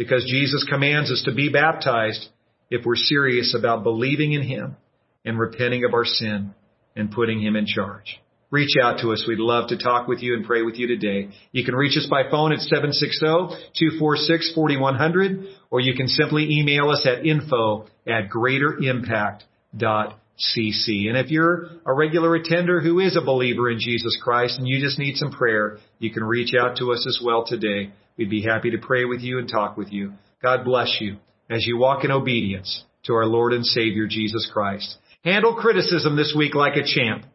because 0.01 0.25
Jesus 0.27 0.65
commands 0.67 1.11
us 1.11 1.21
to 1.25 1.31
be 1.31 1.49
baptized 1.49 2.27
if 2.71 2.83
we're 2.83 2.95
serious 2.95 3.53
about 3.55 3.83
believing 3.83 4.33
in 4.33 4.41
Him 4.41 4.75
and 5.23 5.37
repenting 5.37 5.85
of 5.85 5.93
our 5.93 6.05
sin 6.05 6.55
and 6.95 7.11
putting 7.11 7.39
Him 7.39 7.55
in 7.55 7.67
charge. 7.67 8.19
Reach 8.49 8.77
out 8.81 9.01
to 9.01 9.11
us. 9.11 9.23
We'd 9.27 9.37
love 9.37 9.69
to 9.69 9.77
talk 9.77 10.07
with 10.07 10.23
you 10.23 10.33
and 10.33 10.43
pray 10.43 10.63
with 10.63 10.79
you 10.79 10.87
today. 10.87 11.29
You 11.51 11.63
can 11.63 11.75
reach 11.75 11.95
us 11.97 12.07
by 12.09 12.31
phone 12.31 12.51
at 12.51 12.61
760-246-4100 12.61 15.53
or 15.69 15.81
you 15.81 15.93
can 15.93 16.07
simply 16.07 16.49
email 16.49 16.89
us 16.89 17.05
at 17.05 17.23
info 17.23 17.85
at 18.07 18.31
greaterimpact.cc. 18.31 21.09
And 21.09 21.15
if 21.15 21.29
you're 21.29 21.67
a 21.85 21.93
regular 21.93 22.33
attender 22.33 22.81
who 22.81 22.99
is 22.99 23.15
a 23.15 23.21
believer 23.21 23.69
in 23.69 23.77
Jesus 23.77 24.17
Christ 24.19 24.57
and 24.57 24.67
you 24.67 24.79
just 24.83 24.97
need 24.97 25.17
some 25.17 25.29
prayer, 25.29 25.77
you 25.99 26.11
can 26.11 26.23
reach 26.23 26.55
out 26.59 26.77
to 26.77 26.91
us 26.91 27.05
as 27.07 27.21
well 27.23 27.45
today. 27.45 27.91
We'd 28.21 28.29
be 28.29 28.43
happy 28.43 28.69
to 28.69 28.77
pray 28.77 29.03
with 29.05 29.21
you 29.21 29.39
and 29.39 29.49
talk 29.49 29.77
with 29.77 29.91
you. 29.91 30.13
God 30.43 30.63
bless 30.63 30.97
you 30.99 31.17
as 31.49 31.65
you 31.65 31.79
walk 31.79 32.05
in 32.05 32.11
obedience 32.11 32.83
to 33.05 33.13
our 33.13 33.25
Lord 33.25 33.51
and 33.51 33.65
Savior 33.65 34.05
Jesus 34.05 34.47
Christ. 34.53 34.95
Handle 35.23 35.55
criticism 35.55 36.15
this 36.15 36.31
week 36.37 36.53
like 36.53 36.75
a 36.75 36.85
champ. 36.85 37.25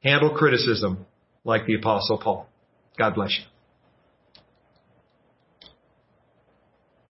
Handle 0.00 0.30
criticism 0.36 1.06
like 1.42 1.66
the 1.66 1.74
Apostle 1.74 2.18
Paul. 2.18 2.48
God 2.96 3.16
bless 3.16 3.36
you. 3.36 3.57